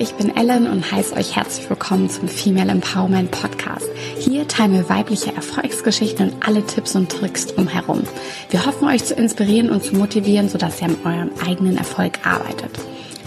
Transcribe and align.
ich 0.00 0.14
bin 0.14 0.34
Ellen 0.34 0.66
und 0.66 0.90
heiße 0.90 1.14
euch 1.14 1.36
herzlich 1.36 1.68
willkommen 1.68 2.08
zum 2.08 2.26
Female 2.26 2.70
Empowerment 2.70 3.30
Podcast. 3.30 3.86
Hier 4.16 4.48
teilen 4.48 4.72
wir 4.72 4.88
weibliche 4.88 5.34
Erfolgsgeschichten 5.36 6.30
und 6.30 6.48
alle 6.48 6.64
Tipps 6.64 6.96
und 6.96 7.12
Tricks 7.12 7.48
drumherum. 7.48 8.04
Wir 8.48 8.64
hoffen 8.64 8.88
euch 8.88 9.04
zu 9.04 9.12
inspirieren 9.12 9.68
und 9.68 9.84
zu 9.84 9.94
motivieren, 9.94 10.48
sodass 10.48 10.80
ihr 10.80 10.88
an 10.88 10.96
eurem 11.04 11.30
eigenen 11.46 11.76
Erfolg 11.76 12.26
arbeitet. 12.26 12.70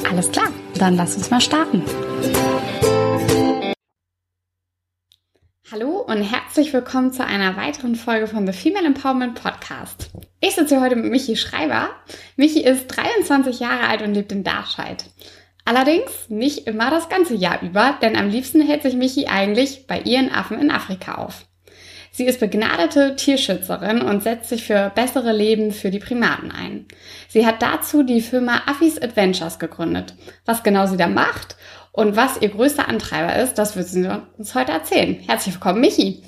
Alles 0.09 0.31
klar, 0.31 0.47
dann 0.79 0.95
lasst 0.95 1.15
uns 1.15 1.29
mal 1.29 1.41
starten. 1.41 1.83
Hallo 5.71 5.99
und 5.99 6.23
herzlich 6.23 6.73
willkommen 6.73 7.13
zu 7.13 7.23
einer 7.23 7.55
weiteren 7.55 7.95
Folge 7.95 8.25
von 8.25 8.47
The 8.47 8.53
Female 8.53 8.87
Empowerment 8.87 9.35
Podcast. 9.35 10.09
Ich 10.39 10.55
sitze 10.55 10.75
hier 10.75 10.81
heute 10.81 10.95
mit 10.95 11.11
Michi 11.11 11.35
Schreiber. 11.35 11.89
Michi 12.35 12.63
ist 12.63 12.87
23 12.87 13.59
Jahre 13.59 13.87
alt 13.87 14.01
und 14.01 14.15
lebt 14.15 14.31
in 14.31 14.43
Darscheid. 14.43 15.05
Allerdings 15.65 16.11
nicht 16.29 16.67
immer 16.67 16.89
das 16.89 17.09
ganze 17.09 17.35
Jahr 17.35 17.61
über, 17.61 17.97
denn 18.01 18.15
am 18.17 18.29
liebsten 18.29 18.61
hält 18.61 18.83
sich 18.83 18.95
Michi 18.95 19.27
eigentlich 19.27 19.87
bei 19.87 20.01
ihren 20.01 20.31
Affen 20.31 20.59
in 20.59 20.71
Afrika 20.71 21.15
auf. 21.15 21.45
Sie 22.15 22.25
ist 22.25 22.39
begnadete 22.39 23.15
Tierschützerin 23.15 24.01
und 24.01 24.21
setzt 24.21 24.49
sich 24.49 24.65
für 24.65 24.91
bessere 24.93 25.31
Leben 25.31 25.71
für 25.71 25.89
die 25.89 25.99
Primaten 25.99 26.51
ein. 26.51 26.85
Sie 27.27 27.45
hat 27.45 27.63
dazu 27.63 28.03
die 28.03 28.21
Firma 28.21 28.61
Affis 28.67 29.01
Adventures 29.01 29.57
gegründet. 29.57 30.13
Was 30.45 30.61
genau 30.61 30.85
sie 30.85 30.97
da 30.97 31.07
macht 31.07 31.55
und 31.91 32.15
was 32.15 32.39
ihr 32.39 32.49
größter 32.49 32.87
Antreiber 32.87 33.35
ist, 33.41 33.55
das 33.55 33.75
wird 33.75 33.87
sie 33.87 34.07
uns 34.37 34.53
heute 34.53 34.73
erzählen. 34.73 35.15
Herzlich 35.25 35.55
willkommen, 35.55 35.81
Michi. 35.81 36.21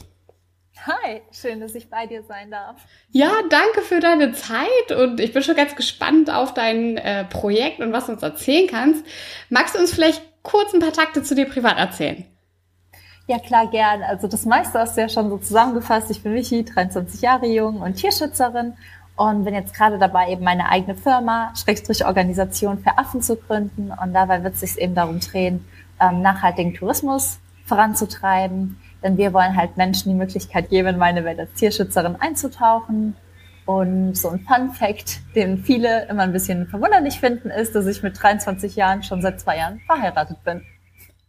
Hi, 0.88 1.24
schön, 1.32 1.62
dass 1.62 1.74
ich 1.74 1.90
bei 1.90 2.06
dir 2.06 2.22
sein 2.22 2.52
darf. 2.52 2.76
Ja, 3.10 3.32
danke 3.50 3.82
für 3.82 4.00
deine 4.00 4.34
Zeit 4.34 4.92
und 4.96 5.20
ich 5.20 5.34
bin 5.34 5.42
schon 5.42 5.56
ganz 5.56 5.76
gespannt 5.76 6.30
auf 6.30 6.54
dein 6.54 6.98
äh, 6.98 7.26
Projekt 7.26 7.80
und 7.80 7.92
was 7.92 8.06
du 8.06 8.12
uns 8.12 8.22
erzählen 8.22 8.68
kannst. 8.70 9.04
Magst 9.50 9.74
du 9.74 9.80
uns 9.80 9.92
vielleicht 9.92 10.22
kurz 10.44 10.76
ein 10.76 10.80
paar 10.80 10.94
Takte 10.94 11.24
zu 11.24 11.34
dir 11.34 11.50
privat 11.50 11.80
erzählen? 11.80 12.24
Ja, 13.26 13.40
klar, 13.40 13.68
gern. 13.72 14.04
Also 14.04 14.28
das 14.28 14.46
meiste 14.46 14.78
hast 14.78 14.96
du 14.96 15.02
ja 15.02 15.10
schon 15.10 15.32
so 15.32 15.40
zusammengefasst. 15.40 16.12
Ich 16.12 16.22
bin 16.22 16.34
Michi, 16.34 16.64
23 16.64 17.20
Jahre 17.20 17.48
jung 17.48 17.82
und 17.82 17.96
Tierschützerin 17.96 18.74
und 19.16 19.44
bin 19.44 19.56
jetzt 19.56 19.74
gerade 19.74 19.98
dabei, 19.98 20.30
eben 20.30 20.44
meine 20.44 20.70
eigene 20.70 20.96
Firma, 20.96 21.52
Schrägstrich 21.56 22.06
Organisation 22.06 22.78
für 22.78 22.96
Affen 23.00 23.24
zu 23.24 23.38
gründen. 23.38 23.92
Und 23.92 24.14
dabei 24.14 24.44
wird 24.44 24.54
es 24.54 24.60
sich 24.60 24.78
eben 24.78 24.94
darum 24.94 25.20
drehen, 25.20 25.66
ähm, 26.00 26.22
nachhaltigen 26.22 26.76
Tourismus 26.76 27.40
voranzutreiben, 27.66 28.80
denn 29.06 29.18
wir 29.18 29.32
wollen 29.34 29.56
halt 29.56 29.78
Menschen 29.78 30.10
die 30.10 30.18
Möglichkeit 30.18 30.70
geben, 30.70 30.90
in 30.90 30.98
meine 30.98 31.24
Welt 31.24 31.40
als 31.40 31.54
Tierschützerin 31.54 32.18
einzutauchen. 32.20 33.16
Und 33.66 34.16
so 34.16 34.30
ein 34.30 34.40
Fun 34.40 34.72
Fact, 34.72 35.20
den 35.36 35.60
viele 35.60 36.08
immer 36.08 36.24
ein 36.24 36.34
bisschen 36.34 36.68
verwunderlich 36.68 37.20
finden, 37.20 37.50
ist, 37.50 37.74
dass 37.74 37.88
ich 37.88 38.04
mit 38.04 38.22
23 38.22 38.76
Jahren 38.76 39.04
schon 39.04 39.22
seit 39.22 39.40
zwei 39.40 39.58
Jahren 39.58 39.80
verheiratet 39.88 40.44
bin. 40.44 40.64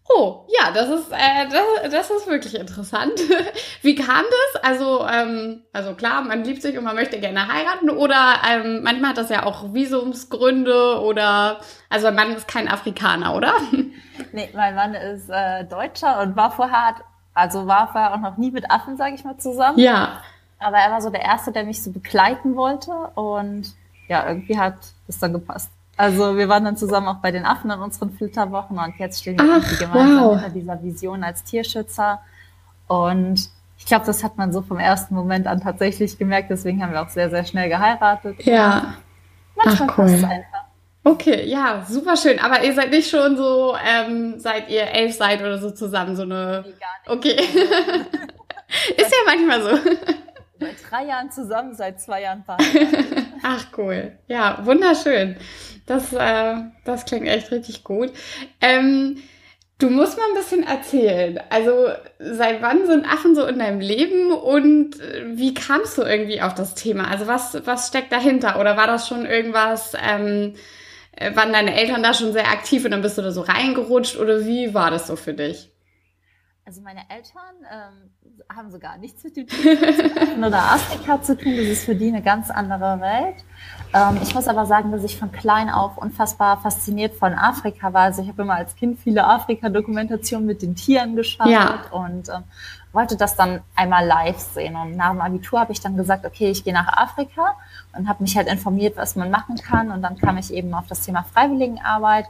Oh, 0.08 0.47
ja, 0.48 0.70
das 0.70 0.88
ist, 0.88 1.12
äh, 1.12 1.48
das, 1.50 1.91
das 1.91 2.10
ist 2.10 2.27
wirklich 2.28 2.54
interessant. 2.54 3.12
Wie 3.82 3.94
kam 3.94 4.24
das? 4.52 4.62
Also, 4.62 5.04
ähm, 5.06 5.64
also 5.72 5.94
klar, 5.94 6.22
man 6.22 6.44
liebt 6.44 6.62
sich 6.62 6.78
und 6.78 6.84
man 6.84 6.94
möchte 6.94 7.19
gerne 7.19 7.48
heiraten 7.52 7.91
oder 7.91 8.36
ähm, 8.48 8.82
manchmal 8.84 9.10
hat 9.10 9.19
das 9.19 9.30
ja 9.30 9.44
auch 9.44 9.74
Visumsgründe 9.74 11.00
oder, 11.00 11.58
also 11.91 12.06
mein 12.06 12.14
Mann 12.14 12.36
ist 12.36 12.48
kein 12.48 12.69
Afrikaner, 12.69 13.34
oder? 13.34 13.54
Nee, 14.32 14.48
mein 14.54 14.74
Mann 14.74 14.94
ist 14.94 15.28
äh, 15.28 15.64
Deutscher 15.64 16.20
und 16.20 16.36
war 16.36 16.50
vorher 16.50 16.97
also 17.36 17.66
war 17.66 17.88
vorher 17.92 18.14
auch 18.14 18.20
noch 18.20 18.38
nie 18.38 18.50
mit 18.50 18.70
Affen, 18.70 18.96
sage 18.96 19.14
ich 19.14 19.22
mal, 19.22 19.36
zusammen. 19.36 19.78
Ja. 19.78 20.22
Aber 20.58 20.78
er 20.78 20.90
war 20.90 21.02
so 21.02 21.10
der 21.10 21.20
Erste, 21.20 21.52
der 21.52 21.64
mich 21.64 21.82
so 21.82 21.92
begleiten 21.92 22.56
wollte. 22.56 22.90
Und 23.14 23.74
ja, 24.08 24.26
irgendwie 24.26 24.58
hat 24.58 24.76
es 25.06 25.18
dann 25.18 25.34
gepasst. 25.34 25.70
Also 25.98 26.38
wir 26.38 26.48
waren 26.48 26.64
dann 26.64 26.78
zusammen 26.78 27.08
auch 27.08 27.18
bei 27.18 27.30
den 27.30 27.44
Affen 27.44 27.70
in 27.70 27.78
unseren 27.78 28.10
Flitterwochen 28.10 28.78
und 28.78 28.98
jetzt 28.98 29.20
stehen 29.20 29.38
wir 29.38 29.60
Ach, 29.62 29.78
gemeinsam 29.78 30.25
wow. 30.25 30.32
hinter 30.34 30.50
dieser 30.50 30.82
Vision 30.82 31.25
als 31.25 31.44
Tierschützer. 31.44 32.20
Und 32.86 33.50
ich 33.78 33.84
glaube, 33.84 34.06
das 34.06 34.25
hat 34.25 34.38
man 34.38 34.50
so 34.50 34.62
vom 34.62 34.78
ersten 34.78 35.14
Moment 35.14 35.46
an 35.46 35.60
tatsächlich 35.60 36.16
gemerkt. 36.16 36.48
Deswegen 36.48 36.82
haben 36.82 36.92
wir 36.92 37.02
auch 37.02 37.10
sehr, 37.10 37.28
sehr 37.28 37.44
schnell 37.44 37.69
geheiratet. 37.69 38.42
Ja. 38.46 38.94
Manchmal 39.62 39.88
Ach, 39.91 39.98
cool. 39.98 40.04
passt 40.04 40.16
es 40.16 40.25
einfach. 40.25 40.66
Okay, 41.06 41.44
ja, 41.47 41.87
super 41.89 42.17
schön. 42.17 42.41
Aber 42.41 42.65
ihr 42.65 42.75
seid 42.75 42.91
nicht 42.91 43.09
schon 43.09 43.37
so, 43.37 43.77
ähm, 43.81 44.41
seit 44.41 44.69
ihr 44.69 44.83
elf 44.91 45.15
seid 45.15 45.41
oder 45.41 45.56
so 45.56 45.71
zusammen, 45.71 46.17
so 46.17 46.22
eine. 46.22 46.65
Nee. 46.67 46.75
Okay. 47.06 47.37
Ist 48.97 49.12
ja 49.12 49.19
manchmal 49.25 49.62
so. 49.62 49.69
Seit 50.59 50.91
drei 50.91 51.05
Jahren 51.05 51.31
zusammen, 51.31 51.75
seit 51.75 52.00
zwei 52.00 52.22
Jahren 52.22 52.43
verheiratet. 52.43 53.25
Ach 53.43 53.67
cool. 53.77 54.19
Ja, 54.27 54.59
wunderschön. 54.65 55.37
Das, 55.84 56.15
äh, 56.15 56.55
das 56.87 57.05
klingt 57.05 57.28
echt 57.28 57.53
richtig 57.53 57.84
gut. 57.84 58.11
Ähm, 58.62 59.23
du 59.78 59.91
musst 59.91 60.17
mal 60.17 60.25
ein 60.31 60.34
bisschen 60.34 60.67
erzählen. 60.67 61.38
Also, 61.50 61.91
seit 62.19 62.62
wann 62.62 62.87
sind 62.87 63.05
Affen 63.05 63.34
so 63.34 63.44
in 63.44 63.59
deinem 63.59 63.81
Leben 63.81 64.33
und 64.33 64.99
äh, 64.99 65.37
wie 65.37 65.53
kamst 65.53 65.99
du 65.99 66.03
irgendwie 66.03 66.41
auf 66.41 66.55
das 66.55 66.75
Thema? 66.75 67.09
Also, 67.09 67.27
was, 67.27 67.65
was 67.67 67.88
steckt 67.88 68.11
dahinter? 68.11 68.59
Oder 68.59 68.78
war 68.78 68.87
das 68.87 69.06
schon 69.06 69.27
irgendwas, 69.27 69.93
ähm, 70.03 70.55
äh, 70.55 70.59
waren 71.34 71.53
deine 71.53 71.75
Eltern 71.75 72.03
da 72.03 72.15
schon 72.15 72.32
sehr 72.32 72.49
aktiv 72.49 72.84
und 72.84 72.91
dann 72.91 73.03
bist 73.03 73.16
du 73.19 73.22
da 73.22 73.31
so 73.31 73.43
reingerutscht 73.43 74.16
oder 74.19 74.44
wie 74.44 74.75
war 74.75 74.91
das 74.91 75.06
so 75.06 75.16
für 75.16 75.34
dich? 75.34 75.72
Also 76.66 76.81
meine 76.81 77.09
Eltern 77.09 77.54
ähm, 77.71 78.10
haben 78.54 78.71
so 78.72 78.81
gar 78.81 78.99
nichts 78.99 79.22
mit 79.22 79.37
dem 79.37 79.47
Tieren 79.47 80.44
oder 80.44 80.59
Afrika 80.59 81.22
zu 81.22 81.37
tun. 81.38 81.56
Das 81.56 81.66
ist 81.66 81.84
für 81.84 81.94
die 81.94 82.09
eine 82.09 82.22
ganz 82.22 82.50
andere 82.50 83.00
Welt. 83.00 83.37
Ähm, 83.94 84.19
ich 84.21 84.34
muss 84.34 84.49
aber 84.49 84.66
sagen, 84.66 84.91
dass 84.91 85.05
ich 85.05 85.16
von 85.16 85.31
klein 85.31 85.71
auf 85.71 85.97
unfassbar 85.97 86.60
fasziniert 86.60 87.15
von 87.15 87.34
Afrika 87.34 87.93
war. 87.93 88.03
Also 88.03 88.22
ich 88.22 88.28
habe 88.28 88.43
immer 88.43 88.55
als 88.55 88.75
Kind 88.75 88.99
viele 88.99 89.25
Afrika-Dokumentationen 89.25 90.44
mit 90.44 90.60
den 90.60 90.75
Tieren 90.75 91.15
geschaut 91.15 91.47
ja. 91.47 91.84
und 91.93 92.28
ähm, 92.28 92.43
wollte 92.93 93.16
das 93.16 93.37
dann 93.37 93.60
einmal 93.76 94.05
live 94.05 94.38
sehen. 94.38 94.75
Und 94.75 94.97
nach 94.97 95.12
dem 95.12 95.21
Abitur 95.21 95.60
habe 95.60 95.72
ich 95.72 95.81
dann 95.81 95.97
gesagt, 95.97 96.26
okay, 96.26 96.50
ich 96.50 96.65
gehe 96.65 96.75
nach 96.75 96.88
Afrika 96.88 97.56
und 97.96 98.08
habe 98.08 98.22
mich 98.22 98.36
halt 98.36 98.48
informiert, 98.48 98.96
was 98.96 99.16
man 99.16 99.30
machen 99.30 99.56
kann. 99.56 99.90
Und 99.90 100.02
dann 100.02 100.16
kam 100.16 100.38
ich 100.38 100.52
eben 100.52 100.74
auf 100.74 100.86
das 100.86 101.02
Thema 101.02 101.24
Freiwilligenarbeit. 101.24 102.26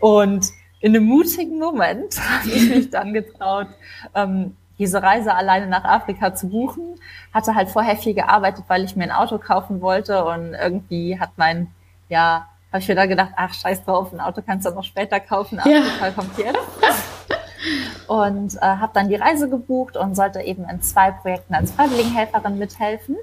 Und 0.00 0.46
in 0.80 0.94
einem 0.94 1.06
mutigen 1.06 1.58
Moment 1.58 2.20
habe 2.40 2.48
ich 2.48 2.68
mich 2.68 2.90
dann 2.90 3.12
getraut, 3.12 3.68
ähm, 4.14 4.56
diese 4.78 5.02
Reise 5.02 5.34
alleine 5.34 5.66
nach 5.66 5.84
Afrika 5.84 6.34
zu 6.34 6.48
buchen. 6.48 7.00
Hatte 7.32 7.54
halt 7.54 7.70
vorher 7.70 7.96
viel 7.96 8.14
gearbeitet, 8.14 8.64
weil 8.68 8.84
ich 8.84 8.94
mir 8.96 9.04
ein 9.04 9.12
Auto 9.12 9.38
kaufen 9.38 9.80
wollte 9.80 10.24
und 10.24 10.54
irgendwie 10.54 11.18
hat 11.18 11.30
mein, 11.36 11.68
ja, 12.08 12.46
habe 12.72 12.82
ich 12.82 12.88
mir 12.88 12.94
da 12.94 13.06
gedacht, 13.06 13.30
ach 13.36 13.54
scheiß 13.54 13.84
drauf, 13.84 14.12
ein 14.12 14.20
Auto 14.20 14.42
kannst 14.44 14.66
du 14.66 14.70
noch 14.70 14.84
später 14.84 15.18
kaufen, 15.18 15.58
Afrika 15.58 16.06
ja. 16.06 16.10
kommt 16.10 16.36
jetzt. 16.36 16.58
und 18.06 18.56
äh, 18.56 18.60
habe 18.60 18.92
dann 18.94 19.08
die 19.08 19.14
Reise 19.14 19.48
gebucht 19.48 19.96
und 19.96 20.14
sollte 20.14 20.40
eben 20.40 20.68
in 20.68 20.82
zwei 20.82 21.10
Projekten 21.10 21.54
als 21.54 21.72
Freiwilligenhelferin 21.72 22.58
mithelfen. 22.58 23.16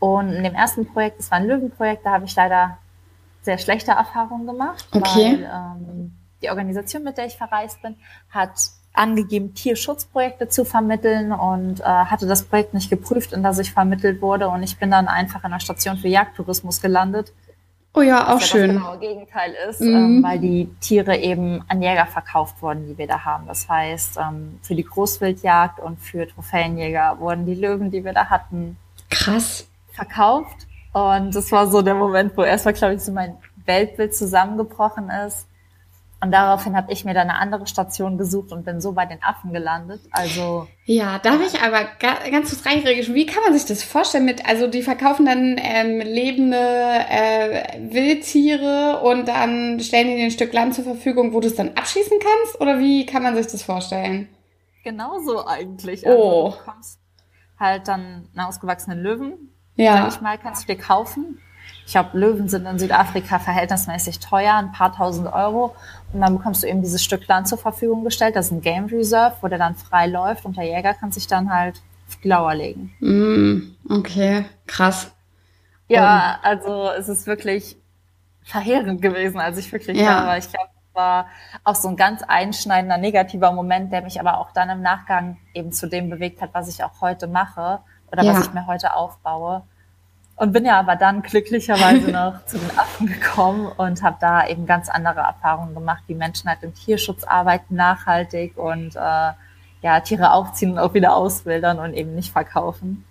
Und 0.00 0.32
in 0.32 0.42
dem 0.42 0.54
ersten 0.54 0.86
Projekt, 0.86 1.20
das 1.20 1.30
war 1.30 1.38
ein 1.38 1.46
Löwenprojekt, 1.46 2.04
da 2.04 2.12
habe 2.12 2.24
ich 2.24 2.34
leider 2.34 2.78
sehr 3.42 3.58
schlechte 3.58 3.92
Erfahrungen 3.92 4.46
gemacht, 4.46 4.88
okay. 4.92 5.38
weil 5.42 5.50
ähm, 5.54 6.12
die 6.42 6.48
Organisation, 6.48 7.04
mit 7.04 7.18
der 7.18 7.26
ich 7.26 7.36
verreist 7.36 7.80
bin, 7.82 7.96
hat 8.30 8.50
angegeben, 8.92 9.54
Tierschutzprojekte 9.54 10.48
zu 10.48 10.64
vermitteln 10.64 11.32
und 11.32 11.80
äh, 11.80 11.84
hatte 11.84 12.26
das 12.26 12.44
Projekt 12.44 12.74
nicht 12.74 12.90
geprüft, 12.90 13.32
in 13.32 13.42
das 13.42 13.58
ich 13.58 13.72
vermittelt 13.72 14.20
wurde. 14.20 14.48
Und 14.48 14.62
ich 14.62 14.78
bin 14.78 14.90
dann 14.90 15.06
einfach 15.06 15.44
in 15.44 15.50
der 15.50 15.60
Station 15.60 15.96
für 15.96 16.08
Jagdtourismus 16.08 16.80
gelandet. 16.80 17.32
Oh 17.92 18.00
ja, 18.00 18.34
auch 18.34 18.40
schön. 18.40 18.74
Das 18.74 18.76
genaue 18.76 18.98
Gegenteil 18.98 19.54
ist, 19.68 19.80
mhm. 19.80 19.94
ähm, 19.94 20.22
weil 20.22 20.38
die 20.38 20.70
Tiere 20.80 21.18
eben 21.18 21.62
an 21.68 21.82
Jäger 21.82 22.06
verkauft 22.06 22.62
wurden, 22.62 22.86
die 22.86 22.96
wir 22.96 23.06
da 23.06 23.24
haben. 23.24 23.46
Das 23.46 23.68
heißt, 23.68 24.16
ähm, 24.16 24.58
für 24.62 24.74
die 24.74 24.84
Großwildjagd 24.84 25.78
und 25.80 26.00
für 26.00 26.26
Trophäenjäger 26.26 27.18
wurden 27.18 27.46
die 27.46 27.54
Löwen, 27.54 27.90
die 27.90 28.04
wir 28.04 28.12
da 28.12 28.26
hatten, 28.26 28.76
krass 29.08 29.69
verkauft. 30.00 30.66
Und 30.92 31.34
das 31.34 31.52
war 31.52 31.68
so 31.68 31.82
der 31.82 31.94
Moment, 31.94 32.36
wo 32.36 32.42
erstmal, 32.42 32.74
glaube 32.74 32.94
ich, 32.94 33.02
so 33.02 33.12
mein 33.12 33.36
Weltbild 33.64 34.14
zusammengebrochen 34.14 35.10
ist. 35.26 35.46
Und 36.22 36.32
daraufhin 36.32 36.76
habe 36.76 36.92
ich 36.92 37.06
mir 37.06 37.14
dann 37.14 37.30
eine 37.30 37.38
andere 37.38 37.66
Station 37.66 38.18
gesucht 38.18 38.52
und 38.52 38.66
bin 38.66 38.82
so 38.82 38.92
bei 38.92 39.06
den 39.06 39.22
Affen 39.22 39.54
gelandet. 39.54 40.02
Also 40.10 40.68
ja, 40.84 41.18
darf 41.18 41.40
ich 41.40 41.62
aber 41.62 41.86
ganz 42.30 42.50
kurz 42.50 42.66
reinregen, 42.66 43.14
wie 43.14 43.24
kann 43.24 43.42
man 43.42 43.54
sich 43.54 43.64
das 43.64 43.82
vorstellen 43.82 44.26
mit, 44.26 44.46
also 44.46 44.66
die 44.66 44.82
verkaufen 44.82 45.24
dann 45.24 45.56
ähm, 45.58 46.00
lebende 46.00 46.58
äh, 46.58 47.78
Wildtiere 47.90 49.00
und 49.02 49.28
dann 49.28 49.80
stellen 49.80 50.08
die 50.08 50.22
ein 50.22 50.30
Stück 50.30 50.52
Land 50.52 50.74
zur 50.74 50.84
Verfügung, 50.84 51.32
wo 51.32 51.40
du 51.40 51.46
es 51.46 51.54
dann 51.54 51.70
abschießen 51.70 52.18
kannst? 52.20 52.60
Oder 52.60 52.78
wie 52.78 53.06
kann 53.06 53.22
man 53.22 53.34
sich 53.34 53.46
das 53.46 53.62
vorstellen? 53.62 54.28
Genauso 54.84 55.46
eigentlich. 55.46 56.06
Also, 56.06 56.22
oh. 56.22 56.50
Du 56.50 56.56
bekommst 56.58 57.00
halt 57.58 57.88
dann 57.88 58.28
einen 58.34 58.46
ausgewachsenen 58.46 58.98
Löwen, 58.98 59.54
ja. 59.76 59.96
sag 59.96 60.08
ich 60.08 60.20
mal, 60.20 60.38
kannst 60.38 60.62
du 60.62 60.74
dir 60.74 60.80
kaufen. 60.80 61.40
Ich 61.86 61.92
glaube, 61.92 62.16
Löwen 62.16 62.48
sind 62.48 62.66
in 62.66 62.78
Südafrika 62.78 63.38
verhältnismäßig 63.38 64.20
teuer, 64.20 64.54
ein 64.54 64.70
paar 64.70 64.94
tausend 64.94 65.32
Euro. 65.32 65.74
Und 66.12 66.20
dann 66.20 66.36
bekommst 66.36 66.62
du 66.62 66.68
eben 66.68 66.82
dieses 66.82 67.02
Stück 67.02 67.26
Land 67.26 67.48
zur 67.48 67.58
Verfügung 67.58 68.04
gestellt. 68.04 68.36
Das 68.36 68.46
ist 68.46 68.52
ein 68.52 68.60
Game 68.60 68.86
Reserve, 68.86 69.36
wo 69.40 69.48
der 69.48 69.58
dann 69.58 69.74
frei 69.74 70.06
läuft 70.06 70.44
und 70.44 70.56
der 70.56 70.64
Jäger 70.64 70.94
kann 70.94 71.10
sich 71.10 71.26
dann 71.26 71.52
halt 71.52 71.82
auf 72.08 72.16
die 72.22 72.28
Lauer 72.28 72.54
legen. 72.54 72.94
Mm, 73.00 73.76
okay, 73.88 74.44
krass. 74.66 75.10
Ja, 75.88 76.36
und 76.36 76.44
also 76.44 76.90
es 76.96 77.08
ist 77.08 77.26
wirklich 77.26 77.76
verheerend 78.44 79.02
gewesen, 79.02 79.40
als 79.40 79.58
ich 79.58 79.72
wirklich 79.72 79.98
ja. 79.98 80.20
da 80.20 80.26
war. 80.28 80.38
Ich 80.38 80.48
glaube, 80.48 80.70
war 80.92 81.26
auch 81.64 81.74
so 81.74 81.88
ein 81.88 81.96
ganz 81.96 82.22
einschneidender 82.22 82.98
negativer 82.98 83.52
Moment, 83.52 83.92
der 83.92 84.02
mich 84.02 84.20
aber 84.20 84.38
auch 84.38 84.52
dann 84.52 84.70
im 84.70 84.82
Nachgang 84.82 85.38
eben 85.54 85.72
zu 85.72 85.88
dem 85.88 86.10
bewegt 86.10 86.40
hat, 86.42 86.50
was 86.52 86.68
ich 86.68 86.82
auch 86.84 87.00
heute 87.00 87.26
mache 87.26 87.80
oder 88.12 88.22
ja. 88.22 88.34
was 88.34 88.46
ich 88.46 88.52
mir 88.52 88.66
heute 88.66 88.94
aufbaue. 88.94 89.62
Und 90.36 90.52
bin 90.52 90.64
ja 90.64 90.78
aber 90.78 90.96
dann 90.96 91.22
glücklicherweise 91.22 92.10
noch 92.12 92.44
zu 92.46 92.58
den 92.58 92.78
Affen 92.78 93.06
gekommen 93.06 93.70
und 93.76 94.02
habe 94.02 94.16
da 94.20 94.46
eben 94.46 94.64
ganz 94.66 94.88
andere 94.88 95.20
Erfahrungen 95.20 95.74
gemacht, 95.74 96.02
wie 96.06 96.14
Menschen 96.14 96.48
halt 96.48 96.62
im 96.62 96.74
Tierschutz 96.74 97.24
arbeiten, 97.24 97.76
nachhaltig 97.76 98.56
und 98.56 98.96
äh, 98.96 99.32
ja, 99.82 100.00
Tiere 100.00 100.32
aufziehen 100.32 100.72
und 100.72 100.78
auch 100.78 100.94
wieder 100.94 101.14
auswildern 101.14 101.78
und 101.78 101.94
eben 101.94 102.14
nicht 102.14 102.32
verkaufen. 102.32 103.04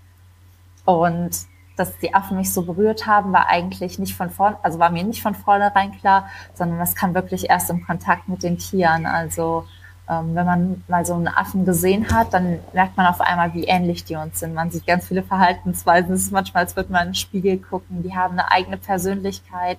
Und 0.86 1.31
dass 1.75 1.98
die 2.00 2.13
Affen 2.13 2.38
mich 2.38 2.54
so 2.54 2.63
berührt 2.63 3.07
haben, 3.07 3.31
war 3.31 3.48
eigentlich 3.48 4.00
nicht 4.00 4.16
von 4.16 4.30
vorn, 4.30 4.57
also 4.63 4.80
war 4.80 4.90
mir 4.90 5.04
nicht 5.04 5.22
von 5.22 5.34
vornherein 5.34 5.98
klar, 5.98 6.28
sondern 6.54 6.78
das 6.78 6.94
kam 6.94 7.13
wirklich 7.13 7.50
erst 7.50 7.69
im 7.69 7.86
Kontakt 7.86 8.28
mit 8.28 8.44
den 8.44 8.57
Tieren. 8.57 9.06
Also 9.06 9.66
ähm, 10.09 10.33
wenn 10.33 10.45
man 10.45 10.83
mal 10.88 11.06
so 11.06 11.13
einen 11.13 11.27
Affen 11.27 11.65
gesehen 11.65 12.11
hat, 12.11 12.33
dann 12.33 12.59
merkt 12.73 12.97
man 12.97 13.06
auf 13.06 13.21
einmal, 13.21 13.53
wie 13.53 13.65
ähnlich 13.65 14.06
die 14.06 14.15
uns 14.15 14.39
sind. 14.39 14.56
Man 14.56 14.71
sieht 14.71 14.88
ganz 14.88 15.07
viele 15.07 15.21
Verhaltensweisen. 15.21 16.13
Es 16.13 16.23
ist 16.23 16.31
manchmal, 16.31 16.63
als 16.63 16.75
würde 16.75 16.91
man 16.91 17.01
in 17.03 17.07
den 17.09 17.15
Spiegel 17.15 17.59
gucken. 17.59 18.01
Die 18.01 18.15
haben 18.15 18.33
eine 18.33 18.51
eigene 18.51 18.77
Persönlichkeit. 18.77 19.77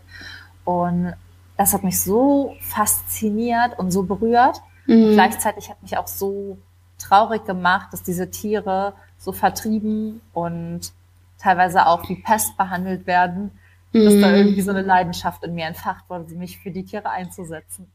Und 0.65 1.15
das 1.56 1.75
hat 1.75 1.82
mich 1.82 2.00
so 2.00 2.55
fasziniert 2.61 3.77
und 3.77 3.91
so 3.91 4.05
berührt. 4.05 4.61
Mhm. 4.87 5.05
Und 5.05 5.12
gleichzeitig 5.15 5.69
hat 5.69 5.82
mich 5.82 5.99
auch 5.99 6.06
so 6.06 6.59
traurig 6.99 7.44
gemacht, 7.44 7.88
dass 7.93 8.05
diese 8.05 8.31
Tiere 8.31 8.93
so 9.19 9.33
vertrieben 9.33 10.21
und 10.33 10.93
teilweise 11.38 11.87
auch 11.87 12.09
wie 12.09 12.17
Pest 12.17 12.56
behandelt 12.56 13.06
werden, 13.09 13.50
mhm. 13.93 14.05
dass 14.05 14.21
da 14.21 14.29
mhm. 14.29 14.35
irgendwie 14.37 14.62
so 14.62 14.71
eine 14.71 14.83
Leidenschaft 14.83 15.43
in 15.43 15.56
mir 15.56 15.67
entfacht 15.67 16.09
wurde, 16.09 16.33
mich 16.35 16.59
für 16.59 16.71
die 16.71 16.85
Tiere 16.85 17.11
einzusetzen. 17.11 17.91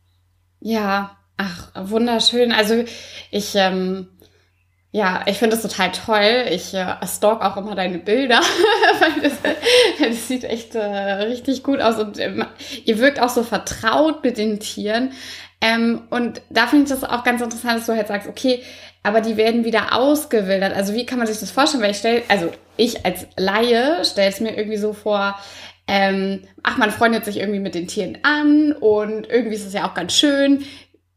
Ja, 0.59 1.15
ach, 1.37 1.71
wunderschön. 1.75 2.51
Also 2.51 2.83
ich, 3.31 3.55
ähm, 3.55 4.07
ja, 4.91 5.23
ich 5.25 5.37
finde 5.37 5.57
das 5.57 5.63
total 5.63 5.91
toll. 5.91 6.45
Ich 6.51 6.73
äh, 6.73 6.95
stalk 7.05 7.41
auch 7.41 7.57
immer 7.57 7.75
deine 7.75 7.97
Bilder, 7.97 8.39
weil 8.99 9.21
das, 9.21 9.33
das 9.99 10.27
sieht 10.27 10.45
echt 10.45 10.75
äh, 10.75 10.79
richtig 10.79 11.63
gut 11.63 11.81
aus 11.81 11.99
und 11.99 12.19
ähm, 12.19 12.45
ihr 12.85 12.99
wirkt 12.99 13.19
auch 13.19 13.29
so 13.29 13.43
vertraut 13.43 14.23
mit 14.23 14.37
den 14.37 14.59
Tieren. 14.59 15.11
Ähm, 15.61 16.03
und 16.09 16.41
da 16.49 16.67
finde 16.67 16.85
ich 16.85 16.89
das 16.89 17.03
auch 17.03 17.23
ganz 17.23 17.41
interessant, 17.41 17.79
dass 17.79 17.87
du 17.87 17.95
halt 17.95 18.07
sagst, 18.07 18.27
okay, 18.27 18.61
aber 19.03 19.21
die 19.21 19.37
werden 19.37 19.65
wieder 19.65 19.93
ausgewildert. 19.93 20.73
Also 20.73 20.93
wie 20.93 21.05
kann 21.05 21.17
man 21.17 21.27
sich 21.27 21.39
das 21.39 21.51
vorstellen? 21.51 21.83
Weil 21.83 21.91
ich 21.91 21.97
stelle, 21.97 22.23
also 22.27 22.51
ich 22.77 23.05
als 23.05 23.27
Laie 23.37 24.03
stelle 24.03 24.29
es 24.29 24.39
mir 24.39 24.57
irgendwie 24.57 24.77
so 24.77 24.93
vor, 24.93 25.35
ähm, 25.87 26.41
ach, 26.63 26.77
man 26.77 26.89
freundet 26.89 27.25
sich 27.25 27.37
irgendwie 27.37 27.59
mit 27.59 27.75
den 27.75 27.87
Tieren 27.87 28.17
an 28.23 28.71
und 28.71 29.27
irgendwie 29.29 29.55
ist 29.55 29.67
es 29.67 29.73
ja 29.73 29.87
auch 29.87 29.93
ganz 29.93 30.13
schön. 30.13 30.65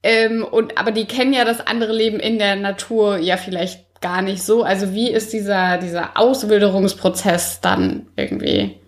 Ähm, 0.02 0.44
und 0.44 0.78
aber 0.78 0.92
die 0.92 1.06
kennen 1.06 1.32
ja 1.32 1.44
das 1.44 1.66
andere 1.66 1.92
Leben 1.92 2.20
in 2.20 2.38
der 2.38 2.56
Natur 2.56 3.18
ja 3.18 3.36
vielleicht 3.36 4.00
gar 4.00 4.22
nicht 4.22 4.42
so. 4.42 4.62
Also 4.62 4.92
wie 4.92 5.10
ist 5.10 5.32
dieser, 5.32 5.78
dieser 5.78 6.16
Auswilderungsprozess 6.16 7.60
dann 7.60 8.06
irgendwie? 8.16 8.80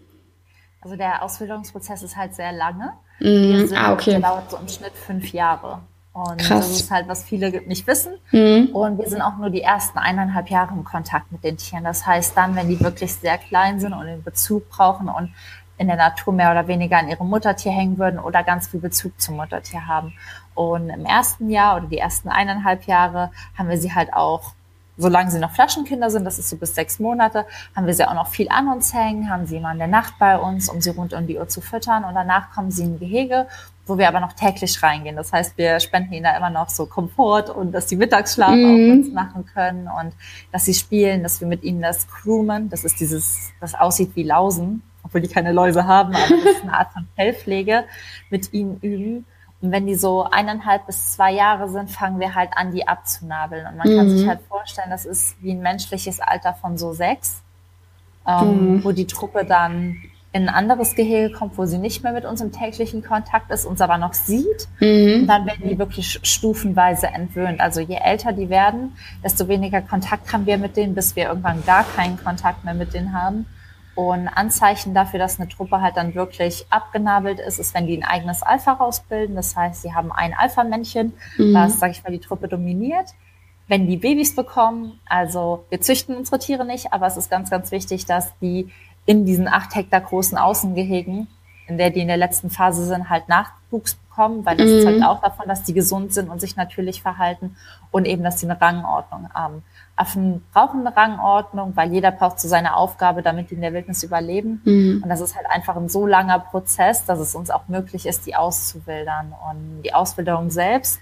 Also 0.81 0.97
der 0.97 1.23
Auswilderungsprozess 1.23 2.03
ist 2.03 2.17
halt 2.17 2.35
sehr 2.35 2.53
lange. 2.53 2.93
Mm, 3.19 3.67
sind, 3.67 3.77
ah, 3.77 3.93
okay. 3.93 4.13
Der 4.13 4.21
dauert 4.21 4.51
so 4.51 4.57
im 4.57 4.69
Schnitt 4.69 4.93
fünf 4.95 5.33
Jahre. 5.33 5.81
Und 6.13 6.39
Krass. 6.39 6.67
das 6.67 6.81
ist 6.81 6.91
halt, 6.91 7.07
was 7.07 7.23
viele 7.23 7.51
nicht 7.63 7.87
wissen. 7.87 8.15
Mhm. 8.33 8.71
Und 8.73 8.99
wir 8.99 9.09
sind 9.09 9.23
auch 9.23 9.37
nur 9.37 9.51
die 9.51 9.63
ersten 9.63 9.99
eineinhalb 9.99 10.51
Jahre 10.51 10.75
im 10.75 10.85
Kontakt 10.85 11.31
mit 11.31 11.45
den 11.45 11.57
Tieren. 11.57 11.85
Das 11.85 12.05
heißt, 12.05 12.37
dann, 12.37 12.57
wenn 12.57 12.69
die 12.69 12.81
wirklich 12.81 13.15
sehr 13.15 13.39
klein 13.39 13.79
sind 13.79 13.93
und 13.93 14.07
den 14.07 14.23
Bezug 14.23 14.69
brauchen 14.71 15.09
und 15.09 15.33
in 15.81 15.87
der 15.87 15.97
Natur 15.97 16.35
mehr 16.35 16.51
oder 16.51 16.69
weniger 16.69 16.99
an 16.99 17.09
ihrem 17.09 17.29
Muttertier 17.29 17.73
hängen 17.73 17.97
würden 17.97 18.21
oder 18.21 18.43
ganz 18.43 18.69
viel 18.69 18.81
Bezug 18.81 19.19
zum 19.19 19.37
Muttertier 19.37 19.87
haben. 19.87 20.13
Und 20.55 20.91
im 20.91 21.07
ersten 21.07 21.49
Jahr 21.49 21.77
oder 21.77 21.87
die 21.87 21.97
ersten 21.97 22.29
eineinhalb 22.29 22.85
Jahre 22.85 23.31
haben 23.57 23.71
wir 23.71 23.79
sie 23.79 23.95
halt 23.95 24.13
auch 24.13 24.53
solange 24.99 25.31
sie 25.31 25.39
noch 25.39 25.53
Flaschenkinder 25.53 26.11
sind, 26.11 26.25
das 26.25 26.39
ist 26.39 26.51
so 26.51 26.57
bis 26.57 26.75
sechs 26.75 26.99
Monate, 26.99 27.47
haben 27.75 27.87
wir 27.87 27.95
sie 27.95 28.07
auch 28.07 28.13
noch 28.13 28.29
viel 28.29 28.51
an 28.51 28.69
uns 28.69 28.93
hängen, 28.93 29.31
haben 29.31 29.47
sie 29.47 29.57
immer 29.57 29.73
in 29.73 29.79
der 29.79 29.87
Nacht 29.87 30.15
bei 30.19 30.37
uns, 30.37 30.69
um 30.69 30.83
sie 30.83 30.91
rund 30.91 31.15
um 31.15 31.27
die 31.27 31.39
Uhr 31.39 31.49
zu 31.49 31.63
füttern. 31.63 32.05
Und 32.05 32.15
danach 32.15 32.53
kommen 32.53 32.71
sie 32.71 32.83
in 32.83 32.95
ein 32.95 32.99
Gehege, 32.99 33.47
wo 33.87 33.97
wir 33.97 34.09
aber 34.09 34.21
noch 34.21 34.35
täglich 34.35 34.83
reingehen. 34.83 35.17
Das 35.17 35.33
heißt, 35.33 35.57
wir 35.57 35.81
spenden 35.81 36.13
ihnen 36.13 36.25
da 36.25 36.37
immer 36.37 36.51
noch 36.51 36.69
so 36.69 36.85
Komfort 36.85 37.49
und 37.49 37.73
dass 37.73 37.89
sie 37.89 37.97
Mittagsschlaf 37.97 38.55
mhm. 38.55 38.65
auf 38.65 38.97
uns 38.97 39.13
machen 39.15 39.47
können 39.47 39.89
und 39.89 40.13
dass 40.53 40.67
sie 40.67 40.75
spielen, 40.75 41.23
dass 41.23 41.41
wir 41.41 41.49
mit 41.49 41.63
ihnen 41.63 41.81
das 41.81 42.07
Crewman, 42.07 42.69
das 42.69 42.85
ist 42.85 43.01
dieses, 43.01 43.53
das 43.61 43.75
aussieht 43.75 44.15
wie 44.15 44.23
Lausen, 44.23 44.83
obwohl 45.03 45.21
die 45.21 45.29
keine 45.29 45.53
Läuse 45.53 45.87
haben, 45.87 46.15
aber 46.15 46.37
das 46.45 46.57
ist 46.57 46.63
eine 46.63 46.75
Art 46.75 46.93
von 46.93 47.07
Fellpflege, 47.17 47.85
mit 48.31 48.53
ihnen 48.53 48.79
üben 48.81 49.27
und 49.63 49.73
wenn 49.73 49.87
die 49.87 49.95
so 49.95 50.25
eineinhalb 50.25 50.87
bis 50.87 51.13
zwei 51.13 51.33
Jahre 51.33 51.69
sind, 51.69 51.91
fangen 51.91 52.19
wir 52.19 52.35
halt 52.35 52.51
an, 52.57 52.73
die 52.73 52.89
abzunabeln. 52.89 53.67
Und 53.67 53.77
man 53.77 53.93
mhm. 53.93 53.97
kann 53.97 54.11
sich 54.11 54.27
halt 54.27 54.41
vorstellen, 54.49 54.89
das 54.91 55.05
ist 55.05 55.37
wie 55.43 55.53
ein 55.53 55.61
menschliches 55.61 56.21
Alter 56.21 56.55
von 56.55 56.79
so 56.79 56.93
sechs, 56.93 57.43
ähm, 58.27 58.77
mhm. 58.77 58.85
wo 58.85 58.93
die 58.93 59.07
Truppe 59.07 59.45
dann 59.45 59.97
in 60.33 60.49
ein 60.49 60.55
anderes 60.55 60.95
Gehege 60.95 61.35
kommt, 61.35 61.59
wo 61.59 61.67
sie 61.67 61.77
nicht 61.77 62.05
mehr 62.05 62.13
mit 62.13 62.25
uns 62.25 62.41
im 62.41 62.53
täglichen 62.53 63.03
Kontakt 63.03 63.51
ist, 63.51 63.67
uns 63.67 63.81
aber 63.81 63.99
noch 63.99 64.15
sieht. 64.15 64.69
Mhm. 64.79 65.23
Und 65.23 65.27
dann 65.27 65.45
werden 65.45 65.69
die 65.69 65.79
wirklich 65.79 66.21
stufenweise 66.23 67.09
entwöhnt. 67.09 67.61
Also 67.61 67.81
je 67.81 67.97
älter 67.97 68.33
die 68.33 68.49
werden, 68.49 68.97
desto 69.23 69.49
weniger 69.49 69.83
Kontakt 69.83 70.33
haben 70.33 70.47
wir 70.47 70.57
mit 70.57 70.77
denen, 70.77 70.95
bis 70.95 71.17
wir 71.17 71.29
irgendwann 71.29 71.67
gar 71.67 71.85
keinen 71.85 72.17
Kontakt 72.17 72.65
mehr 72.65 72.75
mit 72.75 72.95
denen 72.95 73.13
haben. 73.13 73.45
Und 74.01 74.29
Anzeichen 74.29 74.95
dafür, 74.95 75.19
dass 75.19 75.39
eine 75.39 75.49
Truppe 75.51 75.83
halt 75.83 75.99
dann 75.99 76.15
wirklich 76.15 76.65
abgenabelt 76.71 77.39
ist, 77.39 77.59
ist, 77.59 77.75
wenn 77.75 77.87
die 77.87 77.99
ein 77.99 78.03
eigenes 78.03 78.43
Alpha 78.43 78.73
rausbilden. 78.73 79.37
Das 79.37 79.55
heißt, 79.55 79.83
sie 79.83 79.93
haben 79.93 80.11
ein 80.11 80.33
Alpha-Männchen, 80.33 81.13
mhm. 81.37 81.53
das, 81.53 81.79
sage 81.79 81.93
ich 81.93 82.03
mal, 82.03 82.11
die 82.11 82.19
Truppe 82.19 82.49
dominiert. 82.49 83.11
Wenn 83.69 83.87
die 83.87 83.99
Babys 83.99 84.35
bekommen, 84.35 84.99
also 85.07 85.67
wir 85.69 85.83
züchten 85.83 86.17
unsere 86.17 86.39
Tiere 86.39 86.65
nicht, 86.65 86.95
aber 86.95 87.09
es 87.09 87.19
ist 87.19 87.31
ganz, 87.31 87.51
ganz 87.51 87.73
wichtig, 87.73 88.07
dass 88.07 88.33
die 88.39 88.71
in 89.05 89.27
diesen 89.27 89.49
acht 89.49 89.75
Hektar 89.75 90.01
großen 90.01 90.39
Außengehegen, 90.39 91.27
in 91.67 91.77
der 91.77 91.91
die 91.91 92.01
in 92.01 92.09
der 92.09 92.17
letzten 92.17 92.49
Phase 92.49 92.87
sind, 92.87 93.11
halt 93.11 93.29
Nachwuchs 93.29 93.97
bekommen, 93.97 94.47
weil 94.47 94.57
das 94.57 94.71
mhm. 94.71 94.83
zeugt 94.83 95.05
auch 95.05 95.21
davon, 95.21 95.47
dass 95.47 95.63
die 95.63 95.75
gesund 95.75 96.15
sind 96.15 96.31
und 96.31 96.41
sich 96.41 96.57
natürlich 96.57 97.03
verhalten 97.03 97.55
und 97.91 98.07
eben, 98.07 98.25
dass 98.25 98.41
sie 98.41 98.49
eine 98.49 98.59
Rangordnung 98.59 99.29
haben. 99.35 99.63
Affen 100.01 100.43
brauchen 100.53 100.87
eine 100.87 100.97
Rangordnung, 100.97 101.77
weil 101.77 101.93
jeder 101.93 102.11
braucht 102.11 102.41
so 102.41 102.49
seine 102.49 102.75
Aufgabe, 102.75 103.23
damit 103.23 103.51
die 103.51 103.55
in 103.55 103.61
der 103.61 103.75
Wildnis 103.75 104.03
überleben. 104.03 104.63
Mhm. 104.65 105.01
Und 105.03 105.09
das 105.09 105.21
ist 105.21 105.37
halt 105.37 105.47
einfach 105.51 105.77
ein 105.77 105.89
so 105.89 106.07
langer 106.07 106.39
Prozess, 106.39 107.05
dass 107.05 107.19
es 107.19 107.35
uns 107.35 107.51
auch 107.51 107.69
möglich 107.69 108.07
ist, 108.07 108.27
die 108.27 108.35
auszuwildern. 108.35 109.35
Und 109.51 109.83
die 109.83 109.93
Auswilderung 109.93 110.51
selbst 110.51 111.01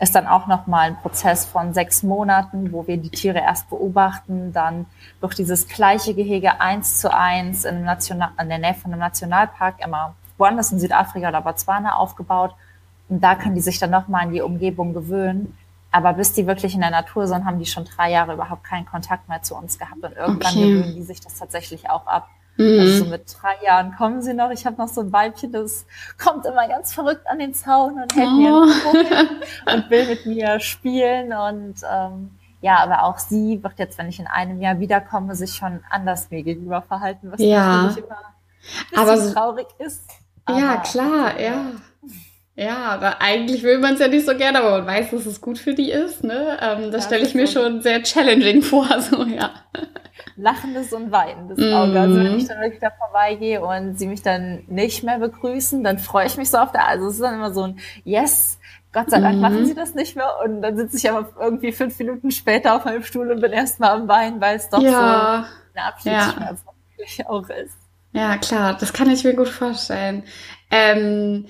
ist 0.00 0.14
dann 0.14 0.26
auch 0.26 0.48
nochmal 0.48 0.88
ein 0.88 0.96
Prozess 0.96 1.44
von 1.46 1.72
sechs 1.72 2.02
Monaten, 2.02 2.72
wo 2.72 2.86
wir 2.86 2.96
die 2.96 3.10
Tiere 3.10 3.38
erst 3.38 3.70
beobachten, 3.70 4.52
dann 4.52 4.86
durch 5.20 5.34
dieses 5.34 5.68
gleiche 5.68 6.14
Gehege 6.14 6.60
eins 6.60 7.00
zu 7.00 7.14
eins 7.14 7.64
in, 7.64 7.84
National, 7.84 8.30
in 8.40 8.48
der 8.48 8.58
Nähe 8.58 8.74
von 8.74 8.92
einem 8.92 9.00
Nationalpark, 9.00 9.76
immer 9.84 10.14
woanders 10.36 10.72
in 10.72 10.80
Südafrika 10.80 11.28
oder 11.28 11.40
Botswana 11.40 11.94
aufgebaut. 11.94 12.54
Und 13.08 13.22
da 13.22 13.36
können 13.36 13.54
die 13.54 13.60
sich 13.60 13.78
dann 13.78 13.90
nochmal 13.90 14.24
an 14.24 14.32
die 14.32 14.42
Umgebung 14.42 14.92
gewöhnen. 14.92 15.56
Aber 15.94 16.14
bis 16.14 16.32
die 16.32 16.48
wirklich 16.48 16.74
in 16.74 16.80
der 16.80 16.90
Natur 16.90 17.28
sind, 17.28 17.44
haben 17.44 17.60
die 17.60 17.66
schon 17.66 17.84
drei 17.84 18.10
Jahre 18.10 18.34
überhaupt 18.34 18.64
keinen 18.64 18.84
Kontakt 18.84 19.28
mehr 19.28 19.42
zu 19.42 19.54
uns 19.54 19.78
gehabt. 19.78 20.02
Und 20.02 20.16
irgendwann 20.16 20.52
okay. 20.52 20.68
gewöhnen 20.68 20.94
die 20.96 21.04
sich 21.04 21.20
das 21.20 21.38
tatsächlich 21.38 21.88
auch 21.88 22.04
ab. 22.08 22.28
Mhm. 22.56 22.80
Also 22.80 23.04
so 23.04 23.10
mit 23.10 23.32
drei 23.40 23.64
Jahren 23.64 23.94
kommen 23.94 24.20
sie 24.20 24.34
noch. 24.34 24.50
Ich 24.50 24.66
habe 24.66 24.76
noch 24.76 24.88
so 24.88 25.02
ein 25.02 25.12
Weibchen, 25.12 25.52
das 25.52 25.86
kommt 26.20 26.46
immer 26.46 26.66
ganz 26.66 26.92
verrückt 26.92 27.28
an 27.28 27.38
den 27.38 27.54
Zaun 27.54 28.02
und 28.02 28.12
hält 28.12 28.26
oh. 28.26 28.32
mir 28.32 28.62
und 29.72 29.88
will 29.88 30.08
mit 30.08 30.26
mir 30.26 30.58
spielen. 30.58 31.32
Und 31.32 31.76
ähm, 31.88 32.32
ja, 32.60 32.78
aber 32.78 33.04
auch 33.04 33.20
sie 33.20 33.62
wird 33.62 33.78
jetzt, 33.78 33.96
wenn 33.96 34.08
ich 34.08 34.18
in 34.18 34.26
einem 34.26 34.60
Jahr 34.60 34.80
wiederkomme, 34.80 35.36
sich 35.36 35.54
schon 35.54 35.78
anders 35.90 36.28
mir 36.32 36.42
gegenüber 36.42 36.82
verhalten, 36.82 37.30
was 37.30 37.40
ja. 37.40 37.82
natürlich 37.82 38.04
immer 38.04 38.18
aber 38.96 39.16
so 39.16 39.32
traurig 39.32 39.68
ist. 39.78 40.10
ja, 40.48 40.78
klar, 40.78 41.40
ja. 41.40 41.66
Ja, 42.56 42.76
aber 42.90 43.20
eigentlich 43.20 43.64
will 43.64 43.78
man 43.78 43.94
es 43.94 44.00
ja 44.00 44.06
nicht 44.06 44.26
so 44.26 44.36
gerne, 44.36 44.60
aber 44.60 44.78
man 44.78 44.86
weiß, 44.86 45.10
dass 45.10 45.26
es 45.26 45.40
gut 45.40 45.58
für 45.58 45.74
die 45.74 45.90
ist. 45.90 46.22
Ne? 46.22 46.56
Ähm, 46.60 46.92
das 46.92 47.04
ja, 47.04 47.08
stelle 47.08 47.26
ich 47.26 47.34
mir 47.34 47.48
schon 47.48 47.82
sehr 47.82 48.02
challenging 48.02 48.62
vor. 48.62 48.88
So, 49.00 49.24
ja. 49.24 49.50
Lachendes 50.36 50.92
und 50.92 51.10
weinendes 51.10 51.58
mm. 51.58 51.72
Auge. 51.74 52.00
Also 52.00 52.16
wenn 52.16 52.38
ich 52.38 52.46
dann 52.46 52.60
wirklich 52.60 52.80
da 52.80 52.90
vorbeigehe 52.90 53.60
und 53.60 53.98
sie 53.98 54.06
mich 54.06 54.22
dann 54.22 54.64
nicht 54.68 55.02
mehr 55.02 55.18
begrüßen, 55.18 55.82
dann 55.82 55.98
freue 55.98 56.26
ich 56.26 56.36
mich 56.36 56.48
so 56.48 56.58
auf 56.58 56.70
der. 56.70 56.86
Also 56.86 57.08
es 57.08 57.14
ist 57.14 57.22
dann 57.22 57.34
immer 57.34 57.52
so 57.52 57.64
ein 57.64 57.80
Yes, 58.04 58.58
Gott 58.92 59.10
sei 59.10 59.20
Dank 59.20 59.38
mm. 59.38 59.40
machen 59.40 59.66
sie 59.66 59.74
das 59.74 59.94
nicht 59.94 60.14
mehr. 60.14 60.30
Und 60.44 60.62
dann 60.62 60.76
sitze 60.76 60.96
ich 60.96 61.10
aber 61.10 61.28
irgendwie 61.40 61.72
fünf 61.72 61.98
Minuten 61.98 62.30
später 62.30 62.76
auf 62.76 62.84
meinem 62.84 63.02
Stuhl 63.02 63.32
und 63.32 63.40
bin 63.40 63.52
erstmal 63.52 63.90
am 63.90 64.06
Weinen, 64.06 64.40
weil 64.40 64.56
es 64.56 64.68
doch 64.70 64.80
ja. 64.80 64.90
so 64.90 65.78
eine 65.78 65.86
Abschiedsschmerz 65.88 66.60
ja. 67.16 67.28
auch 67.28 67.48
ist. 67.48 67.74
Ja, 68.12 68.36
klar, 68.36 68.76
das 68.78 68.92
kann 68.92 69.10
ich 69.10 69.24
mir 69.24 69.34
gut 69.34 69.48
vorstellen. 69.48 70.22
Ähm, 70.70 71.46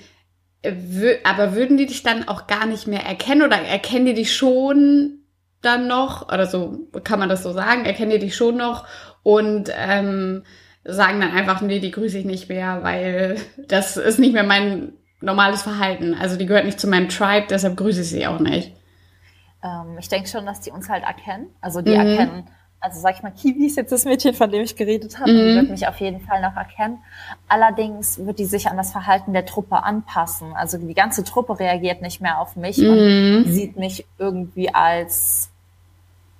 aber 1.23 1.55
würden 1.55 1.77
die 1.77 1.85
dich 1.85 2.03
dann 2.03 2.27
auch 2.27 2.47
gar 2.47 2.65
nicht 2.65 2.87
mehr 2.87 3.05
erkennen 3.05 3.43
oder 3.43 3.57
erkennen 3.57 4.05
die 4.05 4.13
dich 4.13 4.35
schon 4.35 5.19
dann 5.61 5.87
noch? 5.87 6.31
Oder 6.31 6.47
so 6.47 6.87
kann 7.03 7.19
man 7.19 7.29
das 7.29 7.43
so 7.43 7.51
sagen? 7.51 7.85
Erkennen 7.85 8.11
die 8.11 8.19
dich 8.19 8.35
schon 8.35 8.57
noch 8.57 8.85
und 9.23 9.71
ähm, 9.75 10.43
sagen 10.83 11.19
dann 11.19 11.31
einfach, 11.31 11.61
nee, 11.61 11.79
die 11.79 11.91
grüße 11.91 12.19
ich 12.19 12.25
nicht 12.25 12.49
mehr, 12.49 12.83
weil 12.83 13.37
das 13.67 13.97
ist 13.97 14.19
nicht 14.19 14.33
mehr 14.33 14.43
mein 14.43 14.93
normales 15.21 15.63
Verhalten. 15.63 16.13
Also 16.13 16.37
die 16.37 16.45
gehört 16.45 16.65
nicht 16.65 16.79
zu 16.79 16.87
meinem 16.87 17.09
Tribe, 17.09 17.47
deshalb 17.49 17.75
grüße 17.77 18.01
ich 18.01 18.09
sie 18.09 18.27
auch 18.27 18.39
nicht. 18.39 18.73
Ähm, 19.63 19.97
ich 19.99 20.07
denke 20.07 20.29
schon, 20.29 20.45
dass 20.45 20.61
die 20.61 20.71
uns 20.71 20.89
halt 20.89 21.03
erkennen. 21.03 21.47
Also 21.61 21.81
die 21.81 21.91
mhm. 21.91 22.07
erkennen, 22.07 22.49
also 22.85 22.99
sag 22.99 23.15
ich 23.15 23.23
mal, 23.23 23.31
Kiwi 23.31 23.65
ist 23.65 23.77
jetzt 23.77 23.91
das 23.91 24.05
Mädchen, 24.05 24.35
von 24.35 24.51
dem 24.51 24.61
ich 24.61 24.75
geredet 24.75 25.19
habe, 25.19 25.31
mhm. 25.31 25.37
die 25.37 25.55
wird 25.55 25.69
mich 25.71 25.87
auf 25.87 25.99
jeden 25.99 26.21
Fall 26.21 26.39
noch 26.41 26.55
erkennen. 26.55 26.99
Allerdings 27.47 28.23
wird 28.23 28.37
die 28.37 28.45
sich 28.45 28.67
an 28.67 28.77
das 28.77 28.91
Verhalten 28.91 29.33
der 29.33 29.45
Truppe 29.45 29.83
anpassen. 29.83 30.53
Also 30.53 30.77
die 30.77 30.93
ganze 30.93 31.23
Truppe 31.23 31.59
reagiert 31.59 32.03
nicht 32.03 32.21
mehr 32.21 32.39
auf 32.39 32.55
mich 32.55 32.77
mhm. 32.77 32.89
und 32.89 33.45
sieht 33.51 33.75
mich 33.75 34.05
irgendwie 34.19 34.73
als 34.73 35.49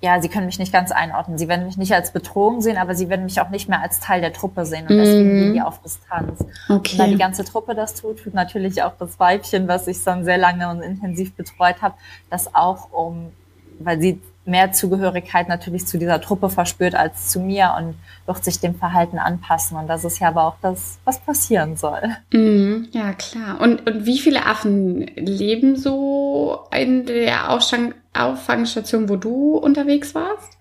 ja, 0.02 0.20
sie 0.20 0.28
können 0.28 0.46
mich 0.46 0.58
nicht 0.58 0.72
ganz 0.72 0.92
einordnen. 0.92 1.38
Sie 1.38 1.48
werden 1.48 1.64
mich 1.64 1.78
nicht 1.78 1.92
als 1.92 2.12
Bedrohung 2.12 2.60
sehen, 2.60 2.76
aber 2.76 2.94
sie 2.94 3.08
werden 3.08 3.24
mich 3.24 3.40
auch 3.40 3.48
nicht 3.48 3.68
mehr 3.68 3.80
als 3.80 3.98
Teil 3.98 4.20
der 4.20 4.32
Truppe 4.32 4.66
sehen. 4.66 4.86
Und 4.86 4.98
deswegen 4.98 5.32
mm. 5.32 5.40
gehen 5.40 5.54
die 5.54 5.62
auf 5.62 5.80
Distanz. 5.80 6.44
Okay. 6.68 6.92
Und 6.92 6.98
da 6.98 7.06
die 7.06 7.16
ganze 7.16 7.44
Truppe 7.44 7.74
das 7.74 7.94
tut, 7.94 8.22
tut 8.22 8.34
natürlich 8.34 8.82
auch 8.82 8.92
das 8.98 9.18
Weibchen, 9.18 9.66
was 9.68 9.88
ich 9.88 10.04
dann 10.04 10.24
sehr 10.24 10.36
lange 10.36 10.68
und 10.68 10.82
intensiv 10.82 11.34
betreut 11.34 11.80
habe, 11.80 11.94
das 12.28 12.54
auch 12.54 12.92
um, 12.92 13.32
weil 13.78 13.98
sie 13.98 14.20
mehr 14.46 14.72
Zugehörigkeit 14.72 15.48
natürlich 15.48 15.86
zu 15.86 15.98
dieser 15.98 16.20
Truppe 16.20 16.48
verspürt 16.48 16.94
als 16.94 17.28
zu 17.28 17.40
mir 17.40 17.74
und 17.78 17.94
wird 18.26 18.44
sich 18.44 18.60
dem 18.60 18.74
Verhalten 18.74 19.18
anpassen. 19.18 19.76
Und 19.76 19.88
das 19.88 20.04
ist 20.04 20.18
ja 20.20 20.28
aber 20.28 20.44
auch 20.44 20.56
das, 20.62 20.98
was 21.04 21.18
passieren 21.18 21.76
soll. 21.76 22.16
Mm, 22.32 22.86
ja, 22.92 23.12
klar. 23.12 23.60
Und, 23.60 23.86
und 23.86 24.06
wie 24.06 24.18
viele 24.18 24.46
Affen 24.46 25.00
leben 25.16 25.76
so 25.76 26.60
in 26.72 27.06
der 27.06 27.50
Ausschank 27.50 27.94
Auffangstation, 28.14 29.08
wo 29.08 29.16
du 29.16 29.58
unterwegs 29.58 30.14
warst? 30.14 30.56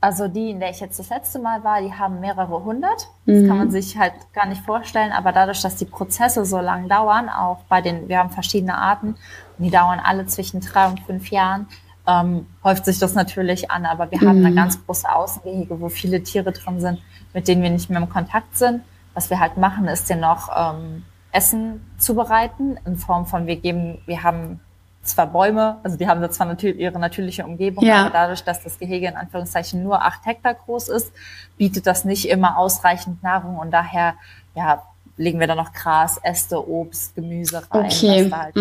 Also 0.00 0.28
die, 0.28 0.50
in 0.50 0.60
der 0.60 0.70
ich 0.70 0.80
jetzt 0.80 0.98
das 0.98 1.08
letzte 1.08 1.38
Mal 1.38 1.64
war, 1.64 1.80
die 1.80 1.92
haben 1.92 2.20
mehrere 2.20 2.64
hundert. 2.64 3.08
Das 3.24 3.42
mhm. 3.42 3.48
kann 3.48 3.58
man 3.58 3.70
sich 3.70 3.96
halt 3.96 4.12
gar 4.34 4.46
nicht 4.46 4.62
vorstellen. 4.62 5.12
Aber 5.12 5.32
dadurch, 5.32 5.62
dass 5.62 5.76
die 5.76 5.84
Prozesse 5.84 6.44
so 6.44 6.60
lang 6.60 6.88
dauern, 6.88 7.28
auch 7.28 7.62
bei 7.68 7.80
den, 7.80 8.08
wir 8.08 8.18
haben 8.18 8.30
verschiedene 8.30 8.76
Arten, 8.76 9.16
und 9.58 9.64
die 9.64 9.70
dauern 9.70 10.00
alle 10.02 10.26
zwischen 10.26 10.60
drei 10.60 10.88
und 10.88 11.00
fünf 11.00 11.30
Jahren, 11.30 11.66
ähm, 12.06 12.46
häuft 12.62 12.84
sich 12.84 12.98
das 12.98 13.14
natürlich 13.14 13.70
an. 13.70 13.86
Aber 13.86 14.10
wir 14.10 14.20
mhm. 14.20 14.28
haben 14.28 14.44
eine 14.44 14.54
ganz 14.54 14.84
große 14.84 15.10
Außengehege, 15.10 15.80
wo 15.80 15.88
viele 15.88 16.22
Tiere 16.22 16.52
drin 16.52 16.80
sind, 16.80 17.00
mit 17.34 17.48
denen 17.48 17.62
wir 17.62 17.70
nicht 17.70 17.90
mehr 17.90 18.00
im 18.00 18.08
Kontakt 18.08 18.56
sind. 18.56 18.82
Was 19.14 19.30
wir 19.30 19.40
halt 19.40 19.56
machen, 19.56 19.88
ist 19.88 20.10
den 20.10 20.20
noch 20.20 20.50
ähm, 20.54 21.04
Essen 21.32 21.80
zubereiten 21.98 22.78
in 22.84 22.96
Form 22.96 23.26
von, 23.26 23.46
wir 23.46 23.56
geben, 23.56 23.98
wir 24.06 24.22
haben 24.22 24.60
zwar 25.02 25.26
Bäume, 25.28 25.78
also 25.82 25.96
die 25.96 26.08
haben 26.08 26.20
da 26.20 26.30
zwar 26.30 26.46
natürlich 26.46 26.78
ihre 26.78 26.98
natürliche 26.98 27.44
Umgebung, 27.44 27.84
ja. 27.84 28.02
aber 28.02 28.10
dadurch, 28.10 28.42
dass 28.42 28.62
das 28.62 28.78
Gehege 28.78 29.06
in 29.06 29.16
Anführungszeichen 29.16 29.82
nur 29.82 30.02
acht 30.02 30.26
Hektar 30.26 30.54
groß 30.54 30.88
ist, 30.88 31.12
bietet 31.56 31.86
das 31.86 32.04
nicht 32.04 32.28
immer 32.28 32.58
ausreichend 32.58 33.22
Nahrung 33.22 33.58
und 33.58 33.70
daher 33.70 34.14
ja, 34.54 34.82
legen 35.16 35.40
wir 35.40 35.46
da 35.46 35.54
noch 35.54 35.72
Gras, 35.72 36.18
Äste, 36.22 36.68
Obst, 36.68 37.14
Gemüse 37.14 37.62
rein, 37.70 37.86
okay. 37.86 38.24
was 38.24 38.30
da 38.30 38.38
halt 38.38 38.56
mm. 38.56 38.60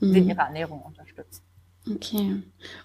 da 0.00 0.06
mm. 0.06 0.14
ihre 0.28 0.40
Ernährung 0.40 0.82
unterstützt. 0.82 1.09
Okay. 1.94 2.42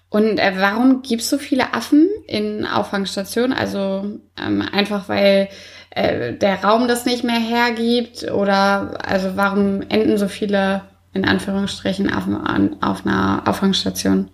Und 0.08 0.38
äh, 0.38 0.52
warum 0.56 1.02
gibt 1.02 1.22
es 1.22 1.30
so 1.30 1.38
viele 1.38 1.74
Affen 1.74 2.08
in 2.26 2.66
Auffangstationen? 2.66 3.56
Also 3.56 4.18
ähm, 4.40 4.62
einfach 4.72 5.08
weil 5.08 5.48
äh, 5.90 6.34
der 6.34 6.62
Raum 6.64 6.88
das 6.88 7.04
nicht 7.04 7.24
mehr 7.24 7.38
hergibt 7.38 8.30
oder 8.30 8.98
also 9.06 9.36
warum 9.36 9.82
enden 9.82 10.18
so 10.18 10.28
viele 10.28 10.82
in 11.12 11.24
Anführungsstrichen 11.24 12.12
auf, 12.12 12.24
auf 12.80 13.06
einer 13.06 13.42
Auffangstation? 13.46 14.30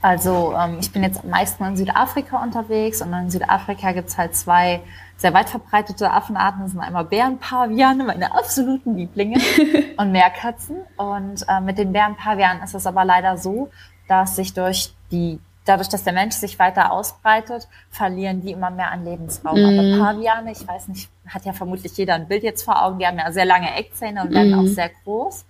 Also 0.00 0.54
ähm, 0.54 0.76
ich 0.80 0.92
bin 0.92 1.02
jetzt 1.02 1.24
am 1.24 1.30
meisten 1.30 1.64
in 1.64 1.76
Südafrika 1.76 2.42
unterwegs 2.42 3.00
und 3.00 3.12
in 3.12 3.30
Südafrika 3.30 3.92
gibt 3.92 4.08
es 4.08 4.18
halt 4.18 4.36
zwei 4.36 4.80
sehr 5.16 5.34
weit 5.34 5.48
verbreitete 5.48 6.10
Affenarten. 6.10 6.68
Sind 6.68 6.80
einmal 6.80 7.04
Bärenpaviane, 7.04 8.04
meine 8.04 8.34
absoluten 8.34 8.96
Lieblinge, 8.96 9.40
und 9.96 10.12
Meerkatzen. 10.12 10.76
Und 10.96 11.44
äh, 11.48 11.60
mit 11.60 11.78
den 11.78 11.92
Bärenpavianen 11.92 12.62
ist 12.62 12.74
es 12.74 12.86
aber 12.86 13.04
leider 13.04 13.36
so, 13.36 13.70
dass 14.08 14.36
sich 14.36 14.54
durch 14.54 14.94
die 15.10 15.40
dadurch, 15.64 15.88
dass 15.88 16.04
der 16.04 16.12
Mensch 16.12 16.34
sich 16.34 16.58
weiter 16.58 16.92
ausbreitet, 16.92 17.68
verlieren 17.90 18.42
die 18.42 18.52
immer 18.52 18.70
mehr 18.70 18.90
an 18.90 19.04
Lebensraum. 19.04 19.60
Mm. 19.60 19.64
Aber 19.64 19.82
mhm. 19.82 19.98
Paviane, 19.98 20.52
ich 20.52 20.66
weiß 20.66 20.88
nicht, 20.88 21.08
hat 21.26 21.44
ja 21.44 21.52
vermutlich 21.52 21.96
jeder 21.96 22.14
ein 22.14 22.28
Bild 22.28 22.42
jetzt 22.42 22.64
vor 22.64 22.82
Augen, 22.82 22.98
die 22.98 23.06
haben 23.06 23.18
ja 23.18 23.32
sehr 23.32 23.46
lange 23.46 23.74
Eckzähne 23.74 24.22
und 24.22 24.34
werden 24.34 24.54
mm. 24.54 24.58
auch 24.58 24.66
sehr 24.66 24.90
groß. 25.04 25.46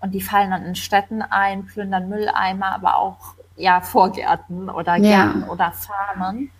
Und 0.00 0.12
die 0.12 0.20
fallen 0.20 0.50
dann 0.50 0.66
in 0.66 0.74
Städten 0.74 1.22
ein, 1.22 1.64
plündern 1.64 2.08
Mülleimer, 2.08 2.74
aber 2.74 2.98
auch 2.98 3.16
ja 3.56 3.80
Vorgärten 3.80 4.68
oder 4.68 4.98
Gärten 4.98 5.42
ja. 5.42 5.48
oder 5.48 5.72
Farmen. 5.72 6.50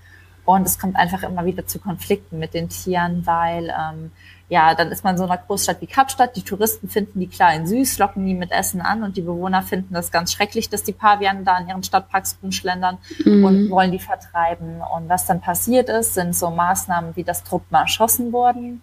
Und 0.44 0.66
es 0.66 0.78
kommt 0.78 0.96
einfach 0.96 1.22
immer 1.22 1.44
wieder 1.44 1.66
zu 1.66 1.78
Konflikten 1.78 2.38
mit 2.38 2.52
den 2.54 2.68
Tieren, 2.68 3.26
weil 3.26 3.68
ähm, 3.68 4.10
ja, 4.48 4.74
dann 4.74 4.92
ist 4.92 5.02
man 5.02 5.14
in 5.14 5.18
so 5.18 5.24
einer 5.24 5.38
Großstadt 5.38 5.80
wie 5.80 5.86
Kapstadt. 5.86 6.36
Die 6.36 6.42
Touristen 6.42 6.88
finden 6.88 7.18
die 7.18 7.28
kleinen 7.28 7.66
süß, 7.66 7.98
locken 7.98 8.26
die 8.26 8.34
mit 8.34 8.50
Essen 8.50 8.82
an 8.82 9.02
und 9.02 9.16
die 9.16 9.22
Bewohner 9.22 9.62
finden 9.62 9.94
das 9.94 10.12
ganz 10.12 10.32
schrecklich, 10.32 10.68
dass 10.68 10.82
die 10.82 10.92
Paviane 10.92 11.44
da 11.44 11.58
in 11.58 11.68
ihren 11.68 11.82
Stadtparks 11.82 12.38
rumschlendern 12.42 12.98
mhm. 13.24 13.44
und 13.44 13.70
wollen 13.70 13.90
die 13.90 13.98
vertreiben. 13.98 14.82
Und 14.94 15.08
was 15.08 15.26
dann 15.26 15.40
passiert 15.40 15.88
ist, 15.88 16.14
sind 16.14 16.36
so 16.36 16.50
Maßnahmen 16.50 17.16
wie 17.16 17.24
das 17.24 17.42
Truppen 17.42 17.74
erschossen 17.74 18.32
worden. 18.32 18.82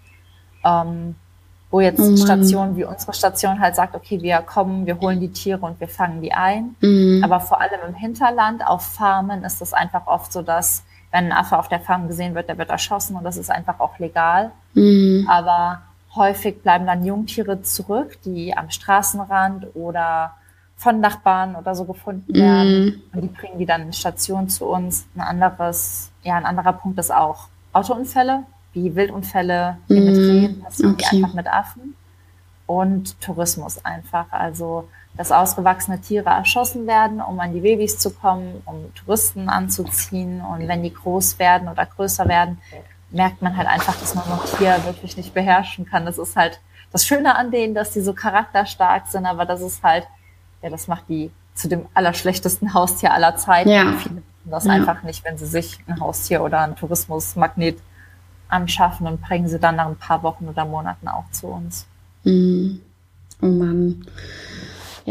Ähm, 0.66 1.16
wo 1.70 1.80
jetzt 1.80 2.02
oh 2.02 2.18
Stationen 2.18 2.76
wie 2.76 2.84
unsere 2.84 3.14
Station 3.14 3.62
halt 3.62 3.76
sagt, 3.76 3.96
okay, 3.96 4.22
wir 4.22 4.40
kommen, 4.40 4.86
wir 4.86 5.00
holen 5.00 5.22
die 5.22 5.32
Tiere 5.32 5.62
und 5.62 5.80
wir 5.80 5.88
fangen 5.88 6.22
die 6.22 6.34
ein. 6.34 6.76
Mhm. 6.82 7.22
Aber 7.24 7.40
vor 7.40 7.62
allem 7.62 7.80
im 7.88 7.96
Hinterland, 7.96 8.68
auf 8.68 8.82
Farmen, 8.82 9.44
ist 9.44 9.62
es 9.62 9.72
einfach 9.72 10.08
oft 10.08 10.34
so, 10.34 10.42
dass 10.42 10.84
wenn 11.12 11.26
ein 11.26 11.32
Affe 11.32 11.58
auf 11.58 11.68
der 11.68 11.80
Farm 11.80 12.08
gesehen 12.08 12.36
wird, 12.36 12.50
der 12.50 12.58
wird 12.58 12.70
erschossen 12.70 13.16
und 13.16 13.24
das 13.24 13.38
ist 13.38 13.52
einfach 13.52 13.80
auch 13.80 14.00
legal. 14.00 14.52
Mhm. 14.74 15.28
Aber 15.30 15.82
häufig 16.16 16.62
bleiben 16.62 16.86
dann 16.86 17.06
Jungtiere 17.06 17.62
zurück, 17.62 18.18
die 18.24 18.56
am 18.56 18.70
Straßenrand 18.70 19.68
oder 19.76 20.36
von 20.78 21.00
Nachbarn 21.00 21.56
oder 21.56 21.76
so 21.76 21.86
gefunden 21.86 22.34
werden. 22.34 22.86
Mhm. 22.86 23.02
Und 23.14 23.22
die 23.22 23.28
bringen 23.28 23.60
die 23.60 23.66
dann 23.66 23.84
in 23.84 23.94
Station 23.94 24.50
zu 24.50 24.66
uns. 24.66 25.06
Ein 25.16 25.22
anderes, 25.22 26.12
ja, 26.24 26.36
ein 26.36 26.46
anderer 26.46 26.74
Punkt 26.74 26.98
ist 26.98 27.14
auch 27.14 27.48
Autounfälle 27.74 28.44
wie 28.74 28.96
Wildunfälle 28.96 29.78
mm, 29.88 29.94
mit 29.94 30.16
Rehen, 30.16 30.62
passieren 30.62 30.94
okay. 30.94 31.18
einfach 31.18 31.34
mit 31.34 31.48
Affen. 31.48 31.96
Und 32.66 33.20
Tourismus 33.20 33.84
einfach. 33.84 34.28
Also, 34.32 34.88
dass 35.18 35.32
ausgewachsene 35.32 36.00
Tiere 36.00 36.30
erschossen 36.30 36.88
werden, 36.88 37.22
um 37.22 37.40
an 37.40 37.54
die 37.54 37.62
Babys 37.62 37.98
zu 37.98 38.12
kommen, 38.12 38.62
um 38.66 38.94
Touristen 38.96 39.50
anzuziehen. 39.50 40.42
Und 40.42 40.68
wenn 40.68 40.84
die 40.84 40.94
groß 40.94 41.38
werden 41.38 41.68
oder 41.68 41.86
größer 41.86 42.28
werden, 42.28 42.60
merkt 43.10 43.42
man 43.42 43.58
halt 43.58 43.68
einfach, 43.68 43.96
dass 44.00 44.16
man 44.16 44.24
ein 44.26 44.40
Tier 44.58 44.84
wirklich 44.86 45.18
nicht 45.18 45.34
beherrschen 45.34 45.86
kann. 45.86 46.06
Das 46.06 46.18
ist 46.18 46.36
halt 46.36 46.60
das 46.92 47.06
Schöne 47.06 47.36
an 47.36 47.52
denen, 47.52 47.74
dass 47.76 47.92
die 47.92 48.02
so 48.02 48.14
charakterstark 48.14 49.08
sind, 49.08 49.26
aber 49.26 49.46
das 49.46 49.62
ist 49.62 49.84
halt, 49.84 50.08
ja, 50.62 50.70
das 50.70 50.88
macht 50.88 51.04
die 51.10 51.32
zu 51.56 51.68
dem 51.68 51.86
allerschlechtesten 51.94 52.74
Haustier 52.74 53.14
aller 53.14 53.36
Zeiten. 53.36 53.70
Ja. 53.70 53.94
Viele 53.94 54.22
das 54.46 54.66
ja. 54.66 54.72
einfach 54.72 55.04
nicht, 55.04 55.24
wenn 55.24 55.38
sie 55.38 55.46
sich 55.46 55.80
ein 55.88 56.00
Haustier 56.00 56.42
oder 56.42 56.62
ein 56.62 56.76
Tourismusmagnet 56.76 57.78
anschaffen 58.48 59.08
und 59.08 59.22
bringen 59.22 59.48
sie 59.48 59.60
dann 59.60 59.76
nach 59.76 59.88
ein 59.88 59.96
paar 59.96 60.24
Wochen 60.24 60.48
oder 60.48 60.66
Monaten 60.66 61.08
auch 61.08 61.30
zu 61.32 61.48
uns. 61.48 61.86
Mm. 62.24 62.78
Oh 63.42 63.48
Mann. 63.48 64.06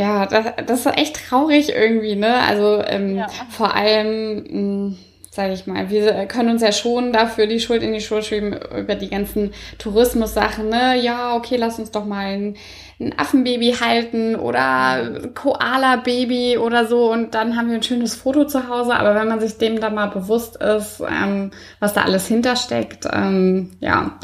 Ja, 0.00 0.24
das, 0.24 0.46
das 0.66 0.86
ist 0.86 0.98
echt 0.98 1.28
traurig 1.28 1.74
irgendwie, 1.74 2.16
ne? 2.16 2.36
Also 2.48 2.82
ähm, 2.86 3.16
ja. 3.16 3.26
vor 3.50 3.74
allem, 3.74 4.44
hm, 4.48 4.98
sage 5.30 5.52
ich 5.52 5.66
mal, 5.66 5.90
wir 5.90 6.24
können 6.24 6.48
uns 6.48 6.62
ja 6.62 6.72
schon 6.72 7.12
dafür 7.12 7.46
die 7.46 7.60
Schuld 7.60 7.82
in 7.82 7.92
die 7.92 8.00
Schuld 8.00 8.24
schieben 8.24 8.58
über 8.78 8.94
die 8.94 9.10
ganzen 9.10 9.52
Tourismus-Sachen, 9.76 10.70
ne? 10.70 10.98
Ja, 10.98 11.36
okay, 11.36 11.56
lass 11.56 11.78
uns 11.78 11.90
doch 11.90 12.06
mal 12.06 12.32
ein 12.32 12.56
ein 12.98 13.18
Affenbaby 13.18 13.76
halten 13.80 14.36
oder 14.36 15.30
Koala-Baby 15.34 16.58
oder 16.58 16.86
so 16.86 17.10
und 17.10 17.34
dann 17.34 17.56
haben 17.56 17.68
wir 17.68 17.76
ein 17.76 17.82
schönes 17.82 18.14
Foto 18.14 18.44
zu 18.44 18.68
Hause. 18.68 18.94
Aber 18.94 19.14
wenn 19.14 19.26
man 19.26 19.40
sich 19.40 19.56
dem 19.56 19.80
dann 19.80 19.94
mal 19.94 20.08
bewusst 20.08 20.56
ist, 20.56 21.00
ähm, 21.00 21.50
was 21.78 21.94
da 21.94 22.02
alles 22.02 22.26
hintersteckt, 22.26 23.06
ähm, 23.10 23.70
ja, 23.80 24.18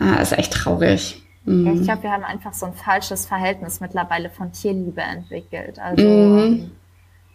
äh, 0.00 0.22
ist 0.22 0.38
echt 0.38 0.52
traurig. 0.52 1.25
Mhm. 1.46 1.74
Ich 1.74 1.82
glaube, 1.82 2.02
wir 2.02 2.12
haben 2.12 2.24
einfach 2.24 2.52
so 2.52 2.66
ein 2.66 2.74
falsches 2.74 3.24
Verhältnis 3.24 3.80
mittlerweile 3.80 4.28
von 4.30 4.52
Tierliebe 4.52 5.00
entwickelt. 5.00 5.78
Also 5.78 6.04
mhm. 6.04 6.72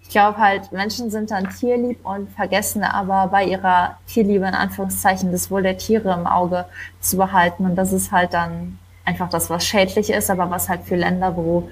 ich 0.04 0.10
glaube 0.10 0.38
halt, 0.38 0.72
Menschen 0.72 1.10
sind 1.10 1.32
dann 1.32 1.50
tierlieb 1.50 2.06
und 2.06 2.30
vergessen 2.30 2.84
aber 2.84 3.28
bei 3.28 3.46
ihrer 3.46 3.98
Tierliebe 4.08 4.46
in 4.46 4.54
Anführungszeichen 4.54 5.32
das 5.32 5.50
Wohl 5.50 5.64
der 5.64 5.78
Tiere 5.78 6.14
im 6.14 6.28
Auge 6.28 6.66
zu 7.00 7.18
behalten. 7.18 7.66
Und 7.66 7.76
das 7.76 7.94
ist 7.94 8.12
halt 8.12 8.34
dann 8.34 8.78
einfach 9.06 9.30
das, 9.30 9.50
was 9.50 9.66
schädlich 9.66 10.10
ist, 10.10 10.30
aber 10.30 10.50
was 10.50 10.70
halt 10.70 10.84
für 10.84 10.96
Länder, 10.96 11.36
wo 11.36 11.70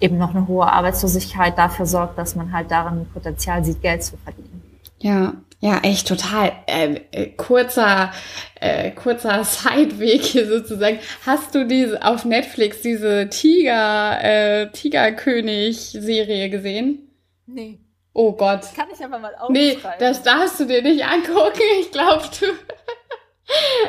eben 0.00 0.18
noch 0.18 0.34
eine 0.34 0.48
hohe 0.48 0.66
Arbeitslosigkeit 0.66 1.56
dafür 1.56 1.86
sorgt, 1.86 2.18
dass 2.18 2.34
man 2.34 2.52
halt 2.52 2.70
darin 2.70 3.06
Potenzial 3.12 3.64
sieht, 3.64 3.80
Geld 3.80 4.02
zu 4.02 4.16
verdienen. 4.16 4.62
Ja, 4.98 5.34
ja, 5.60 5.78
echt 5.82 6.08
total. 6.08 6.52
Äh, 6.66 7.00
äh, 7.12 7.26
kurzer, 7.36 8.12
äh, 8.60 8.90
kurzer 8.92 9.44
Sideweg 9.44 10.22
hier 10.22 10.46
sozusagen. 10.46 10.98
Hast 11.26 11.54
du 11.54 11.66
diese 11.66 12.02
auf 12.02 12.24
Netflix 12.24 12.80
diese 12.80 13.28
Tiger, 13.28 14.18
äh, 14.22 14.70
Tigerkönig-Serie 14.70 16.48
gesehen? 16.48 17.10
Nee. 17.46 17.78
Oh 18.14 18.32
Gott. 18.32 18.62
Kann 18.74 18.88
ich 18.92 19.04
aber 19.04 19.18
mal 19.18 19.34
aufschreiben. 19.34 19.52
Nee, 19.52 19.78
das 19.98 20.22
darfst 20.22 20.58
du 20.60 20.64
dir 20.64 20.82
nicht 20.82 21.04
angucken. 21.04 21.60
Ich 21.80 21.90
glaube, 21.90 22.24
du 22.40 22.46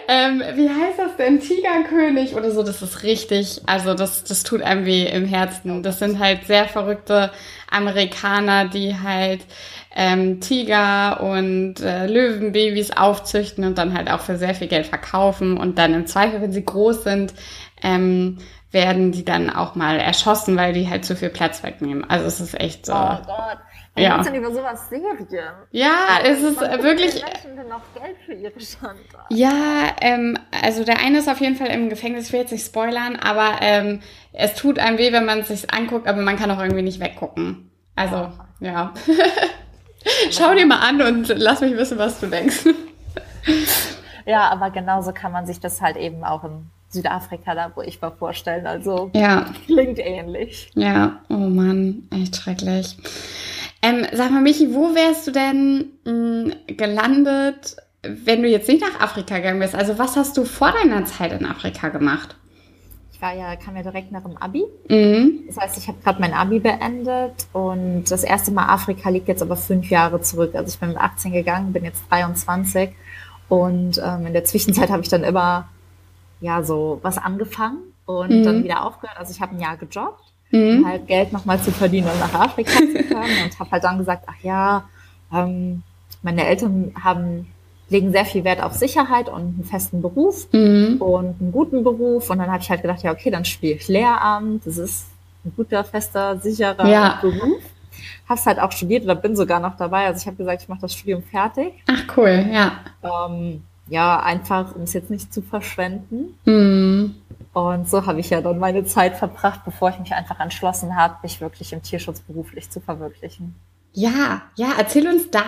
ähm, 0.07 0.43
wie 0.55 0.69
heißt 0.69 0.97
das 0.97 1.15
denn? 1.17 1.39
Tigerkönig 1.39 2.35
oder 2.35 2.51
so. 2.51 2.63
Das 2.63 2.81
ist 2.81 3.03
richtig, 3.03 3.61
also 3.65 3.93
das, 3.93 4.23
das 4.23 4.43
tut 4.43 4.61
einem 4.61 4.85
weh 4.85 5.05
im 5.05 5.25
Herzen. 5.25 5.83
Das 5.83 5.99
sind 5.99 6.19
halt 6.19 6.45
sehr 6.45 6.67
verrückte 6.67 7.31
Amerikaner, 7.69 8.67
die 8.67 8.97
halt 8.97 9.41
ähm, 9.95 10.39
Tiger 10.39 11.21
und 11.21 11.81
äh, 11.81 12.07
Löwenbabys 12.07 12.91
aufzüchten 12.91 13.65
und 13.65 13.77
dann 13.77 13.93
halt 13.93 14.09
auch 14.09 14.21
für 14.21 14.37
sehr 14.37 14.55
viel 14.55 14.67
Geld 14.67 14.87
verkaufen 14.87 15.57
und 15.57 15.77
dann 15.77 15.93
im 15.93 16.07
Zweifel, 16.07 16.41
wenn 16.41 16.53
sie 16.53 16.63
groß 16.63 17.03
sind, 17.03 17.33
ähm, 17.83 18.37
werden 18.71 19.11
die 19.11 19.25
dann 19.25 19.49
auch 19.49 19.75
mal 19.75 19.99
erschossen, 19.99 20.55
weil 20.55 20.71
die 20.71 20.89
halt 20.89 21.03
zu 21.03 21.15
viel 21.15 21.29
Platz 21.29 21.61
wegnehmen. 21.63 22.09
Also 22.09 22.25
es 22.25 22.39
ist 22.39 22.59
echt 22.59 22.85
so. 22.85 22.93
Oh 22.93 23.17
Gott. 23.25 23.57
Warum 23.93 24.09
ja. 24.09 24.23
denn 24.23 24.35
über 24.35 24.53
sowas 24.53 24.87
Serien? 24.89 25.53
Ja, 25.71 26.19
es 26.23 26.41
ist 26.41 26.61
Warum 26.61 26.81
wirklich. 26.81 27.21
Menschen 27.21 27.57
denn 27.57 27.67
noch 27.67 27.81
Geld 27.93 28.15
für 28.25 28.33
ihre 28.33 28.59
Schande? 28.61 29.01
Ja, 29.29 29.89
ähm, 29.99 30.39
also 30.63 30.85
der 30.85 30.99
eine 30.99 31.19
ist 31.19 31.27
auf 31.27 31.41
jeden 31.41 31.57
Fall 31.57 31.67
im 31.67 31.89
Gefängnis, 31.89 32.27
ich 32.27 32.33
will 32.33 32.39
jetzt 32.39 32.53
nicht 32.53 32.65
spoilern, 32.65 33.17
aber 33.17 33.57
ähm, 33.59 33.99
es 34.31 34.53
tut 34.55 34.79
einem 34.79 34.97
weh, 34.97 35.11
wenn 35.11 35.25
man 35.25 35.39
es 35.39 35.49
sich 35.49 35.73
anguckt, 35.73 36.07
aber 36.07 36.21
man 36.21 36.37
kann 36.37 36.49
auch 36.51 36.61
irgendwie 36.61 36.83
nicht 36.83 37.01
weggucken. 37.01 37.69
Also, 37.97 38.31
ja. 38.61 38.93
Schau 40.31 40.53
dir 40.53 40.65
mal 40.65 40.79
an 40.79 41.01
und 41.01 41.27
lass 41.37 41.61
mich 41.61 41.75
wissen, 41.75 41.97
was 41.97 42.19
du 42.19 42.27
denkst. 42.27 42.65
ja, 44.25 44.49
aber 44.49 44.71
genauso 44.71 45.11
kann 45.11 45.31
man 45.31 45.45
sich 45.45 45.59
das 45.59 45.81
halt 45.81 45.97
eben 45.97 46.23
auch 46.23 46.43
in 46.43 46.69
Südafrika, 46.89 47.55
da 47.55 47.71
wo 47.75 47.81
ich 47.81 48.01
war, 48.01 48.11
vorstellen. 48.11 48.67
Also 48.67 49.11
ja. 49.13 49.45
klingt 49.65 49.99
ähnlich. 49.99 50.71
Ja, 50.75 51.21
oh 51.29 51.35
Mann, 51.35 52.07
echt 52.11 52.35
schrecklich. 52.35 52.97
Ähm, 53.81 54.05
sag 54.13 54.31
mal, 54.31 54.41
Michi, 54.41 54.73
wo 54.73 54.93
wärst 54.93 55.27
du 55.27 55.31
denn 55.31 55.91
mh, 56.05 56.11
mm, 56.11 56.53
gelandet, 56.77 57.77
wenn 58.03 58.41
du 58.41 58.47
jetzt 58.47 58.67
nicht 58.67 58.81
nach 58.81 58.99
Afrika 58.99 59.37
gegangen 59.37 59.59
bist? 59.59 59.73
Also 59.73 59.97
was 59.97 60.15
hast 60.17 60.37
du 60.37 60.45
vor 60.45 60.71
deiner 60.71 61.05
Zeit 61.05 61.31
in 61.31 61.45
Afrika 61.45 61.89
gemacht? 61.89 62.35
Ich 63.21 63.27
war 63.27 63.35
ja, 63.35 63.55
kam 63.55 63.75
ja 63.75 63.83
direkt 63.83 64.11
nach 64.11 64.23
dem 64.23 64.35
Abi. 64.35 64.63
Mhm. 64.89 65.43
Das 65.45 65.57
heißt, 65.57 65.77
ich 65.77 65.87
habe 65.87 65.99
gerade 66.03 66.19
mein 66.19 66.33
Abi 66.33 66.59
beendet 66.59 67.47
und 67.53 68.05
das 68.09 68.23
erste 68.23 68.51
Mal 68.51 68.67
Afrika 68.67 69.09
liegt 69.09 69.27
jetzt 69.27 69.43
aber 69.43 69.55
fünf 69.55 69.91
Jahre 69.91 70.21
zurück. 70.21 70.55
Also 70.55 70.73
ich 70.73 70.79
bin 70.79 70.89
mit 70.89 70.97
18 70.97 71.31
gegangen, 71.31 71.71
bin 71.71 71.83
jetzt 71.83 72.03
23 72.09 72.89
und 73.47 74.01
ähm, 74.03 74.25
in 74.25 74.33
der 74.33 74.43
Zwischenzeit 74.43 74.89
habe 74.89 75.03
ich 75.03 75.09
dann 75.09 75.23
immer 75.23 75.69
ja 76.39 76.63
so 76.63 76.99
was 77.03 77.19
angefangen 77.19 77.93
und 78.07 78.31
mhm. 78.31 78.43
dann 78.43 78.63
wieder 78.63 78.83
aufgehört. 78.83 79.19
Also 79.19 79.31
ich 79.31 79.39
habe 79.39 79.55
ein 79.55 79.59
Jahr 79.59 79.77
gejobbt 79.77 80.31
mhm. 80.51 80.79
um 80.79 80.85
halt 80.87 81.07
Geld 81.07 81.31
nochmal 81.31 81.61
zu 81.61 81.71
verdienen 81.71 82.09
und 82.09 82.19
nach 82.19 82.33
Afrika 82.33 82.71
zu 82.71 83.03
kommen. 83.03 83.43
Und 83.43 83.59
habe 83.59 83.71
halt 83.71 83.83
dann 83.83 83.99
gesagt, 83.99 84.23
ach 84.27 84.43
ja, 84.43 84.89
ähm, 85.31 85.83
meine 86.23 86.45
Eltern 86.45 86.93
haben 87.03 87.47
legen 87.91 88.11
sehr 88.11 88.25
viel 88.25 88.43
Wert 88.43 88.63
auf 88.63 88.73
Sicherheit 88.73 89.27
und 89.27 89.41
einen 89.41 89.63
festen 89.63 90.01
Beruf 90.01 90.47
mhm. 90.51 90.97
und 90.99 91.39
einen 91.39 91.51
guten 91.51 91.83
Beruf. 91.83 92.29
Und 92.29 92.39
dann 92.39 92.49
habe 92.49 92.63
ich 92.63 92.69
halt 92.69 92.81
gedacht, 92.81 93.03
ja, 93.03 93.11
okay, 93.11 93.29
dann 93.29 93.45
spiele 93.45 93.73
ich 93.73 93.87
Lehramt. 93.87 94.65
Das 94.65 94.77
ist 94.77 95.07
ein 95.45 95.53
guter, 95.55 95.83
fester, 95.83 96.37
sicherer 96.37 96.87
ja. 96.87 97.19
Beruf. 97.21 97.61
Hab's 98.27 98.45
halt 98.45 98.59
auch 98.59 98.71
studiert 98.71 99.03
oder 99.03 99.15
bin 99.15 99.35
sogar 99.35 99.59
noch 99.59 99.75
dabei. 99.75 100.05
Also 100.05 100.21
ich 100.21 100.27
habe 100.27 100.37
gesagt, 100.37 100.61
ich 100.61 100.69
mache 100.69 100.81
das 100.81 100.93
Studium 100.93 101.21
fertig. 101.21 101.73
Ach 101.87 102.17
cool, 102.17 102.45
ja. 102.51 102.79
Ähm, 103.03 103.63
ja, 103.89 104.21
einfach, 104.21 104.73
um 104.73 104.83
es 104.83 104.93
jetzt 104.93 105.09
nicht 105.09 105.33
zu 105.33 105.41
verschwenden. 105.41 106.37
Mhm. 106.45 107.15
Und 107.53 107.89
so 107.89 108.05
habe 108.05 108.21
ich 108.21 108.29
ja 108.29 108.39
dann 108.39 108.57
meine 108.57 108.85
Zeit 108.85 109.17
verbracht, 109.17 109.65
bevor 109.65 109.89
ich 109.89 109.99
mich 109.99 110.13
einfach 110.13 110.39
entschlossen 110.39 110.95
habe, 110.95 111.15
mich 111.23 111.41
wirklich 111.41 111.73
im 111.73 111.83
Tierschutz 111.83 112.21
beruflich 112.21 112.69
zu 112.69 112.79
verwirklichen. 112.79 113.55
Ja, 113.93 114.43
ja, 114.55 114.73
erzähl 114.77 115.05
uns 115.07 115.29
da 115.31 115.43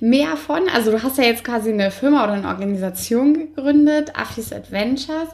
mehr 0.00 0.36
von. 0.36 0.68
Also 0.68 0.90
du 0.90 1.02
hast 1.02 1.16
ja 1.16 1.24
jetzt 1.24 1.44
quasi 1.44 1.70
eine 1.72 1.90
Firma 1.90 2.24
oder 2.24 2.34
eine 2.34 2.48
Organisation 2.48 3.32
gegründet, 3.32 4.12
Affis 4.14 4.52
Adventures. 4.52 5.28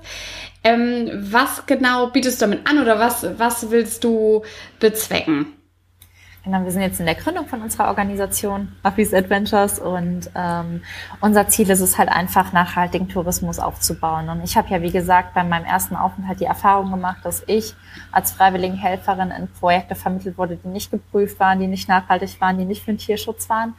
Ähm, 0.62 1.10
was 1.12 1.66
genau 1.66 2.08
bietest 2.10 2.40
du 2.40 2.46
damit 2.46 2.68
an 2.68 2.80
oder 2.80 3.00
was, 3.00 3.26
was 3.38 3.70
willst 3.70 4.04
du 4.04 4.42
bezwecken? 4.78 5.55
Genau, 6.46 6.62
wir 6.62 6.70
sind 6.70 6.82
jetzt 6.82 7.00
in 7.00 7.06
der 7.06 7.16
Gründung 7.16 7.48
von 7.48 7.60
unserer 7.60 7.88
Organisation 7.88 8.68
Affis 8.84 9.12
Adventures 9.12 9.80
und 9.80 10.30
ähm, 10.36 10.80
unser 11.20 11.48
Ziel 11.48 11.68
ist 11.68 11.80
es 11.80 11.98
halt 11.98 12.08
einfach, 12.08 12.52
nachhaltigen 12.52 13.08
Tourismus 13.08 13.58
aufzubauen. 13.58 14.28
Und 14.28 14.44
ich 14.44 14.56
habe 14.56 14.70
ja, 14.70 14.80
wie 14.80 14.92
gesagt, 14.92 15.34
bei 15.34 15.42
meinem 15.42 15.64
ersten 15.64 15.96
Aufenthalt 15.96 16.38
die 16.38 16.44
Erfahrung 16.44 16.92
gemacht, 16.92 17.18
dass 17.24 17.42
ich 17.48 17.74
als 18.12 18.30
freiwillige 18.30 18.76
Helferin 18.76 19.32
in 19.32 19.48
Projekte 19.58 19.96
vermittelt 19.96 20.38
wurde, 20.38 20.54
die 20.54 20.68
nicht 20.68 20.92
geprüft 20.92 21.40
waren, 21.40 21.58
die 21.58 21.66
nicht 21.66 21.88
nachhaltig 21.88 22.40
waren, 22.40 22.56
die 22.58 22.64
nicht 22.64 22.84
für 22.84 22.92
den 22.92 22.98
Tierschutz 22.98 23.48
waren. 23.48 23.74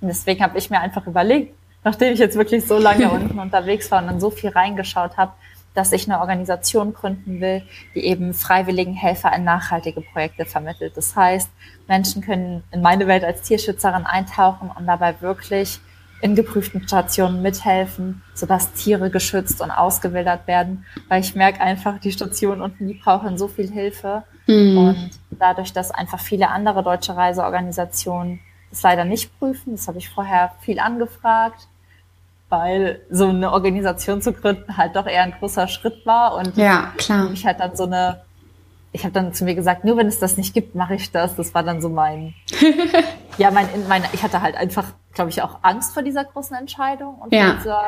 Und 0.00 0.06
deswegen 0.06 0.44
habe 0.44 0.56
ich 0.56 0.70
mir 0.70 0.78
einfach 0.78 1.04
überlegt, 1.08 1.56
nachdem 1.82 2.12
ich 2.12 2.20
jetzt 2.20 2.36
wirklich 2.36 2.64
so 2.64 2.78
lange 2.78 3.10
unten 3.10 3.40
unterwegs 3.40 3.90
war 3.90 4.00
und 4.00 4.06
dann 4.06 4.20
so 4.20 4.30
viel 4.30 4.50
reingeschaut 4.50 5.16
habe, 5.16 5.32
dass 5.74 5.92
ich 5.92 6.08
eine 6.08 6.20
Organisation 6.20 6.92
gründen 6.92 7.40
will, 7.40 7.62
die 7.94 8.04
eben 8.04 8.34
freiwilligen 8.34 8.94
Helfer 8.94 9.34
in 9.34 9.44
nachhaltige 9.44 10.00
Projekte 10.00 10.44
vermittelt. 10.44 10.96
Das 10.96 11.16
heißt, 11.16 11.50
Menschen 11.88 12.22
können 12.22 12.62
in 12.72 12.82
meine 12.82 13.06
Welt 13.06 13.24
als 13.24 13.42
Tierschützerin 13.42 14.04
eintauchen 14.04 14.70
und 14.76 14.86
dabei 14.86 15.20
wirklich 15.20 15.80
in 16.20 16.36
geprüften 16.36 16.86
Stationen 16.86 17.42
mithelfen, 17.42 18.22
sodass 18.32 18.72
Tiere 18.74 19.10
geschützt 19.10 19.60
und 19.60 19.72
ausgewildert 19.72 20.46
werden. 20.46 20.84
Weil 21.08 21.20
ich 21.20 21.34
merke 21.34 21.60
einfach, 21.60 21.98
die 21.98 22.12
Stationen 22.12 22.62
unten, 22.62 22.86
die 22.86 22.94
brauchen 22.94 23.36
so 23.36 23.48
viel 23.48 23.70
Hilfe. 23.70 24.22
Mhm. 24.46 24.78
Und 24.78 25.10
dadurch, 25.30 25.72
dass 25.72 25.90
einfach 25.90 26.20
viele 26.20 26.48
andere 26.48 26.82
deutsche 26.84 27.16
Reiseorganisationen 27.16 28.40
das 28.70 28.82
leider 28.82 29.04
nicht 29.04 29.38
prüfen, 29.38 29.72
das 29.72 29.86
habe 29.86 29.98
ich 29.98 30.08
vorher 30.08 30.52
viel 30.60 30.78
angefragt, 30.78 31.68
weil 32.52 33.00
so 33.08 33.28
eine 33.28 33.50
Organisation 33.50 34.20
zu 34.20 34.34
gründen 34.34 34.76
halt 34.76 34.94
doch 34.94 35.06
eher 35.06 35.22
ein 35.22 35.32
großer 35.32 35.68
Schritt 35.68 36.04
war 36.04 36.36
und 36.36 36.54
ja, 36.58 36.92
klar. 36.98 37.30
ich 37.32 37.46
halt 37.46 37.60
dann 37.60 37.74
so 37.74 37.84
eine, 37.84 38.20
ich 38.92 39.04
habe 39.04 39.14
dann 39.14 39.32
zu 39.32 39.44
mir 39.44 39.54
gesagt, 39.54 39.84
nur 39.84 39.96
wenn 39.96 40.06
es 40.06 40.18
das 40.18 40.36
nicht 40.36 40.52
gibt, 40.52 40.74
mache 40.74 40.94
ich 40.94 41.10
das. 41.10 41.34
Das 41.34 41.54
war 41.54 41.62
dann 41.62 41.80
so 41.80 41.88
mein, 41.88 42.34
ja, 43.38 43.50
mein, 43.50 43.66
mein, 43.88 44.04
ich 44.12 44.22
hatte 44.22 44.42
halt 44.42 44.54
einfach, 44.54 44.84
glaube 45.14 45.30
ich, 45.30 45.40
auch 45.40 45.60
Angst 45.62 45.94
vor 45.94 46.02
dieser 46.02 46.24
großen 46.24 46.54
Entscheidung 46.54 47.14
und 47.14 47.32
ja. 47.32 47.54
dieser, 47.54 47.82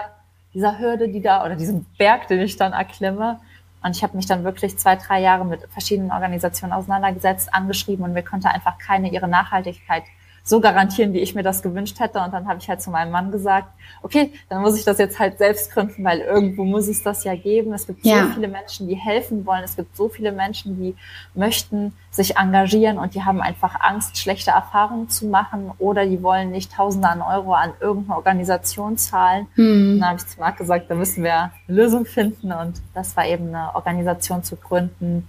dieser 0.55 0.79
Hürde, 0.79 1.09
die 1.09 1.21
da 1.21 1.45
oder 1.45 1.57
diesem 1.57 1.85
Berg, 1.99 2.29
den 2.29 2.41
ich 2.41 2.57
dann 2.57 2.73
erklimme. 2.73 3.41
Und 3.83 3.95
ich 3.95 4.03
habe 4.03 4.17
mich 4.17 4.25
dann 4.25 4.45
wirklich 4.45 4.79
zwei, 4.79 4.97
drei 4.97 5.21
Jahre 5.21 5.45
mit 5.45 5.61
verschiedenen 5.69 6.11
Organisationen 6.11 6.73
auseinandergesetzt, 6.73 7.53
angeschrieben 7.53 8.03
und 8.03 8.15
mir 8.15 8.23
konnte 8.23 8.49
einfach 8.49 8.79
keine 8.79 9.11
ihre 9.11 9.29
Nachhaltigkeit 9.29 10.05
so 10.47 10.61
garantieren, 10.61 11.15
wie 11.15 11.21
ich 11.21 11.35
mir 11.35 11.43
das 11.43 11.63
gewünscht 11.63 11.99
hätte. 12.01 12.21
Und 12.21 12.35
dann 12.35 12.47
habe 12.47 12.59
ich 12.61 12.69
halt 12.69 12.83
zu 12.83 12.91
meinem 12.91 13.11
Mann 13.11 13.33
gesagt, 13.33 13.69
okay, 14.03 14.31
dann 14.51 14.61
muss 14.61 14.79
ich 14.79 14.85
das 14.85 14.99
jetzt 14.99 15.19
halt 15.19 15.39
selbst 15.39 15.73
gründen, 15.73 16.05
weil 16.05 16.21
irgendwo 16.21 16.65
muss 16.65 16.87
es 16.87 17.03
das 17.03 17.25
ja 17.25 17.35
geben. 17.35 17.73
Es 17.73 17.87
gibt 17.87 18.05
ja. 18.05 18.27
so 18.27 18.35
viele 18.35 18.49
Menschen, 18.49 18.87
die 18.87 18.95
helfen 18.95 19.47
wollen. 19.47 19.65
Es 19.65 19.75
gibt 19.75 19.97
so 19.97 20.11
viele 20.11 20.33
Menschen, 20.33 20.79
die 20.79 20.95
möchten 21.35 21.95
sich 22.11 22.37
engagieren 22.37 22.99
und 22.99 23.15
die 23.15 23.23
haben 23.23 23.41
einfach 23.41 23.81
Angst, 23.81 24.19
schlechte 24.19 24.51
Erfahrungen 24.51 25.09
zu 25.09 25.27
machen 25.27 25.73
oder 25.79 26.05
die 26.05 26.23
wollen 26.23 26.51
nicht 26.51 26.75
Tausende 26.75 27.09
an 27.09 27.23
Euro 27.23 27.55
an 27.55 27.73
irgendeine 27.81 28.17
Organisation 28.17 28.99
zahlen. 28.99 29.47
Mhm. 29.57 29.95
Und 29.95 30.01
dann 30.01 30.09
habe 30.11 30.19
ich 30.19 30.27
zu 30.27 30.39
Marc 30.39 30.59
gesagt, 30.59 30.91
da 30.91 30.95
müssen 30.95 31.25
wir 31.25 31.35
eine 31.35 31.53
Lösung 31.69 32.05
finden. 32.05 32.53
Und 32.53 32.83
das 32.93 33.17
war 33.17 33.27
eben 33.27 33.49
eine 33.49 33.75
Organisation 33.75 34.45
zu 34.45 34.57
gründen, 34.57 35.27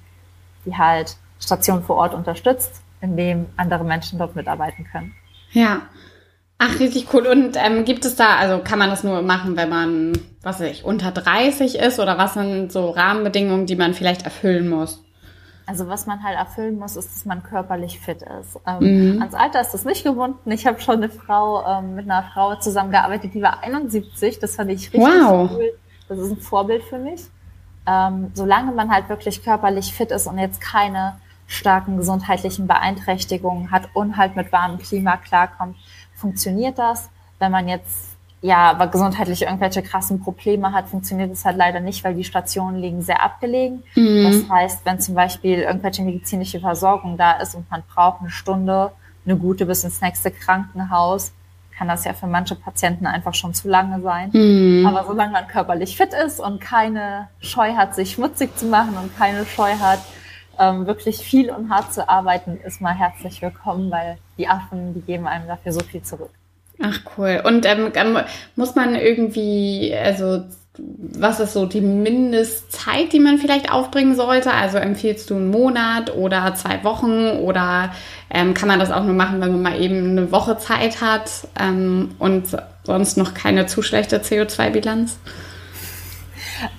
die 0.65 0.75
halt 0.75 1.15
Station 1.39 1.83
vor 1.83 1.95
Ort 1.95 2.13
unterstützt 2.13 2.81
in 3.05 3.17
dem 3.17 3.45
andere 3.55 3.83
Menschen 3.83 4.19
dort 4.19 4.35
mitarbeiten 4.35 4.85
können. 4.91 5.13
Ja. 5.51 5.83
Ach, 6.57 6.79
richtig 6.79 7.07
cool. 7.13 7.27
Und 7.27 7.57
ähm, 7.57 7.85
gibt 7.85 8.05
es 8.05 8.15
da, 8.15 8.35
also 8.35 8.59
kann 8.63 8.79
man 8.79 8.89
das 8.89 9.03
nur 9.03 9.21
machen, 9.21 9.57
wenn 9.57 9.69
man, 9.69 10.13
was 10.41 10.59
weiß 10.59 10.71
ich, 10.71 10.85
unter 10.85 11.11
30 11.11 11.77
ist 11.79 11.99
oder 11.99 12.17
was 12.17 12.33
sind 12.33 12.71
so 12.71 12.89
Rahmenbedingungen, 12.91 13.65
die 13.65 13.75
man 13.75 13.93
vielleicht 13.93 14.23
erfüllen 14.23 14.69
muss? 14.69 15.03
Also 15.67 15.87
was 15.87 16.05
man 16.05 16.23
halt 16.23 16.37
erfüllen 16.37 16.77
muss, 16.77 16.95
ist, 16.95 17.11
dass 17.11 17.25
man 17.25 17.43
körperlich 17.43 17.99
fit 17.99 18.21
ist. 18.21 18.59
Ähm, 18.67 19.15
mhm. 19.15 19.21
Ans 19.21 19.33
Alter 19.33 19.61
ist 19.61 19.73
das 19.73 19.83
nicht 19.83 20.03
gebunden. 20.03 20.51
Ich 20.51 20.65
habe 20.67 20.79
schon 20.79 20.97
eine 20.97 21.09
Frau 21.09 21.65
ähm, 21.65 21.95
mit 21.95 22.05
einer 22.05 22.23
Frau 22.33 22.55
zusammengearbeitet, 22.55 23.33
die 23.33 23.41
war 23.41 23.63
71. 23.63 24.39
Das 24.39 24.55
fand 24.55 24.71
ich 24.71 24.93
richtig 24.93 25.01
wow. 25.01 25.49
cool. 25.51 25.73
Das 26.07 26.19
ist 26.19 26.31
ein 26.31 26.37
Vorbild 26.37 26.83
für 26.83 26.99
mich. 26.99 27.21
Ähm, 27.87 28.31
solange 28.33 28.71
man 28.71 28.91
halt 28.91 29.09
wirklich 29.09 29.43
körperlich 29.43 29.93
fit 29.93 30.11
ist 30.11 30.27
und 30.27 30.37
jetzt 30.37 30.61
keine 30.61 31.17
starken 31.47 31.97
gesundheitlichen 31.97 32.67
Beeinträchtigungen 32.67 33.71
hat 33.71 33.89
und 33.93 34.17
halt 34.17 34.35
mit 34.35 34.51
warmem 34.51 34.79
Klima 34.79 35.17
klarkommt, 35.17 35.77
funktioniert 36.15 36.77
das. 36.77 37.09
Wenn 37.39 37.51
man 37.51 37.67
jetzt 37.67 38.15
ja, 38.45 38.69
aber 38.69 38.87
gesundheitlich 38.87 39.41
irgendwelche 39.41 39.81
krassen 39.81 40.21
Probleme 40.21 40.71
hat, 40.71 40.87
funktioniert 40.87 41.31
das 41.31 41.45
halt 41.45 41.57
leider 41.57 41.79
nicht, 41.79 42.03
weil 42.03 42.13
die 42.13 42.23
Stationen 42.23 42.79
liegen 42.79 43.01
sehr 43.01 43.23
abgelegen. 43.23 43.81
Mhm. 43.95 44.23
Das 44.23 44.49
heißt, 44.49 44.85
wenn 44.85 44.99
zum 44.99 45.15
Beispiel 45.15 45.59
irgendwelche 45.61 46.03
medizinische 46.03 46.59
Versorgung 46.59 47.17
da 47.17 47.33
ist 47.33 47.55
und 47.55 47.69
man 47.71 47.81
braucht 47.91 48.21
eine 48.21 48.29
Stunde, 48.29 48.91
eine 49.25 49.35
gute 49.35 49.65
bis 49.65 49.83
ins 49.83 49.99
nächste 49.99 50.29
Krankenhaus, 50.29 51.33
kann 51.75 51.87
das 51.87 52.05
ja 52.05 52.13
für 52.13 52.27
manche 52.27 52.55
Patienten 52.55 53.07
einfach 53.07 53.33
schon 53.33 53.55
zu 53.55 53.67
lange 53.67 53.99
sein. 54.01 54.29
Mhm. 54.31 54.85
Aber 54.85 55.05
solange 55.05 55.31
man 55.31 55.47
körperlich 55.47 55.97
fit 55.97 56.13
ist 56.13 56.39
und 56.39 56.61
keine 56.61 57.29
Scheu 57.39 57.73
hat, 57.73 57.95
sich 57.95 58.11
schmutzig 58.11 58.55
zu 58.57 58.67
machen 58.67 58.95
und 58.95 59.17
keine 59.17 59.45
Scheu 59.47 59.73
hat, 59.79 59.99
ähm, 60.59 60.87
wirklich 60.87 61.17
viel 61.17 61.49
und 61.51 61.69
hart 61.69 61.93
zu 61.93 62.07
arbeiten, 62.07 62.57
ist 62.63 62.81
mal 62.81 62.93
herzlich 62.93 63.41
willkommen, 63.41 63.91
weil 63.91 64.17
die 64.37 64.47
Affen, 64.47 64.93
die 64.93 65.01
geben 65.01 65.27
einem 65.27 65.47
dafür 65.47 65.71
so 65.71 65.81
viel 65.81 66.01
zurück. 66.01 66.31
Ach 66.81 66.99
cool. 67.17 67.41
Und 67.45 67.65
ähm, 67.65 67.91
ähm 67.93 68.19
muss 68.55 68.75
man 68.75 68.95
irgendwie, 68.95 69.95
also 69.95 70.43
was 70.77 71.39
ist 71.39 71.53
so 71.53 71.65
die 71.65 71.81
Mindestzeit, 71.81 73.13
die 73.13 73.19
man 73.19 73.37
vielleicht 73.37 73.71
aufbringen 73.71 74.15
sollte? 74.15 74.51
Also 74.51 74.77
empfiehlst 74.77 75.29
du 75.29 75.35
einen 75.35 75.49
Monat 75.49 76.13
oder 76.13 76.53
zwei 76.55 76.83
Wochen 76.83 77.29
oder 77.39 77.91
ähm, 78.29 78.53
kann 78.53 78.67
man 78.67 78.79
das 78.79 78.91
auch 78.91 79.03
nur 79.03 79.13
machen, 79.13 79.39
wenn 79.41 79.51
man 79.51 79.61
mal 79.61 79.81
eben 79.81 80.11
eine 80.11 80.31
Woche 80.31 80.57
Zeit 80.57 81.01
hat 81.01 81.29
ähm, 81.59 82.11
und 82.19 82.57
sonst 82.83 83.17
noch 83.17 83.33
keine 83.33 83.67
zu 83.67 83.81
schlechte 83.81 84.19
CO2-Bilanz? 84.19 85.17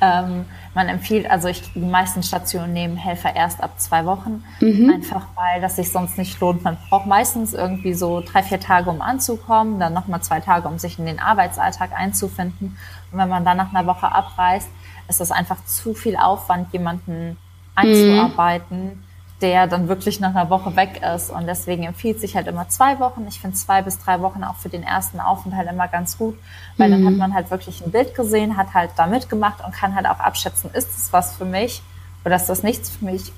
Ähm, 0.01 0.45
man 0.77 0.91
empfiehlt, 0.91 1.29
also 1.31 1.49
ich, 1.49 1.73
die 1.73 1.81
meisten 1.81 2.23
Stationen 2.23 2.75
nehmen 2.75 2.99
Helfer 2.99 3.35
erst 3.35 3.63
ab 3.63 3.81
zwei 3.81 4.05
Wochen, 4.05 4.45
mhm. 4.61 4.93
einfach 4.95 5.27
weil 5.35 5.63
das 5.63 5.77
sich 5.77 5.91
sonst 5.91 6.19
nicht 6.19 6.39
lohnt. 6.39 6.63
Man 6.65 6.77
braucht 6.91 7.07
meistens 7.07 7.55
irgendwie 7.55 7.95
so 7.95 8.21
drei, 8.21 8.43
vier 8.43 8.61
Tage, 8.61 8.91
um 8.91 9.01
anzukommen, 9.01 9.81
dann 9.81 9.95
nochmal 9.95 10.21
zwei 10.21 10.41
Tage, 10.41 10.69
um 10.69 10.79
sich 10.79 10.99
in 10.99 11.07
den 11.07 11.19
Arbeitsalltag 11.19 11.99
einzufinden. 11.99 12.77
Und 13.11 13.19
wenn 13.19 13.29
man 13.31 13.43
dann 13.43 13.57
nach 13.57 13.75
einer 13.75 13.87
Woche 13.87 14.13
abreist, 14.13 14.69
ist 15.09 15.19
das 15.19 15.33
einfach 15.33 15.65
zu 15.65 15.95
viel 15.95 16.15
Aufwand, 16.15 16.71
jemanden 16.75 17.39
einzuarbeiten, 17.75 18.85
mhm. 18.85 19.03
Der 19.43 19.67
dann 19.67 19.89
wirklich 19.89 20.19
nach 20.21 20.31
einer 20.31 20.49
Woche 20.49 20.77
weg 20.77 21.03
ist. 21.15 21.31
Und 21.31 21.47
deswegen 21.47 21.83
empfiehlt 21.85 22.21
sich 22.21 22.37
halt 22.37 22.47
immer 22.47 22.69
zwei 22.69 22.99
Wochen. 23.01 23.27
Ich 23.29 23.41
finde 23.41 23.57
zwei 23.57 23.83
bis 23.83 23.99
drei 23.99 24.21
Wochen 24.21 24.43
auch 24.45 24.57
für 24.57 24.71
den 24.71 24.83
ersten 24.83 25.21
Aufenthalt 25.21 25.69
immer 25.71 25.89
ganz 25.89 26.17
gut, 26.17 26.39
weil 26.79 26.89
mhm. 26.89 26.93
dann 26.93 27.05
hat 27.05 27.13
mhm. 27.13 27.19
man 27.19 27.35
halt 27.35 27.51
wirklich 27.51 27.85
ein 27.85 27.91
Bild 27.91 28.15
gesehen, 28.15 28.57
hat 28.57 28.73
halt 28.73 28.91
da 28.97 29.07
mitgemacht 29.07 29.65
und 29.65 29.75
kann 29.75 29.95
halt 29.95 30.07
auch 30.07 30.21
abschätzen, 30.21 30.71
ist 30.73 30.97
es 30.97 31.13
was 31.13 31.37
für 31.37 31.45
mich 31.45 31.83
oder 32.25 32.37
ist 32.37 32.47
das 32.47 32.63
nichts 32.63 32.91
für 32.91 33.05
mich, 33.05 33.33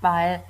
weil 0.00 0.40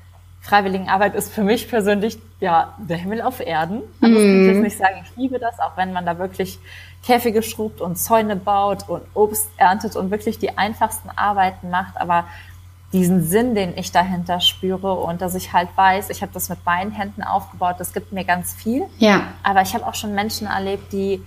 Freiwilligenarbeit 0.40 1.14
ist 1.14 1.32
für 1.32 1.42
mich 1.42 1.68
persönlich 1.68 2.18
ja 2.40 2.74
der 2.78 2.96
Himmel 2.96 3.22
auf 3.22 3.40
Erden. 3.40 3.82
Also 4.00 4.18
mhm. 4.18 4.20
ich 4.20 4.24
kann 4.24 4.44
jetzt 4.46 4.62
nicht 4.62 4.78
sagen, 4.78 5.04
ich 5.04 5.16
liebe 5.16 5.38
das, 5.38 5.60
auch 5.60 5.76
wenn 5.76 5.92
man 5.92 6.06
da 6.06 6.18
wirklich 6.18 6.58
Käfige 7.04 7.42
schrubbt 7.42 7.80
und 7.80 7.96
Zäune 7.96 8.34
baut 8.34 8.88
und 8.88 9.02
Obst 9.14 9.48
erntet 9.56 9.94
und 9.94 10.10
wirklich 10.10 10.38
die 10.38 10.58
einfachsten 10.58 11.10
Arbeiten 11.10 11.70
macht, 11.70 12.00
aber 12.00 12.24
diesen 12.92 13.22
Sinn, 13.22 13.54
den 13.54 13.76
ich 13.76 13.92
dahinter 13.92 14.40
spüre 14.40 14.94
und 14.94 15.20
dass 15.20 15.34
ich 15.34 15.52
halt 15.52 15.68
weiß, 15.76 16.08
ich 16.10 16.22
habe 16.22 16.32
das 16.32 16.48
mit 16.48 16.64
meinen 16.64 16.90
Händen 16.90 17.22
aufgebaut, 17.22 17.76
das 17.78 17.92
gibt 17.92 18.12
mir 18.12 18.24
ganz 18.24 18.54
viel. 18.54 18.84
Ja. 18.98 19.24
Aber 19.42 19.60
ich 19.60 19.74
habe 19.74 19.86
auch 19.86 19.94
schon 19.94 20.14
Menschen 20.14 20.46
erlebt, 20.46 20.92
die 20.92 21.22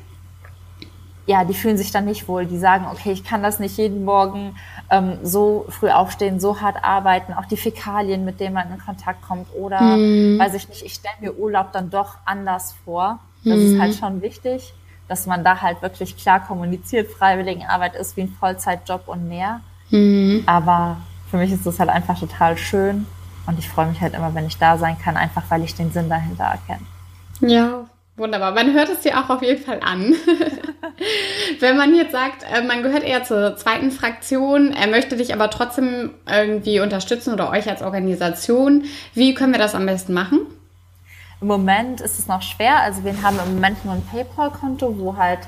ja, 1.27 1.45
die 1.45 1.53
fühlen 1.53 1.77
sich 1.77 1.91
dann 1.91 2.05
nicht 2.05 2.27
wohl. 2.27 2.45
Die 2.45 2.57
sagen, 2.57 2.85
okay, 2.91 3.11
ich 3.11 3.23
kann 3.23 3.43
das 3.43 3.59
nicht 3.59 3.77
jeden 3.77 4.03
Morgen 4.03 4.55
ähm, 4.89 5.17
so 5.23 5.65
früh 5.69 5.89
aufstehen, 5.89 6.39
so 6.39 6.59
hart 6.59 6.83
arbeiten, 6.83 7.33
auch 7.33 7.45
die 7.45 7.57
Fäkalien, 7.57 8.25
mit 8.25 8.39
denen 8.39 8.55
man 8.55 8.71
in 8.71 8.79
Kontakt 8.79 9.21
kommt. 9.21 9.47
Oder 9.55 9.81
mm. 9.81 10.39
weiß 10.39 10.55
ich 10.55 10.67
nicht, 10.67 10.83
ich 10.83 10.93
stelle 10.95 11.15
mir 11.21 11.37
Urlaub 11.37 11.71
dann 11.71 11.89
doch 11.89 12.17
anders 12.25 12.75
vor. 12.83 13.19
Das 13.45 13.55
mm. 13.57 13.61
ist 13.61 13.79
halt 13.79 13.95
schon 13.95 14.21
wichtig, 14.21 14.73
dass 15.07 15.27
man 15.27 15.43
da 15.43 15.61
halt 15.61 15.81
wirklich 15.81 16.17
klar 16.17 16.45
kommuniziert. 16.45 17.09
Freiwilligenarbeit 17.11 17.95
ist 17.95 18.17
wie 18.17 18.21
ein 18.21 18.35
Vollzeitjob 18.39 19.07
und 19.07 19.29
mehr. 19.29 19.61
Mm. 19.91 20.39
Aber 20.47 20.97
für 21.31 21.37
mich 21.37 21.51
ist 21.51 21.65
das 21.65 21.79
halt 21.79 21.89
einfach 21.89 22.19
total 22.19 22.57
schön. 22.57 23.07
Und 23.47 23.57
ich 23.57 23.67
freue 23.67 23.87
mich 23.87 23.99
halt 24.01 24.13
immer, 24.13 24.35
wenn 24.35 24.45
ich 24.45 24.57
da 24.57 24.77
sein 24.77 24.97
kann, 24.99 25.17
einfach 25.17 25.43
weil 25.49 25.63
ich 25.63 25.73
den 25.73 25.91
Sinn 25.91 26.09
dahinter 26.09 26.43
erkenne. 26.43 26.85
Ja, 27.39 27.85
Wunderbar, 28.17 28.51
man 28.51 28.73
hört 28.73 28.89
es 28.89 28.99
dir 28.99 29.17
auch 29.17 29.29
auf 29.29 29.41
jeden 29.41 29.63
Fall 29.63 29.79
an. 29.81 30.13
Wenn 31.59 31.77
man 31.77 31.95
jetzt 31.95 32.11
sagt, 32.11 32.43
äh, 32.43 32.61
man 32.61 32.83
gehört 32.83 33.03
eher 33.03 33.23
zur 33.23 33.55
zweiten 33.55 33.89
Fraktion, 33.89 34.73
er 34.73 34.87
möchte 34.87 35.15
dich 35.15 35.33
aber 35.33 35.49
trotzdem 35.49 36.11
irgendwie 36.29 36.81
unterstützen 36.81 37.33
oder 37.33 37.49
euch 37.49 37.69
als 37.69 37.81
Organisation, 37.81 38.83
wie 39.13 39.33
können 39.33 39.53
wir 39.53 39.59
das 39.59 39.75
am 39.75 39.85
besten 39.85 40.13
machen? 40.13 40.41
Im 41.39 41.47
Moment 41.47 42.01
ist 42.01 42.19
es 42.19 42.27
noch 42.27 42.41
schwer. 42.41 42.81
Also 42.81 43.03
wir 43.03 43.19
haben 43.23 43.39
im 43.43 43.55
Moment 43.55 43.83
nur 43.85 43.95
ein 43.95 44.03
PayPal-Konto, 44.11 44.99
wo 44.99 45.15
halt 45.15 45.39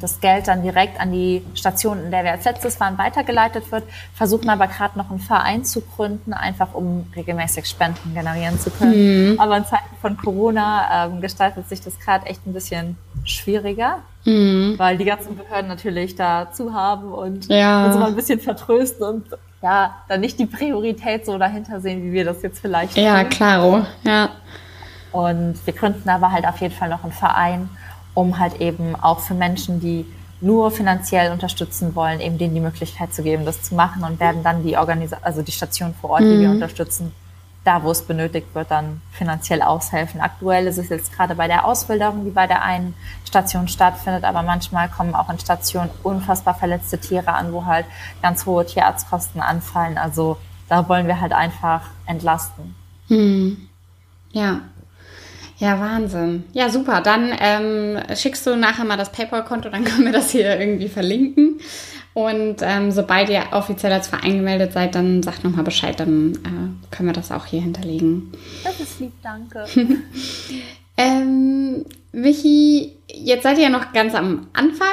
das 0.00 0.20
Geld 0.20 0.48
dann 0.48 0.62
direkt 0.62 0.98
an 0.98 1.12
die 1.12 1.44
Station, 1.54 2.04
in 2.04 2.10
der 2.10 2.24
wir 2.24 2.32
als 2.32 2.44
letztes 2.44 2.80
waren, 2.80 2.96
weitergeleitet 2.96 3.70
wird. 3.70 3.84
Versuchen 4.14 4.48
aber 4.48 4.66
gerade 4.68 4.96
noch 4.96 5.10
einen 5.10 5.20
Verein 5.20 5.64
zu 5.64 5.82
gründen, 5.82 6.32
einfach 6.32 6.72
um 6.72 7.06
regelmäßig 7.14 7.66
Spenden 7.66 8.14
generieren 8.14 8.58
zu 8.58 8.70
können. 8.70 9.32
Mhm. 9.32 9.40
Aber 9.40 9.58
in 9.58 9.66
Zeiten 9.66 9.94
von 10.00 10.16
Corona 10.16 11.06
ähm, 11.06 11.20
gestaltet 11.20 11.68
sich 11.68 11.82
das 11.82 11.98
gerade 12.00 12.24
echt 12.26 12.46
ein 12.46 12.54
bisschen 12.54 12.96
schwieriger, 13.24 13.98
mhm. 14.24 14.74
weil 14.78 14.96
die 14.96 15.04
ganzen 15.04 15.36
Behörden 15.36 15.68
natürlich 15.68 16.16
dazu 16.16 16.72
haben 16.72 17.12
und 17.12 17.48
ja. 17.48 17.86
uns 17.86 17.96
mal 17.96 18.08
ein 18.08 18.16
bisschen 18.16 18.40
vertrösten 18.40 19.04
und 19.06 19.26
ja, 19.62 19.94
dann 20.08 20.20
nicht 20.20 20.38
die 20.38 20.46
Priorität 20.46 21.26
so 21.26 21.36
dahinter 21.36 21.80
sehen, 21.80 22.02
wie 22.02 22.12
wir 22.12 22.24
das 22.24 22.40
jetzt 22.40 22.60
vielleicht 22.60 22.96
Ja, 22.96 23.24
klaro, 23.24 23.84
ja. 24.04 24.30
Und 25.12 25.54
wir 25.66 25.74
gründen 25.74 26.08
aber 26.08 26.32
halt 26.32 26.46
auf 26.46 26.58
jeden 26.60 26.74
Fall 26.74 26.88
noch 26.88 27.02
einen 27.02 27.12
Verein, 27.12 27.68
um 28.20 28.38
halt 28.38 28.60
eben 28.60 28.94
auch 28.96 29.20
für 29.20 29.32
Menschen, 29.32 29.80
die 29.80 30.04
nur 30.42 30.70
finanziell 30.70 31.32
unterstützen 31.32 31.94
wollen, 31.94 32.20
eben 32.20 32.36
denen 32.36 32.54
die 32.54 32.60
Möglichkeit 32.60 33.14
zu 33.14 33.22
geben, 33.22 33.46
das 33.46 33.62
zu 33.62 33.74
machen 33.74 34.04
und 34.04 34.20
werden 34.20 34.42
dann 34.42 34.62
die 34.62 34.76
Organisa 34.76 35.18
also 35.22 35.40
die 35.40 35.52
Station 35.52 35.94
vor 35.98 36.10
Ort, 36.10 36.22
die 36.22 36.26
mhm. 36.36 36.40
wir 36.42 36.50
unterstützen, 36.50 37.12
da 37.64 37.82
wo 37.82 37.90
es 37.90 38.02
benötigt 38.02 38.54
wird, 38.54 38.70
dann 38.70 39.00
finanziell 39.10 39.62
aushelfen. 39.62 40.20
Aktuell 40.20 40.66
ist 40.66 40.76
es 40.76 40.90
jetzt 40.90 41.14
gerade 41.14 41.34
bei 41.34 41.46
der 41.46 41.64
Ausbildung, 41.64 42.24
die 42.24 42.30
bei 42.30 42.46
der 42.46 42.62
einen 42.62 42.94
Station 43.26 43.68
stattfindet, 43.68 44.24
aber 44.24 44.42
manchmal 44.42 44.90
kommen 44.90 45.14
auch 45.14 45.30
in 45.30 45.38
Stationen 45.38 45.90
unfassbar 46.02 46.54
verletzte 46.54 46.98
Tiere 46.98 47.32
an, 47.32 47.52
wo 47.54 47.64
halt 47.64 47.86
ganz 48.20 48.44
hohe 48.44 48.66
Tierarztkosten 48.66 49.40
anfallen. 49.40 49.96
Also 49.96 50.36
da 50.68 50.86
wollen 50.88 51.06
wir 51.06 51.20
halt 51.20 51.32
einfach 51.32 51.82
entlasten. 52.06 52.74
Mhm. 53.08 53.68
Ja, 54.32 54.60
ja, 55.60 55.78
Wahnsinn. 55.78 56.44
Ja, 56.54 56.70
super. 56.70 57.02
Dann 57.02 57.32
ähm, 57.38 57.98
schickst 58.16 58.46
du 58.46 58.56
nachher 58.56 58.86
mal 58.86 58.96
das 58.96 59.12
PayPal-Konto, 59.12 59.68
dann 59.68 59.84
können 59.84 60.06
wir 60.06 60.12
das 60.12 60.30
hier 60.30 60.58
irgendwie 60.58 60.88
verlinken. 60.88 61.60
Und 62.12 62.56
ähm, 62.62 62.90
sobald 62.90 63.28
ihr 63.28 63.44
offiziell 63.52 63.92
als 63.92 64.08
Verein 64.08 64.38
gemeldet 64.38 64.72
seid, 64.72 64.94
dann 64.94 65.22
sagt 65.22 65.44
nochmal 65.44 65.62
Bescheid, 65.62 66.00
dann 66.00 66.32
äh, 66.34 66.94
können 66.94 67.08
wir 67.08 67.12
das 67.12 67.30
auch 67.30 67.46
hier 67.46 67.60
hinterlegen. 67.60 68.32
Das 68.64 68.80
ist 68.80 68.98
lieb, 68.98 69.12
danke. 69.22 69.64
ähm, 70.96 71.84
Michi, 72.12 72.96
jetzt 73.06 73.44
seid 73.44 73.58
ihr 73.58 73.64
ja 73.64 73.70
noch 73.70 73.92
ganz 73.92 74.14
am 74.14 74.48
Anfang 74.52 74.88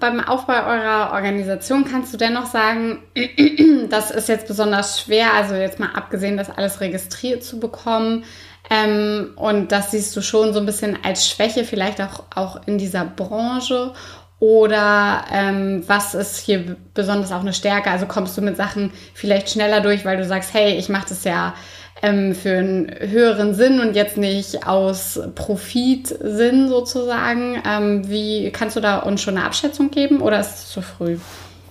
beim 0.00 0.20
Aufbau 0.20 0.52
eurer 0.52 1.12
Organisation. 1.12 1.84
Kannst 1.84 2.12
du 2.12 2.18
dennoch 2.18 2.46
sagen, 2.46 2.98
das 3.88 4.10
ist 4.10 4.28
jetzt 4.28 4.48
besonders 4.48 5.00
schwer, 5.00 5.32
also 5.32 5.54
jetzt 5.54 5.80
mal 5.80 5.90
abgesehen, 5.94 6.36
das 6.36 6.50
alles 6.50 6.80
registriert 6.80 7.44
zu 7.44 7.58
bekommen, 7.58 8.24
ähm, 8.70 9.32
und 9.36 9.72
das 9.72 9.90
siehst 9.92 10.16
du 10.16 10.22
schon 10.22 10.52
so 10.52 10.60
ein 10.60 10.66
bisschen 10.66 10.98
als 11.04 11.28
Schwäche, 11.28 11.64
vielleicht 11.64 12.00
auch, 12.00 12.24
auch 12.34 12.60
in 12.66 12.78
dieser 12.78 13.04
Branche. 13.04 13.92
Oder 14.38 15.24
ähm, 15.32 15.82
was 15.86 16.14
ist 16.14 16.38
hier 16.38 16.76
besonders 16.92 17.32
auch 17.32 17.40
eine 17.40 17.54
Stärke? 17.54 17.90
Also 17.90 18.06
kommst 18.06 18.36
du 18.36 18.42
mit 18.42 18.56
Sachen 18.56 18.92
vielleicht 19.14 19.50
schneller 19.50 19.80
durch, 19.80 20.04
weil 20.04 20.18
du 20.18 20.26
sagst, 20.26 20.52
hey, 20.52 20.76
ich 20.76 20.88
mache 20.88 21.08
das 21.08 21.24
ja 21.24 21.54
ähm, 22.02 22.34
für 22.34 22.58
einen 22.58 22.90
höheren 22.98 23.54
Sinn 23.54 23.80
und 23.80 23.96
jetzt 23.96 24.18
nicht 24.18 24.66
aus 24.66 25.18
Profitsinn 25.34 26.68
sozusagen. 26.68 27.62
Ähm, 27.66 28.10
wie 28.10 28.50
kannst 28.50 28.76
du 28.76 28.80
da 28.80 28.98
uns 28.98 29.22
schon 29.22 29.38
eine 29.38 29.46
Abschätzung 29.46 29.90
geben 29.90 30.20
oder 30.20 30.40
ist 30.40 30.54
es 30.54 30.68
zu 30.68 30.82
früh? 30.82 31.16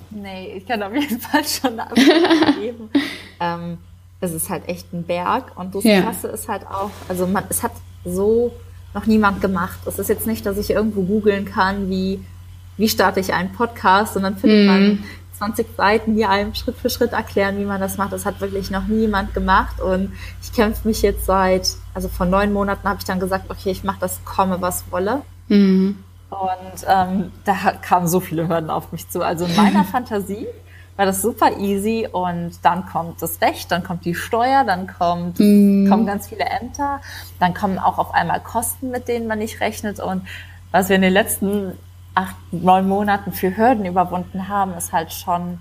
Nee, 0.09 0.53
ich 0.57 0.65
kann 0.65 0.81
auf 0.81 0.93
jeden 0.93 1.19
Fall 1.19 1.43
schon 1.43 1.79
eine 1.79 1.91
Abschätzung 1.91 2.61
geben. 2.61 2.89
es 4.21 4.31
ist 4.31 4.49
halt 4.49 4.67
echt 4.67 4.91
ein 4.93 5.03
Berg. 5.03 5.51
Und 5.55 5.75
das 5.75 5.83
ja. 5.83 6.01
Krasse 6.01 6.27
ist 6.27 6.47
halt 6.47 6.67
auch, 6.67 6.91
also 7.07 7.27
man, 7.27 7.43
es 7.49 7.63
hat 7.63 7.73
so 8.03 8.53
noch 8.93 9.05
niemand 9.05 9.41
gemacht. 9.41 9.79
Es 9.85 9.99
ist 9.99 10.09
jetzt 10.09 10.27
nicht, 10.27 10.45
dass 10.45 10.57
ich 10.57 10.69
irgendwo 10.69 11.03
googeln 11.03 11.45
kann, 11.45 11.89
wie, 11.89 12.23
wie 12.77 12.89
starte 12.89 13.19
ich 13.19 13.33
einen 13.33 13.51
Podcast 13.51 14.15
und 14.15 14.23
dann 14.23 14.37
findet 14.37 14.65
mm. 14.65 14.67
man 14.67 15.03
20 15.37 15.67
Seiten, 15.75 16.15
die 16.15 16.25
einem 16.25 16.55
Schritt 16.55 16.77
für 16.77 16.89
Schritt 16.89 17.11
erklären, 17.11 17.57
wie 17.59 17.65
man 17.65 17.81
das 17.81 17.97
macht. 17.97 18.13
Das 18.13 18.25
hat 18.25 18.39
wirklich 18.39 18.71
noch 18.71 18.87
niemand 18.87 19.33
gemacht 19.33 19.81
und 19.81 20.13
ich 20.41 20.53
kämpfe 20.53 20.87
mich 20.87 21.01
jetzt 21.01 21.25
seit, 21.25 21.75
also 21.93 22.07
vor 22.07 22.25
neun 22.25 22.53
Monaten 22.53 22.87
habe 22.87 22.99
ich 22.99 23.05
dann 23.05 23.19
gesagt, 23.19 23.49
okay, 23.49 23.71
ich 23.71 23.83
mache 23.83 23.99
das, 23.99 24.23
komme 24.23 24.61
was 24.61 24.85
wolle. 24.91 25.21
Mm. 25.49 25.91
Und 26.29 26.85
ähm, 26.87 27.31
da 27.43 27.53
kamen 27.81 28.07
so 28.07 28.19
viele 28.19 28.47
Hürden 28.47 28.69
auf 28.69 28.91
mich 28.91 29.09
zu. 29.09 29.21
Also 29.21 29.45
in 29.45 29.55
meiner 29.55 29.83
Fantasie 29.91 30.47
war 30.97 31.05
das 31.05 31.21
super 31.21 31.57
easy 31.57 32.07
und 32.09 32.53
dann 32.63 32.85
kommt 32.85 33.21
das 33.21 33.41
Recht, 33.41 33.71
dann 33.71 33.83
kommt 33.83 34.05
die 34.05 34.15
Steuer, 34.15 34.63
dann 34.63 34.87
kommt, 34.87 35.39
mm. 35.39 35.89
kommen 35.89 36.05
ganz 36.05 36.27
viele 36.27 36.45
Ämter, 36.45 37.01
dann 37.39 37.53
kommen 37.53 37.79
auch 37.79 37.97
auf 37.97 38.13
einmal 38.13 38.39
Kosten, 38.39 38.91
mit 38.91 39.07
denen 39.07 39.27
man 39.27 39.39
nicht 39.39 39.59
rechnet 39.59 39.99
und 39.99 40.21
was 40.71 40.89
wir 40.89 40.95
in 40.95 41.01
den 41.01 41.13
letzten 41.13 41.77
acht, 42.13 42.35
neun 42.51 42.87
Monaten 42.87 43.33
für 43.33 43.55
Hürden 43.55 43.85
überwunden 43.85 44.47
haben, 44.47 44.73
ist 44.73 44.93
halt 44.93 45.11
schon 45.11 45.59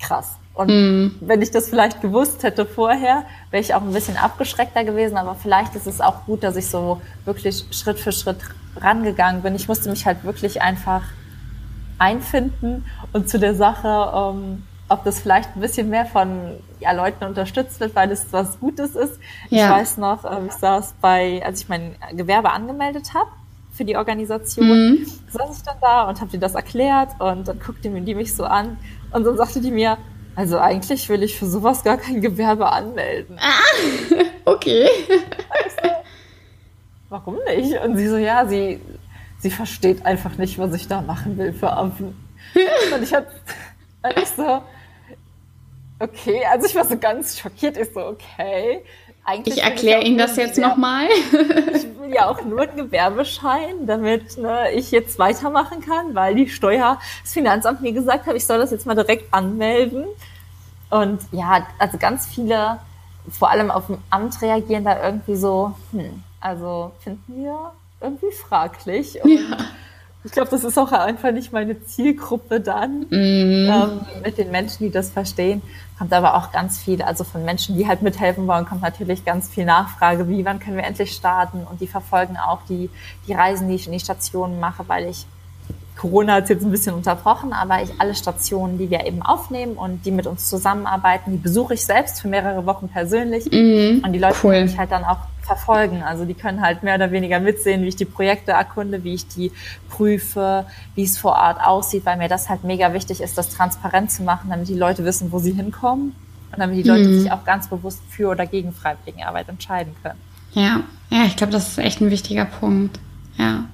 krass. 0.00 0.36
Und 0.54 0.68
mm. 0.68 1.16
wenn 1.20 1.40
ich 1.40 1.50
das 1.50 1.68
vielleicht 1.68 2.02
gewusst 2.02 2.42
hätte 2.42 2.66
vorher, 2.66 3.24
wäre 3.50 3.62
ich 3.62 3.74
auch 3.74 3.82
ein 3.82 3.92
bisschen 3.92 4.16
abgeschreckter 4.16 4.84
gewesen, 4.84 5.16
aber 5.16 5.34
vielleicht 5.36 5.74
ist 5.74 5.86
es 5.86 6.00
auch 6.00 6.26
gut, 6.26 6.42
dass 6.42 6.56
ich 6.56 6.68
so 6.68 7.00
wirklich 7.24 7.64
Schritt 7.70 7.98
für 7.98 8.12
Schritt 8.12 8.40
rangegangen 8.76 9.42
bin. 9.42 9.54
Ich 9.54 9.68
musste 9.68 9.88
mich 9.88 10.04
halt 10.04 10.24
wirklich 10.24 10.60
einfach 10.60 11.02
einfinden 11.98 12.84
und 13.12 13.28
zu 13.28 13.38
der 13.38 13.54
Sache, 13.54 13.88
ähm, 14.14 14.62
ob 14.88 15.04
das 15.04 15.20
vielleicht 15.20 15.54
ein 15.54 15.60
bisschen 15.60 15.90
mehr 15.90 16.06
von 16.06 16.56
ja, 16.80 16.92
Leuten 16.92 17.24
unterstützt 17.24 17.80
wird, 17.80 17.94
weil 17.94 18.10
es 18.10 18.26
was 18.30 18.58
Gutes 18.58 18.94
ist. 18.94 19.20
Ja. 19.50 19.66
Ich 19.66 19.82
weiß 19.82 19.96
noch, 19.98 20.24
äh, 20.24 20.46
ich 20.46 20.52
saß 20.52 20.94
bei, 21.00 21.42
als 21.44 21.62
ich 21.62 21.68
mein 21.68 21.96
Gewerbe 22.12 22.50
angemeldet 22.50 23.12
habe 23.14 23.30
für 23.72 23.84
die 23.84 23.96
Organisation. 23.96 24.66
Mhm. 24.66 25.06
Saß 25.30 25.58
ich 25.58 25.62
dann 25.62 25.76
da 25.80 26.08
und 26.08 26.20
habe 26.20 26.30
dir 26.30 26.40
das 26.40 26.54
erklärt 26.54 27.10
und 27.20 27.46
dann 27.46 27.58
guckte 27.60 27.90
die 27.90 28.14
mich 28.14 28.34
so 28.34 28.44
an 28.44 28.78
und 29.12 29.24
dann 29.24 29.36
sagte 29.36 29.60
die 29.60 29.70
mir, 29.70 29.98
also 30.34 30.58
eigentlich 30.58 31.08
will 31.08 31.22
ich 31.22 31.36
für 31.36 31.46
sowas 31.46 31.82
gar 31.82 31.96
kein 31.96 32.20
Gewerbe 32.20 32.70
anmelden. 32.70 33.38
Ah, 33.40 34.24
okay. 34.44 34.88
Also, 35.50 35.94
warum 37.08 37.38
nicht? 37.48 37.76
Und 37.80 37.96
sie 37.96 38.06
so, 38.06 38.16
ja, 38.16 38.46
sie, 38.46 38.80
sie 39.38 39.50
versteht 39.50 40.04
einfach 40.04 40.36
nicht, 40.36 40.58
was 40.58 40.74
ich 40.74 40.88
da 40.88 41.00
machen 41.00 41.38
will 41.38 41.52
für 41.52 41.72
Affen. 41.72 42.16
Und 42.94 43.02
ich 43.02 43.14
hatte, 43.14 43.30
ich 44.16 44.28
so, 44.28 44.62
okay, 45.98 46.42
also 46.50 46.66
ich 46.66 46.74
war 46.74 46.84
so 46.84 46.96
ganz 46.98 47.38
schockiert. 47.38 47.76
Ich 47.76 47.92
so, 47.92 48.00
okay. 48.00 48.82
Eigentlich 49.24 49.58
ich 49.58 49.62
erkläre 49.62 50.02
Ihnen 50.02 50.16
das 50.16 50.36
jetzt 50.36 50.58
nochmal. 50.58 51.06
ich 51.06 51.84
will 52.00 52.14
ja 52.14 52.30
auch 52.30 52.42
nur 52.44 52.62
einen 52.62 52.76
Gewerbeschein, 52.76 53.86
damit 53.86 54.38
ne, 54.38 54.72
ich 54.72 54.90
jetzt 54.90 55.18
weitermachen 55.18 55.80
kann, 55.82 56.14
weil 56.14 56.34
die 56.34 56.48
Steuer, 56.48 56.98
das 57.22 57.34
Finanzamt 57.34 57.82
mir 57.82 57.92
gesagt 57.92 58.26
hat, 58.26 58.34
ich 58.34 58.46
soll 58.46 58.56
das 58.56 58.70
jetzt 58.70 58.86
mal 58.86 58.94
direkt 58.94 59.32
anmelden. 59.34 60.06
Und 60.88 61.20
ja, 61.30 61.66
also 61.78 61.98
ganz 61.98 62.26
viele, 62.26 62.78
vor 63.30 63.50
allem 63.50 63.70
auf 63.70 63.88
dem 63.88 63.98
Amt 64.08 64.40
reagieren 64.40 64.84
da 64.84 65.04
irgendwie 65.04 65.36
so, 65.36 65.74
hm, 65.92 66.22
also 66.40 66.92
finden 67.00 67.44
wir 67.44 67.72
irgendwie 68.00 68.32
fraglich. 68.32 69.22
Und 69.22 69.30
ja. 69.30 69.56
Ich 70.24 70.32
glaube, 70.32 70.50
das 70.50 70.64
ist 70.64 70.76
auch 70.76 70.90
einfach 70.90 71.30
nicht 71.30 71.52
meine 71.52 71.82
Zielgruppe 71.84 72.60
dann 72.60 73.06
mm. 73.08 73.70
ähm, 73.70 74.00
mit 74.22 74.36
den 74.36 74.50
Menschen, 74.50 74.84
die 74.84 74.90
das 74.90 75.10
verstehen. 75.10 75.62
Kommt 75.96 76.12
aber 76.12 76.34
auch 76.34 76.50
ganz 76.50 76.78
viel, 76.78 77.02
also 77.02 77.24
von 77.24 77.44
Menschen, 77.44 77.78
die 77.78 77.86
halt 77.86 78.02
mithelfen 78.02 78.46
wollen, 78.46 78.66
kommt 78.66 78.82
natürlich 78.82 79.24
ganz 79.24 79.48
viel 79.48 79.64
Nachfrage, 79.64 80.28
wie, 80.28 80.44
wann 80.44 80.58
können 80.58 80.76
wir 80.76 80.84
endlich 80.84 81.12
starten? 81.12 81.66
Und 81.68 81.80
die 81.80 81.86
verfolgen 81.86 82.36
auch 82.36 82.60
die, 82.68 82.90
die 83.26 83.32
Reisen, 83.32 83.68
die 83.68 83.76
ich 83.76 83.86
in 83.86 83.92
die 83.92 84.00
Stationen 84.00 84.58
mache, 84.58 84.88
weil 84.88 85.08
ich 85.08 85.24
Corona 85.98 86.34
hat 86.34 86.44
es 86.44 86.48
jetzt 86.50 86.64
ein 86.64 86.70
bisschen 86.70 86.94
unterbrochen, 86.94 87.52
aber 87.52 87.82
ich 87.82 87.90
alle 87.98 88.14
Stationen, 88.14 88.78
die 88.78 88.88
wir 88.88 89.04
eben 89.04 89.20
aufnehmen 89.20 89.72
und 89.72 90.06
die 90.06 90.12
mit 90.12 90.26
uns 90.26 90.48
zusammenarbeiten, 90.48 91.32
die 91.32 91.38
besuche 91.38 91.74
ich 91.74 91.84
selbst 91.84 92.20
für 92.20 92.28
mehrere 92.28 92.64
Wochen 92.66 92.88
persönlich. 92.88 93.46
Mm, 93.46 94.04
und 94.04 94.12
die 94.12 94.18
Leute 94.18 94.36
cool. 94.44 94.52
können 94.52 94.66
mich 94.66 94.78
halt 94.78 94.92
dann 94.92 95.04
auch 95.04 95.18
verfolgen. 95.42 96.02
Also 96.04 96.24
die 96.24 96.34
können 96.34 96.60
halt 96.60 96.84
mehr 96.84 96.94
oder 96.94 97.10
weniger 97.10 97.40
mitsehen, 97.40 97.82
wie 97.82 97.88
ich 97.88 97.96
die 97.96 98.04
Projekte 98.04 98.52
erkunde, 98.52 99.02
wie 99.02 99.14
ich 99.14 99.26
die 99.26 99.50
prüfe, 99.88 100.66
wie 100.94 101.02
es 101.02 101.18
vor 101.18 101.32
Ort 101.32 101.58
aussieht, 101.60 102.06
weil 102.06 102.16
mir 102.16 102.28
das 102.28 102.48
halt 102.48 102.62
mega 102.62 102.94
wichtig 102.94 103.20
ist, 103.20 103.36
das 103.36 103.48
transparent 103.48 104.12
zu 104.12 104.22
machen, 104.22 104.50
damit 104.50 104.68
die 104.68 104.76
Leute 104.76 105.04
wissen, 105.04 105.32
wo 105.32 105.40
sie 105.40 105.52
hinkommen 105.52 106.14
und 106.52 106.58
damit 106.58 106.76
die 106.76 106.88
Leute 106.88 107.08
mhm. 107.08 107.20
sich 107.22 107.32
auch 107.32 107.44
ganz 107.44 107.68
bewusst 107.68 108.00
für 108.08 108.28
oder 108.28 108.46
gegen 108.46 108.72
Freiwilligenarbeit 108.72 109.48
entscheiden 109.48 109.94
können. 110.02 110.20
Ja, 110.52 110.82
ja, 111.10 111.24
ich 111.24 111.36
glaube, 111.36 111.52
das 111.52 111.68
ist 111.68 111.78
echt 111.78 112.00
ein 112.00 112.10
wichtiger 112.10 112.44
Punkt. 112.44 113.00
Ja. 113.36 113.64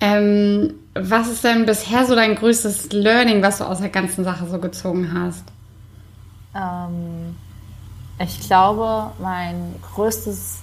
Ähm, 0.00 0.74
was 0.94 1.28
ist 1.28 1.42
denn 1.44 1.66
bisher 1.66 2.06
so 2.06 2.14
dein 2.14 2.34
größtes 2.34 2.92
Learning, 2.92 3.42
was 3.42 3.58
du 3.58 3.64
aus 3.64 3.80
der 3.80 3.88
ganzen 3.88 4.24
Sache 4.24 4.46
so 4.46 4.58
gezogen 4.58 5.12
hast? 5.12 5.44
Ähm, 6.54 7.36
ich 8.18 8.40
glaube, 8.40 9.12
mein 9.18 9.74
größtes 9.94 10.58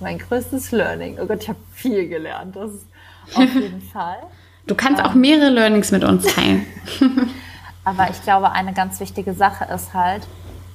mein 0.00 0.18
größtes 0.18 0.72
Learning. 0.72 1.18
Oh 1.20 1.26
Gott, 1.26 1.42
ich 1.42 1.48
habe 1.48 1.58
viel 1.72 2.08
gelernt. 2.08 2.56
Das 2.56 2.70
ist 2.70 2.86
auf 3.34 3.54
jeden 3.54 3.82
Fall. 3.82 4.18
Du 4.66 4.74
kannst 4.74 5.00
ähm, 5.00 5.06
auch 5.06 5.14
mehrere 5.14 5.50
Learnings 5.50 5.90
mit 5.90 6.04
uns 6.04 6.26
teilen. 6.26 6.66
aber 7.84 8.10
ich 8.10 8.22
glaube, 8.22 8.50
eine 8.52 8.72
ganz 8.72 8.98
wichtige 9.00 9.34
Sache 9.34 9.72
ist 9.72 9.94
halt, 9.94 10.26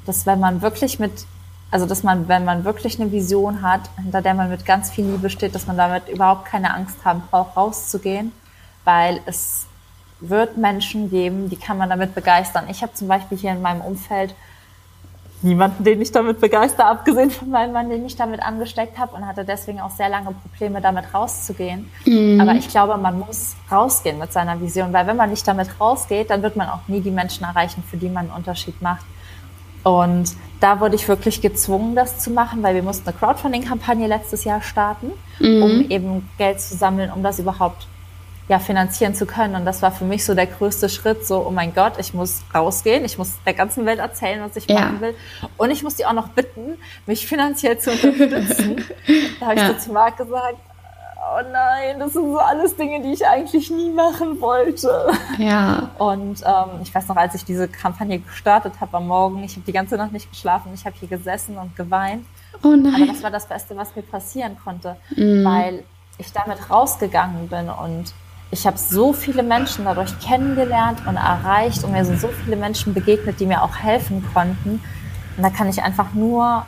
dass 0.06 0.26
wenn 0.26 0.39
man 0.39 0.62
wirklich 0.62 1.00
mit, 1.00 1.26
also 1.71 1.86
dass 1.86 2.04
man, 2.04 2.28
wenn 2.28 2.45
man 2.45 2.63
wirklich 2.63 2.99
eine 2.99 3.12
Vision 3.12 3.62
hat, 3.62 3.82
hinter 4.01 4.21
der 4.21 4.34
man 4.34 4.49
mit 4.49 4.65
ganz 4.65 4.91
viel 4.91 5.06
Liebe 5.06 5.30
steht, 5.30 5.56
dass 5.56 5.67
man 5.67 5.78
damit 5.78 6.10
überhaupt 6.10 6.45
keine 6.45 6.73
Angst 6.73 7.04
haben 7.04 7.23
braucht, 7.30 7.58
rauszugehen, 7.58 8.32
weil 8.84 9.19
es 9.25 9.65
wird 10.21 10.58
Menschen 10.58 11.10
geben, 11.10 11.49
die 11.49 11.58
kann 11.58 11.78
man 11.78 11.89
damit 11.89 12.15
begeistern. 12.15 12.65
Ich 12.69 12.82
habe 12.82 12.93
zum 12.93 13.08
Beispiel 13.08 13.38
hier 13.38 13.51
in 13.51 13.62
meinem 13.62 13.82
Umfeld 13.82 14.34
niemanden, 15.41 15.84
den 15.84 16.01
ich 16.01 16.12
damit 16.12 16.39
begeister, 16.39 16.88
abgesehen 16.88 17.30
von 17.30 17.49
meinem 17.49 17.73
Mann, 17.73 17.89
den 17.89 18.06
ich 18.06 18.15
damit 18.15 18.41
angesteckt 18.41 18.97
habe 18.97 19.15
und 19.15 19.28
hatte 19.28 19.45
deswegen 19.45 19.80
auch 19.80 19.91
sehr 19.91 20.10
lange 20.10 20.32
Probleme, 20.32 20.82
damit 20.82 21.13
rauszugehen. 21.13 21.89
Mhm. 22.06 22.39
Aber 22.41 22.54
ich 22.56 22.67
glaube, 22.69 22.97
man 22.97 23.19
muss 23.19 23.56
rausgehen 23.71 24.17
mit 24.17 24.34
seiner 24.34 24.60
Vision, 24.60 24.93
weil 24.93 25.08
wenn 25.08 25.17
man 25.17 25.30
nicht 25.30 25.47
damit 25.47 25.80
rausgeht, 25.80 26.30
dann 26.30 26.41
wird 26.41 26.56
man 26.56 26.69
auch 26.69 26.88
nie 26.88 27.01
die 27.01 27.12
Menschen 27.12 27.43
erreichen, 27.43 27.84
für 27.84 27.97
die 27.97 28.10
man 28.10 28.25
einen 28.25 28.36
Unterschied 28.36 28.82
macht. 28.82 29.06
Und 29.86 30.36
da 30.62 30.80
wurde 30.80 30.95
ich 30.95 31.08
wirklich 31.08 31.41
gezwungen, 31.41 31.95
das 31.95 32.17
zu 32.17 32.32
machen, 32.32 32.63
weil 32.63 32.74
wir 32.74 32.82
mussten 32.82 33.08
eine 33.08 33.15
Crowdfunding-Kampagne 33.15 34.08
letztes 34.08 34.43
Jahr 34.43 34.63
starten, 34.63 35.12
mhm. 35.39 35.62
um 35.62 35.89
eben 35.91 36.30
Geld 36.39 36.60
zu 36.60 36.76
sammeln, 36.76 37.12
um 37.12 37.21
das 37.21 37.38
überhaupt 37.38 37.86
ja, 38.48 38.58
finanzieren 38.58 39.13
zu 39.13 39.28
können. 39.28 39.54
Und 39.54 39.65
das 39.65 39.84
war 39.84 39.91
für 39.91 40.06
mich 40.06 40.26
so 40.26 40.34
der 40.34 40.48
größte 40.48 40.89
Schritt, 40.89 41.28
so, 41.28 41.45
oh 41.45 41.52
mein 41.52 41.76
Gott, 41.76 41.93
ich 42.00 42.15
muss 42.15 42.41
rausgehen, 42.54 43.06
ich 43.06 43.19
muss 43.19 43.34
der 43.45 43.54
ganzen 43.54 43.86
Welt 43.86 44.00
erzählen, 44.00 44.41
was 44.41 44.56
ich 44.56 44.67
ja. 44.67 44.82
machen 44.82 45.02
will. 45.02 45.15
Und 45.58 45.69
ich 45.69 45.84
muss 45.84 45.95
die 45.95 46.06
auch 46.08 46.13
noch 46.13 46.30
bitten, 46.30 46.80
mich 47.06 47.28
finanziell 47.28 47.78
zu 47.78 47.91
unterstützen. 47.91 48.84
da 49.39 49.45
habe 49.45 49.56
ich 49.56 49.62
ja. 49.62 49.67
so 49.67 49.74
zu 49.76 49.93
Marc 49.93 50.17
gesagt, 50.17 50.58
oh 51.34 51.42
nein, 51.52 52.00
das 52.00 52.14
sind 52.14 52.32
so 52.32 52.38
alles 52.38 52.76
Dinge, 52.76 53.02
die 53.02 53.14
ich 53.14 53.26
eigentlich 53.26 53.70
nie 53.70 53.90
machen 53.90 54.40
wollte. 54.42 55.08
Ja. 55.38 55.90
Und 55.98 56.42
ähm, 56.46 56.82
ich 56.82 56.94
weiß 56.94 57.08
noch, 57.08 57.16
als 57.16 57.36
ich 57.36 57.46
diese 57.46 57.68
Kampagne 57.68 58.20
gestartet 58.20 58.74
habe 58.80 58.98
am 58.98 59.08
Morgen, 59.08 59.44
ich 59.44 59.54
habe 59.54 59.66
die 59.66 59.72
ganze 59.74 59.98
Nacht 59.98 60.12
nicht 60.12 60.30
geschlafen, 60.30 60.72
ich 60.74 60.86
habe 60.86 60.96
hier 61.00 61.10
gesessen 61.10 61.58
und 61.58 61.76
geweint. 61.76 62.26
Oh 62.64 62.70
nein. 62.70 62.96
Aber 62.96 63.06
das 63.08 63.24
war 63.24 63.32
das 63.32 63.48
Beste, 63.48 63.76
was 63.76 63.96
mir 63.96 64.04
passieren 64.04 64.58
konnte, 64.64 64.96
mm. 65.16 65.44
weil 65.44 65.84
ich 66.18 66.32
damit 66.32 66.70
rausgegangen 66.70 67.48
bin 67.50 67.70
und 67.70 68.14
ich 68.52 68.66
habe 68.66 68.78
so 68.78 69.12
viele 69.12 69.44
Menschen 69.44 69.86
dadurch 69.86 70.18
kennengelernt 70.20 71.00
und 71.06 71.18
erreicht 71.18 71.84
und 71.84 71.92
mir 71.92 72.06
sind 72.06 72.22
so 72.22 72.30
viele 72.30 72.56
Menschen 72.56 72.94
begegnet, 72.94 73.40
die 73.40 73.46
mir 73.46 73.62
auch 73.62 73.76
helfen 73.76 74.26
konnten. 74.34 74.82
Und 75.36 75.44
da 75.44 75.50
kann 75.50 75.68
ich 75.68 75.82
einfach 75.84 76.14
nur 76.14 76.66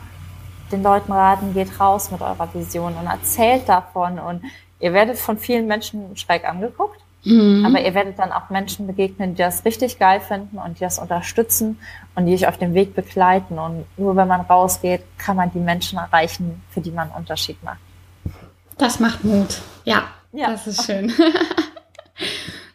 den 0.70 0.82
Leuten 0.82 1.12
raten, 1.12 1.54
geht 1.54 1.80
raus 1.80 2.10
mit 2.10 2.20
eurer 2.20 2.48
Vision 2.52 2.94
und 2.94 3.06
erzählt 3.06 3.68
davon. 3.68 4.18
Und 4.18 4.42
ihr 4.80 4.92
werdet 4.92 5.18
von 5.18 5.38
vielen 5.38 5.66
Menschen 5.66 6.16
schräg 6.16 6.48
angeguckt, 6.48 7.00
mhm. 7.24 7.64
aber 7.66 7.80
ihr 7.80 7.94
werdet 7.94 8.18
dann 8.18 8.32
auch 8.32 8.50
Menschen 8.50 8.86
begegnen, 8.86 9.34
die 9.34 9.42
das 9.42 9.64
richtig 9.64 9.98
geil 9.98 10.20
finden 10.20 10.58
und 10.58 10.78
die 10.78 10.84
das 10.84 10.98
unterstützen 10.98 11.78
und 12.14 12.26
die 12.26 12.34
euch 12.34 12.46
auf 12.46 12.58
dem 12.58 12.74
Weg 12.74 12.94
begleiten. 12.94 13.58
Und 13.58 13.84
nur 13.96 14.16
wenn 14.16 14.28
man 14.28 14.42
rausgeht, 14.42 15.02
kann 15.18 15.36
man 15.36 15.50
die 15.52 15.60
Menschen 15.60 15.98
erreichen, 15.98 16.62
für 16.70 16.80
die 16.80 16.90
man 16.90 17.08
einen 17.08 17.18
Unterschied 17.18 17.62
macht. 17.62 17.78
Das 18.76 19.00
macht 19.00 19.24
Mut. 19.24 19.60
Ja, 19.84 20.04
ja. 20.32 20.50
das 20.50 20.66
ist 20.66 20.84
schön. 20.86 21.12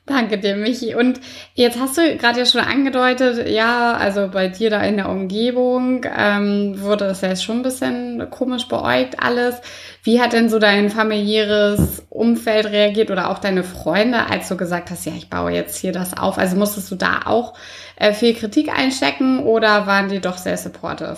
Danke 0.06 0.38
dir, 0.38 0.58
Michi. 0.58 0.96
Und 0.96 1.22
jetzt 1.54 1.80
hast 1.80 1.98
du 1.98 2.18
gerade 2.18 2.40
ja 2.40 2.46
schon 2.46 2.60
angedeutet, 2.60 3.48
ja, 3.48 3.94
also 3.94 4.28
bei 4.28 4.50
dir 4.50 4.70
da 4.70 4.82
in 4.82 4.98
der 4.98 5.08
Umgebung 5.08 6.06
ähm, 6.18 6.82
wurde 6.82 7.08
das 7.08 7.22
ja 7.22 7.30
jetzt 7.30 7.46
schon 7.46 7.58
ein 7.58 7.64
bisschen 7.64 8.30
komisch 8.30 8.68
beäugt 8.68 9.24
alles. 9.24 9.62
Wie 10.04 10.20
hat 10.20 10.34
denn 10.34 10.50
so 10.50 10.60
dein 10.60 10.90
familiäres 10.90 12.04
Umfeld 12.10 12.66
reagiert 12.66 13.12
oder 13.12 13.30
auch 13.30 13.40
deine 13.40 13.64
Freunde, 13.64 14.30
als 14.30 14.50
du 14.50 14.58
gesagt 14.58 14.92
hast, 14.92 15.06
ja, 15.06 15.14
ich 15.16 15.30
baue 15.30 15.54
jetzt 15.54 15.78
hier 15.78 15.94
das 15.94 16.18
auf? 16.18 16.38
Also 16.38 16.58
musstest 16.58 16.92
du 16.92 16.96
da 16.96 17.22
auch 17.24 17.54
äh, 17.96 18.12
viel 18.12 18.34
Kritik 18.34 18.78
einstecken 18.78 19.40
oder 19.40 19.88
waren 19.88 20.10
die 20.10 20.20
doch 20.20 20.38
sehr 20.38 20.58
supportive? 20.58 21.18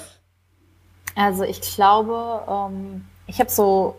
Also 1.15 1.43
ich 1.43 1.59
glaube, 1.59 2.41
ähm, 2.47 3.05
ich 3.25 3.39
habe 3.39 3.49
so 3.49 3.95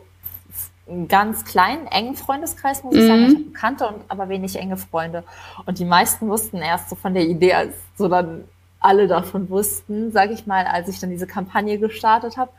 einen 0.88 1.08
ganz 1.08 1.44
kleinen, 1.44 1.86
engen 1.86 2.16
Freundeskreis, 2.16 2.84
muss 2.84 2.94
ich 2.94 3.02
mhm. 3.02 3.06
sagen. 3.06 3.22
Ich 3.26 3.34
habe 3.34 3.44
Bekannte 3.44 3.88
und 3.88 4.04
aber 4.08 4.28
wenig 4.28 4.56
enge 4.56 4.76
Freunde. 4.76 5.24
Und 5.64 5.78
die 5.78 5.84
meisten 5.84 6.28
wussten 6.28 6.58
erst 6.58 6.90
so 6.90 6.96
von 6.96 7.14
der 7.14 7.24
Idee, 7.24 7.54
als 7.54 7.74
so 7.96 8.08
dann 8.08 8.44
alle 8.80 9.08
davon 9.08 9.50
wussten, 9.50 10.12
sage 10.12 10.32
ich 10.32 10.46
mal, 10.46 10.64
als 10.64 10.88
ich 10.88 11.00
dann 11.00 11.10
diese 11.10 11.26
Kampagne 11.26 11.78
gestartet 11.78 12.36
habe. 12.36 12.50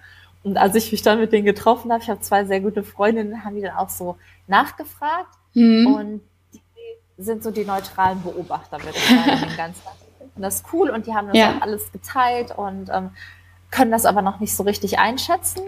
Und 0.44 0.58
als 0.58 0.76
ich 0.76 0.92
mich 0.92 1.02
dann 1.02 1.20
mit 1.20 1.32
denen 1.32 1.46
getroffen 1.46 1.92
habe, 1.92 2.04
ich 2.04 2.10
habe 2.10 2.20
zwei 2.22 2.46
sehr 2.46 2.60
gute 2.60 2.84
Freundinnen, 2.84 3.44
haben 3.44 3.56
die 3.56 3.62
dann 3.62 3.76
auch 3.76 3.90
so 3.90 4.18
nachgefragt. 4.48 5.34
Mhm. 5.54 5.88
Und 5.88 6.22
die 6.54 6.62
sind 7.24 7.44
so 7.44 7.52
die 7.52 7.66
neutralen 7.66 8.22
Beobachter, 8.22 8.78
würde 8.84 8.98
ich 8.98 9.08
sagen, 9.08 9.42
dem 9.42 9.58
Ganzen. 9.58 9.82
Und 10.36 10.42
das 10.42 10.58
ist 10.58 10.66
cool 10.74 10.90
und 10.90 11.08
die 11.08 11.16
haben 11.16 11.28
das 11.28 11.38
ja. 11.38 11.56
auch 11.58 11.62
alles 11.62 11.92
geteilt 11.92 12.56
und 12.56 12.90
ähm, 12.94 13.10
können 13.72 13.92
das 13.92 14.06
aber 14.06 14.22
noch 14.22 14.40
nicht 14.40 14.56
so 14.56 14.64
richtig 14.64 15.00
einschätzen. 15.00 15.64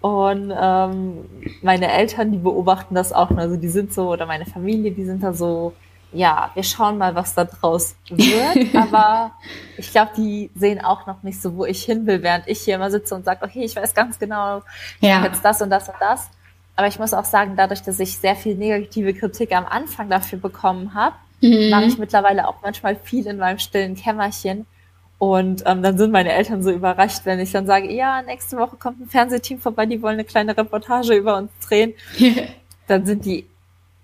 Und 0.00 0.52
ähm, 0.56 1.24
meine 1.62 1.90
Eltern, 1.90 2.30
die 2.30 2.38
beobachten 2.38 2.94
das 2.94 3.12
auch. 3.12 3.30
Also 3.32 3.56
die 3.56 3.68
sind 3.68 3.92
so, 3.92 4.10
oder 4.10 4.26
meine 4.26 4.46
Familie, 4.46 4.92
die 4.92 5.04
sind 5.04 5.22
da 5.22 5.32
so, 5.32 5.72
ja, 6.12 6.50
wir 6.54 6.62
schauen 6.62 6.98
mal, 6.98 7.14
was 7.14 7.34
da 7.34 7.44
draus 7.44 7.96
wird. 8.08 8.74
Aber 8.74 9.32
ich 9.76 9.90
glaube, 9.90 10.12
die 10.16 10.50
sehen 10.54 10.84
auch 10.84 11.06
noch 11.06 11.22
nicht 11.22 11.42
so, 11.42 11.56
wo 11.56 11.64
ich 11.64 11.82
hin 11.82 12.06
will, 12.06 12.22
während 12.22 12.46
ich 12.46 12.60
hier 12.60 12.76
immer 12.76 12.90
sitze 12.90 13.14
und 13.14 13.24
sage, 13.24 13.44
okay, 13.44 13.64
ich 13.64 13.74
weiß 13.74 13.92
ganz 13.94 14.18
genau, 14.18 14.62
ja. 15.00 15.24
jetzt 15.24 15.44
das 15.44 15.60
und 15.60 15.70
das 15.70 15.88
und 15.88 15.96
das. 16.00 16.30
Aber 16.76 16.86
ich 16.86 16.98
muss 17.00 17.12
auch 17.12 17.24
sagen, 17.24 17.54
dadurch, 17.56 17.82
dass 17.82 17.98
ich 17.98 18.16
sehr 18.18 18.36
viel 18.36 18.54
negative 18.54 19.12
Kritik 19.12 19.54
am 19.54 19.66
Anfang 19.66 20.08
dafür 20.08 20.38
bekommen 20.38 20.94
habe, 20.94 21.16
mhm. 21.40 21.70
mache 21.70 21.84
ich 21.86 21.98
mittlerweile 21.98 22.46
auch 22.46 22.62
manchmal 22.62 22.94
viel 22.94 23.26
in 23.26 23.38
meinem 23.38 23.58
stillen 23.58 23.96
Kämmerchen 23.96 24.64
und 25.18 25.64
ähm, 25.66 25.82
dann 25.82 25.98
sind 25.98 26.12
meine 26.12 26.32
Eltern 26.32 26.62
so 26.62 26.70
überrascht, 26.70 27.22
wenn 27.24 27.40
ich 27.40 27.50
dann 27.50 27.66
sage, 27.66 27.92
ja, 27.92 28.22
nächste 28.22 28.56
Woche 28.56 28.76
kommt 28.76 29.00
ein 29.00 29.08
Fernsehteam 29.08 29.58
vorbei, 29.58 29.86
die 29.86 30.00
wollen 30.00 30.14
eine 30.14 30.24
kleine 30.24 30.56
Reportage 30.56 31.14
über 31.14 31.36
uns 31.36 31.50
drehen. 31.66 31.94
dann 32.86 33.04
sind 33.04 33.24
die 33.24 33.46